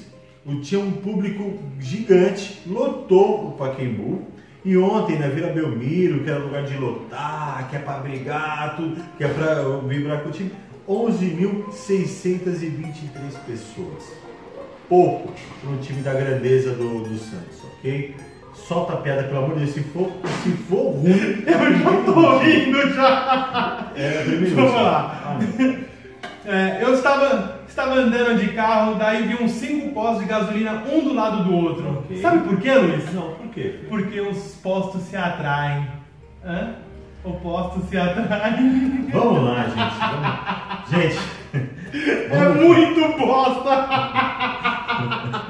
tinha 0.61 0.79
um 0.79 0.91
público 0.91 1.59
gigante, 1.79 2.61
lotou 2.67 3.47
o 3.47 3.51
Pacaembu. 3.53 4.27
E 4.63 4.77
ontem 4.77 5.17
na 5.17 5.27
Vila 5.27 5.53
Belmiro, 5.53 6.23
que 6.23 6.29
era 6.29 6.39
lugar 6.39 6.63
de 6.63 6.77
lotar, 6.77 7.69
que 7.69 7.77
é 7.77 7.79
para 7.79 7.99
brigar, 7.99 8.75
tudo, 8.75 8.97
que 9.17 9.23
é 9.23 9.27
para 9.27 9.63
vibrar 9.87 10.21
com 10.21 10.29
o 10.29 10.31
time, 10.31 10.51
11.623 10.89 13.37
pessoas. 13.45 14.11
Pouco 14.89 15.31
para 15.61 15.69
um 15.69 15.77
time 15.77 16.01
da 16.01 16.15
grandeza 16.15 16.73
do, 16.73 17.03
do 17.03 17.15
Santos, 17.19 17.59
ok? 17.77 18.15
Solta 18.55 18.93
a 18.93 18.97
piada, 18.97 19.21
pelo 19.23 19.45
amor 19.45 19.59
de 19.59 19.65
Deus. 19.65 19.75
Se 19.75 19.83
for, 19.83 20.11
se 20.43 20.49
for 20.49 20.93
ruim. 20.93 21.43
É 21.45 21.53
eu 21.63 21.77
já 21.77 22.01
tô 22.03 22.39
rindo 22.39 22.93
já! 22.93 23.91
É, 23.95 24.23
primeiro. 24.23 24.55
Vamos 24.55 24.73
lá. 24.73 25.21
Ah, 25.25 25.37
é, 26.45 26.83
eu 26.83 26.95
estava, 26.95 27.59
estava 27.67 27.93
andando 27.93 28.39
de 28.39 28.47
carro, 28.53 28.95
daí 28.95 29.27
vi 29.27 29.35
uns 29.43 29.51
cinco 29.51 29.93
postos 29.93 30.23
de 30.23 30.29
gasolina, 30.29 30.83
um 30.91 31.03
do 31.03 31.13
lado 31.13 31.43
do 31.43 31.53
outro. 31.53 31.99
Okay. 31.99 32.17
Sabe 32.17 32.39
por 32.47 32.59
quê, 32.59 32.73
Luiz? 32.73 33.13
Não, 33.13 33.35
por 33.35 33.49
quê? 33.49 33.81
Porque 33.87 34.19
os 34.19 34.55
postos 34.55 35.03
se 35.03 35.15
atraem. 35.15 35.87
Hã? 36.43 36.73
Opostos 37.29 37.89
se 37.89 37.97
atraem. 37.97 39.07
Vamos 39.11 39.43
lá, 39.43 39.65
gente. 39.65 39.99
Vamos... 40.89 40.89
Gente. 40.89 41.19
É 41.91 42.37
vamos... 42.37 42.57
É 42.57 42.67
muito 42.67 43.17
bosta! 43.17 43.89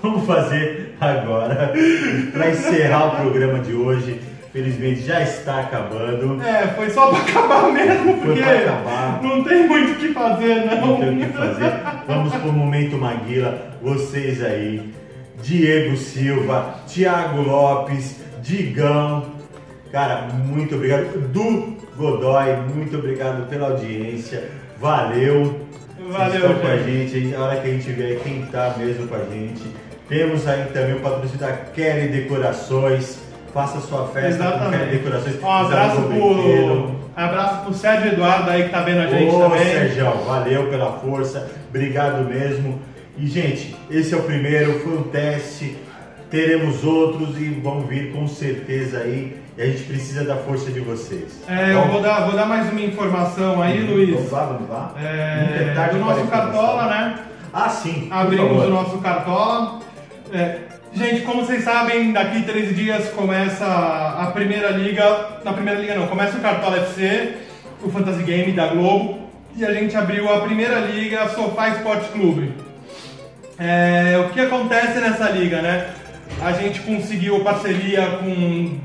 vamos 0.00 0.24
fazer 0.24 0.96
agora, 1.00 1.72
para 2.32 2.50
encerrar 2.50 3.06
o 3.06 3.16
programa 3.22 3.58
de 3.58 3.74
hoje. 3.74 4.20
Felizmente 4.52 5.00
já 5.00 5.22
está 5.22 5.60
acabando. 5.60 6.40
É, 6.42 6.68
foi 6.68 6.90
só 6.90 7.08
para 7.08 7.18
acabar 7.18 7.72
mesmo, 7.72 8.18
porque 8.18 8.42
acabar. 8.42 9.20
não 9.22 9.42
tem 9.42 9.66
muito 9.66 9.92
o 9.92 9.94
que 9.96 10.12
fazer, 10.12 10.66
não. 10.66 10.86
Não 10.86 11.00
tem 11.00 11.16
o 11.16 11.26
que 11.26 11.32
fazer. 11.32 11.72
Vamos 12.06 12.32
para 12.32 12.48
o 12.48 12.52
Momento 12.52 12.98
Maguila. 12.98 13.72
Vocês 13.82 14.44
aí, 14.44 14.92
Diego 15.42 15.96
Silva, 15.96 16.76
Thiago 16.86 17.40
Lopes, 17.40 18.20
Digão, 18.42 19.24
Cara, 19.92 20.22
muito 20.32 20.74
obrigado. 20.74 21.20
Du 21.28 21.76
Godoy, 21.96 22.56
muito 22.74 22.96
obrigado 22.96 23.46
pela 23.50 23.68
audiência. 23.68 24.48
Valeu. 24.80 25.66
Valeu, 26.08 26.40
Vocês 26.40 26.60
com 26.60 26.66
a 26.66 26.76
gente. 26.78 27.34
A 27.34 27.40
hora 27.42 27.60
que 27.60 27.68
a 27.68 27.70
gente 27.70 27.92
vier 27.92 28.18
quem 28.20 28.46
tá 28.46 28.74
mesmo 28.78 29.06
com 29.06 29.14
a 29.14 29.24
gente. 29.24 29.62
Temos 30.08 30.48
aí 30.48 30.64
também 30.72 30.94
o 30.94 31.00
patrocínio 31.00 31.38
da 31.38 31.52
Kelly 31.52 32.08
Decorações. 32.08 33.18
Faça 33.52 33.80
sua 33.80 34.08
festa 34.08 34.28
Exatamente. 34.30 34.64
com 34.64 34.78
Kelly 34.78 34.96
Decorações. 34.96 35.42
Um 35.42 35.50
abraço 35.50 36.02
pro, 36.02 36.90
abraço 37.14 37.64
pro 37.64 37.74
Sérgio 37.74 38.12
Eduardo 38.14 38.50
aí 38.50 38.64
que 38.64 38.70
tá 38.70 38.80
vendo 38.80 39.00
a 39.00 39.06
gente 39.06 39.34
Ô, 39.34 39.40
também. 39.40 39.64
Sérgio, 39.64 40.10
valeu 40.26 40.68
pela 40.70 40.92
força. 41.00 41.50
Obrigado 41.68 42.24
mesmo. 42.24 42.80
E, 43.18 43.26
gente, 43.26 43.76
esse 43.90 44.14
é 44.14 44.16
o 44.16 44.22
primeiro, 44.22 44.80
foi 44.80 44.96
um 44.96 45.02
teste. 45.02 45.76
Teremos 46.30 46.82
outros 46.82 47.38
e 47.38 47.50
vão 47.50 47.82
vir 47.82 48.10
com 48.10 48.26
certeza 48.26 49.00
aí 49.00 49.41
e 49.56 49.62
a 49.62 49.66
gente 49.66 49.82
precisa 49.82 50.24
da 50.24 50.36
força 50.36 50.70
de 50.70 50.80
vocês. 50.80 51.42
É, 51.46 51.74
eu 51.74 51.86
vou 51.88 52.00
dar, 52.00 52.20
vou 52.20 52.34
dar 52.34 52.46
mais 52.46 52.70
uma 52.70 52.80
informação 52.80 53.60
aí, 53.60 53.82
uhum. 53.82 53.94
Luiz. 53.94 54.14
Vamos 54.14 54.32
lá, 54.32 54.44
vamos 54.44 54.70
lá. 54.70 54.94
É, 54.98 55.74
é 55.76 55.88
do 55.92 55.98
nosso 55.98 56.26
Cartola, 56.26 56.86
né? 56.86 57.18
Ah, 57.52 57.68
sim. 57.68 58.08
Abrimos 58.10 58.64
o 58.64 58.70
nosso 58.70 58.98
Cartola. 58.98 59.80
É, 60.32 60.60
gente, 60.94 61.20
como 61.22 61.44
vocês 61.44 61.64
sabem, 61.64 62.12
daqui 62.12 62.42
13 62.42 62.72
dias 62.72 63.08
começa 63.10 63.66
a 63.66 64.30
primeira 64.32 64.70
liga. 64.70 65.40
Na 65.44 65.52
primeira 65.52 65.78
liga 65.78 65.94
não, 65.96 66.06
começa 66.06 66.38
o 66.38 66.40
Cartola 66.40 66.78
FC, 66.78 67.34
o 67.82 67.90
Fantasy 67.90 68.22
Game 68.22 68.52
da 68.52 68.68
Globo. 68.68 69.20
E 69.54 69.66
a 69.66 69.74
gente 69.74 69.94
abriu 69.94 70.32
a 70.32 70.40
primeira 70.40 70.78
liga, 70.80 71.28
Sofá 71.28 71.68
Esporte 71.68 72.08
Clube. 72.08 72.54
É, 73.58 74.16
o 74.18 74.30
que 74.30 74.40
acontece 74.40 74.98
nessa 74.98 75.28
liga, 75.28 75.60
né? 75.60 75.90
A 76.40 76.52
gente 76.52 76.80
conseguiu 76.80 77.44
parceria 77.44 78.18
com 78.18 78.78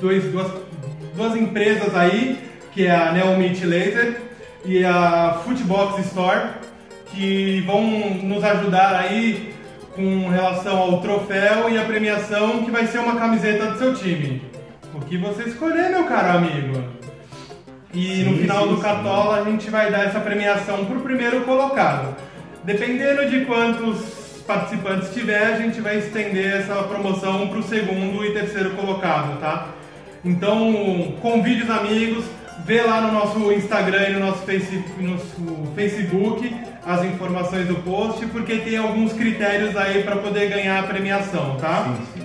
dois, 0.00 0.24
duas, 0.24 0.50
duas 1.14 1.36
empresas 1.36 1.94
aí, 1.94 2.38
que 2.72 2.86
é 2.86 2.94
a 2.94 3.12
Neomit 3.12 3.64
Laser 3.64 4.20
e 4.64 4.84
a 4.84 5.40
Footbox 5.44 6.06
Store, 6.06 6.50
que 7.06 7.60
vão 7.66 7.82
nos 8.22 8.42
ajudar 8.44 8.94
aí 8.96 9.54
com 9.94 10.28
relação 10.28 10.78
ao 10.78 11.00
troféu 11.00 11.68
e 11.68 11.76
a 11.76 11.84
premiação, 11.84 12.64
que 12.64 12.70
vai 12.70 12.86
ser 12.86 12.98
uma 13.00 13.16
camiseta 13.16 13.66
do 13.66 13.78
seu 13.78 13.94
time. 13.94 14.42
O 14.94 15.00
que 15.00 15.16
você 15.16 15.44
escolher, 15.44 15.90
meu 15.90 16.04
caro 16.04 16.38
amigo. 16.38 16.84
E 17.92 18.16
sim, 18.16 18.24
no 18.24 18.38
final 18.38 18.68
sim, 18.68 18.74
do 18.74 18.80
Cartola 18.80 19.42
sim. 19.42 19.48
a 19.48 19.50
gente 19.50 19.70
vai 19.70 19.90
dar 19.90 20.04
essa 20.04 20.20
premiação 20.20 20.84
para 20.84 20.96
o 20.96 21.00
primeiro 21.00 21.40
colocado. 21.40 22.16
Dependendo 22.62 23.28
de 23.28 23.44
quantos 23.44 24.42
participantes 24.46 25.12
tiver, 25.12 25.54
a 25.54 25.58
gente 25.58 25.80
vai 25.80 25.98
estender 25.98 26.60
essa 26.60 26.74
promoção 26.84 27.48
para 27.48 27.58
o 27.58 27.62
segundo 27.62 28.24
e 28.24 28.32
terceiro 28.32 28.70
colocado, 28.70 29.40
tá? 29.40 29.68
Então, 30.24 31.14
convide 31.20 31.62
os 31.62 31.70
amigos, 31.70 32.24
vê 32.64 32.82
lá 32.82 33.00
no 33.00 33.12
nosso 33.12 33.52
Instagram 33.52 34.08
e 34.08 34.12
no 34.14 34.20
nosso 34.20 34.42
Facebook 35.74 36.54
as 36.84 37.04
informações 37.04 37.66
do 37.66 37.76
post, 37.76 38.24
porque 38.26 38.56
tem 38.56 38.76
alguns 38.76 39.12
critérios 39.12 39.76
aí 39.76 40.02
para 40.02 40.16
poder 40.16 40.48
ganhar 40.48 40.80
a 40.80 40.82
premiação, 40.82 41.56
tá? 41.56 41.94
Sim, 42.14 42.22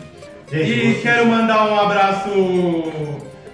sim. 0.50 0.58
E 0.58 1.00
quero 1.02 1.26
mandar 1.28 1.68
um 1.70 1.80
abraço 1.80 2.30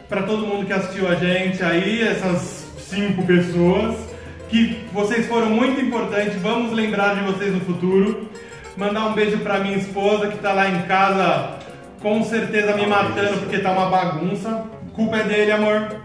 para 0.08 0.24
todo 0.24 0.46
mundo 0.46 0.66
que 0.66 0.74
assistiu 0.74 1.08
a 1.08 1.16
gente 1.16 1.64
aí, 1.64 2.02
essas 2.02 2.68
cinco 2.78 3.24
pessoas, 3.24 3.96
que 4.50 4.84
vocês 4.92 5.28
foram 5.28 5.50
muito 5.50 5.80
importantes, 5.80 6.36
vamos 6.42 6.74
lembrar 6.74 7.16
de 7.16 7.22
vocês 7.22 7.54
no 7.54 7.62
futuro. 7.62 8.28
Mandar 8.76 9.08
um 9.08 9.14
beijo 9.14 9.38
para 9.40 9.60
minha 9.60 9.78
esposa 9.78 10.28
que 10.28 10.38
tá 10.38 10.54
lá 10.54 10.70
em 10.70 10.82
casa, 10.84 11.59
com 12.02 12.24
certeza 12.24 12.76
me 12.76 12.86
Ah, 12.86 12.88
matando 12.88 13.39
porque 13.39 13.60
tá 13.60 13.72
uma 13.72 13.89
bagunça. 13.89 14.66
Culpa 14.93 15.18
é 15.18 15.24
dele, 15.24 15.52
amor. 15.52 16.00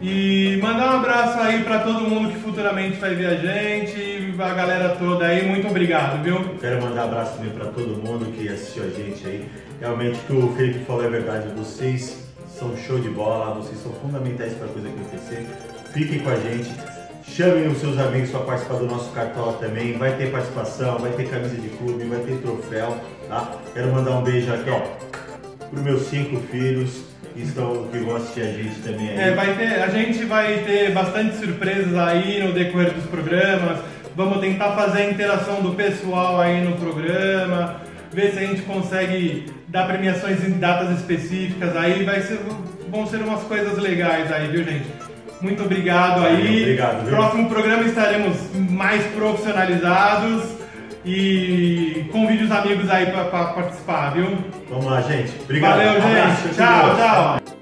E 0.00 0.58
mandar 0.62 0.94
um 0.94 0.98
abraço 0.98 1.38
aí 1.40 1.64
pra 1.64 1.80
todo 1.80 2.08
mundo 2.08 2.30
que 2.30 2.38
futuramente 2.38 2.98
vai 2.98 3.16
ver 3.16 3.26
a 3.26 3.34
gente, 3.34 4.32
a 4.38 4.54
galera 4.54 4.90
toda 4.90 5.26
aí, 5.26 5.44
muito 5.44 5.66
obrigado, 5.66 6.22
viu? 6.22 6.54
Quero 6.60 6.80
mandar 6.80 7.06
um 7.06 7.08
abraço 7.08 7.36
também 7.36 7.50
para 7.50 7.66
todo 7.66 8.00
mundo 8.00 8.32
que 8.32 8.48
assistiu 8.48 8.84
a 8.84 8.90
gente 8.90 9.26
aí. 9.26 9.48
Realmente 9.80 10.20
o 10.20 10.24
que 10.26 10.32
o 10.32 10.54
Felipe 10.54 10.84
falou 10.84 11.04
é 11.04 11.08
verdade. 11.08 11.48
Vocês 11.56 12.28
são 12.48 12.76
show 12.76 13.00
de 13.00 13.08
bola, 13.08 13.54
vocês 13.54 13.76
são 13.82 13.92
fundamentais 13.92 14.54
para 14.54 14.66
a 14.66 14.70
coisa 14.70 14.88
acontecer. 14.88 15.46
Fiquem 15.92 16.20
com 16.20 16.30
a 16.30 16.36
gente. 16.36 16.70
Chamem 17.34 17.68
os 17.68 17.78
seus 17.78 17.98
amigos 17.98 18.30
para 18.30 18.40
participar 18.40 18.78
do 18.78 18.86
nosso 18.86 19.10
cartola 19.12 19.52
também. 19.54 19.96
Vai 19.96 20.16
ter 20.16 20.30
participação, 20.30 20.98
vai 20.98 21.12
ter 21.12 21.28
camisa 21.28 21.56
de 21.56 21.68
clube, 21.68 22.04
vai 22.04 22.18
ter 22.20 22.36
troféu. 22.38 22.96
Tá? 23.28 23.52
Quero 23.74 23.92
mandar 23.92 24.12
um 24.12 24.22
beijo 24.22 24.52
aqui, 24.52 24.70
ó, 24.70 24.80
para 25.70 25.80
meus 25.80 26.08
cinco 26.08 26.40
filhos 26.50 27.02
que, 27.34 27.42
estão, 27.42 27.86
que 27.88 27.98
vão 27.98 28.16
assistir 28.16 28.40
a 28.40 28.52
gente 28.52 28.80
também 28.80 29.10
aí. 29.10 29.20
É, 29.20 29.34
vai 29.34 29.54
ter, 29.54 29.82
a 29.82 29.88
gente 29.88 30.24
vai 30.24 30.58
ter 30.64 30.90
bastante 30.92 31.36
surpresas 31.36 31.96
aí 31.96 32.42
no 32.42 32.52
decorrer 32.52 32.92
dos 32.92 33.04
programas. 33.04 33.78
Vamos 34.16 34.40
tentar 34.40 34.72
fazer 34.72 35.02
a 35.02 35.10
interação 35.10 35.62
do 35.62 35.74
pessoal 35.74 36.40
aí 36.40 36.60
no 36.60 36.76
programa, 36.76 37.82
ver 38.12 38.32
se 38.32 38.38
a 38.38 38.46
gente 38.46 38.62
consegue 38.62 39.46
dar 39.68 39.86
premiações 39.86 40.42
em 40.42 40.58
datas 40.58 40.98
específicas 40.98 41.76
aí. 41.76 42.02
Vai 42.02 42.20
ser, 42.22 42.40
vão 42.90 43.06
ser 43.06 43.18
umas 43.18 43.44
coisas 43.44 43.78
legais 43.78 44.32
aí, 44.32 44.48
viu, 44.48 44.64
gente? 44.64 45.07
Muito 45.40 45.62
obrigado 45.62 46.24
aí. 46.24 46.62
Obrigado, 46.62 47.04
viu? 47.04 47.16
Próximo 47.16 47.48
programa 47.48 47.82
estaremos 47.84 48.36
mais 48.70 49.02
profissionalizados 49.12 50.44
e 51.04 52.06
convide 52.12 52.44
os 52.44 52.50
amigos 52.50 52.90
aí 52.90 53.06
para 53.06 53.24
participar, 53.24 54.10
viu? 54.10 54.36
Vamos 54.68 54.84
lá, 54.86 55.00
gente. 55.02 55.32
Obrigado. 55.44 55.76
Valeu, 55.76 55.90
abraço, 55.92 56.42
gente. 56.42 56.48
com 56.56 56.62
Tchau, 56.62 56.84
Deus. 56.86 56.98
tchau. 56.98 57.57